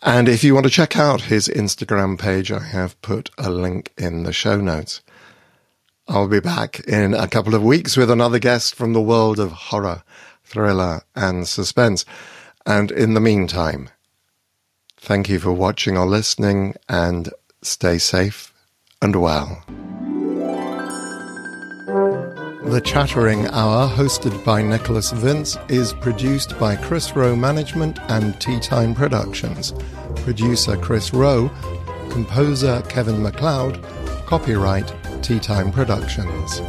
And 0.02 0.26
if 0.26 0.42
you 0.42 0.54
want 0.54 0.64
to 0.64 0.72
check 0.72 0.96
out 0.96 1.20
his 1.20 1.46
Instagram 1.46 2.18
page, 2.18 2.50
I 2.50 2.60
have 2.60 3.00
put 3.02 3.28
a 3.36 3.50
link 3.50 3.92
in 3.98 4.22
the 4.22 4.32
show 4.32 4.58
notes. 4.58 5.02
I'll 6.08 6.26
be 6.26 6.40
back 6.40 6.80
in 6.88 7.12
a 7.12 7.28
couple 7.28 7.54
of 7.54 7.62
weeks 7.62 7.98
with 7.98 8.10
another 8.10 8.38
guest 8.38 8.74
from 8.74 8.94
the 8.94 9.02
world 9.02 9.38
of 9.38 9.52
horror, 9.52 10.02
thriller, 10.42 11.02
and 11.14 11.46
suspense. 11.46 12.06
And 12.64 12.90
in 12.90 13.12
the 13.12 13.20
meantime, 13.20 13.90
thank 14.96 15.28
you 15.28 15.38
for 15.38 15.52
watching 15.52 15.98
or 15.98 16.06
listening 16.06 16.76
and 16.88 17.28
stay 17.60 17.98
safe 17.98 18.54
and 19.02 19.16
well. 19.16 19.62
The 22.70 22.80
Chattering 22.80 23.48
Hour, 23.48 23.88
hosted 23.88 24.44
by 24.44 24.62
Nicholas 24.62 25.10
Vince, 25.10 25.58
is 25.68 25.92
produced 25.92 26.56
by 26.60 26.76
Chris 26.76 27.16
Rowe 27.16 27.34
Management 27.34 27.98
and 28.08 28.40
Tea 28.40 28.60
Time 28.60 28.94
Productions. 28.94 29.74
Producer 30.22 30.76
Chris 30.76 31.12
Rowe, 31.12 31.50
composer 32.10 32.80
Kevin 32.82 33.24
MacLeod, 33.24 33.82
copyright 34.24 34.94
Tea 35.20 35.40
Time 35.40 35.72
Productions. 35.72 36.62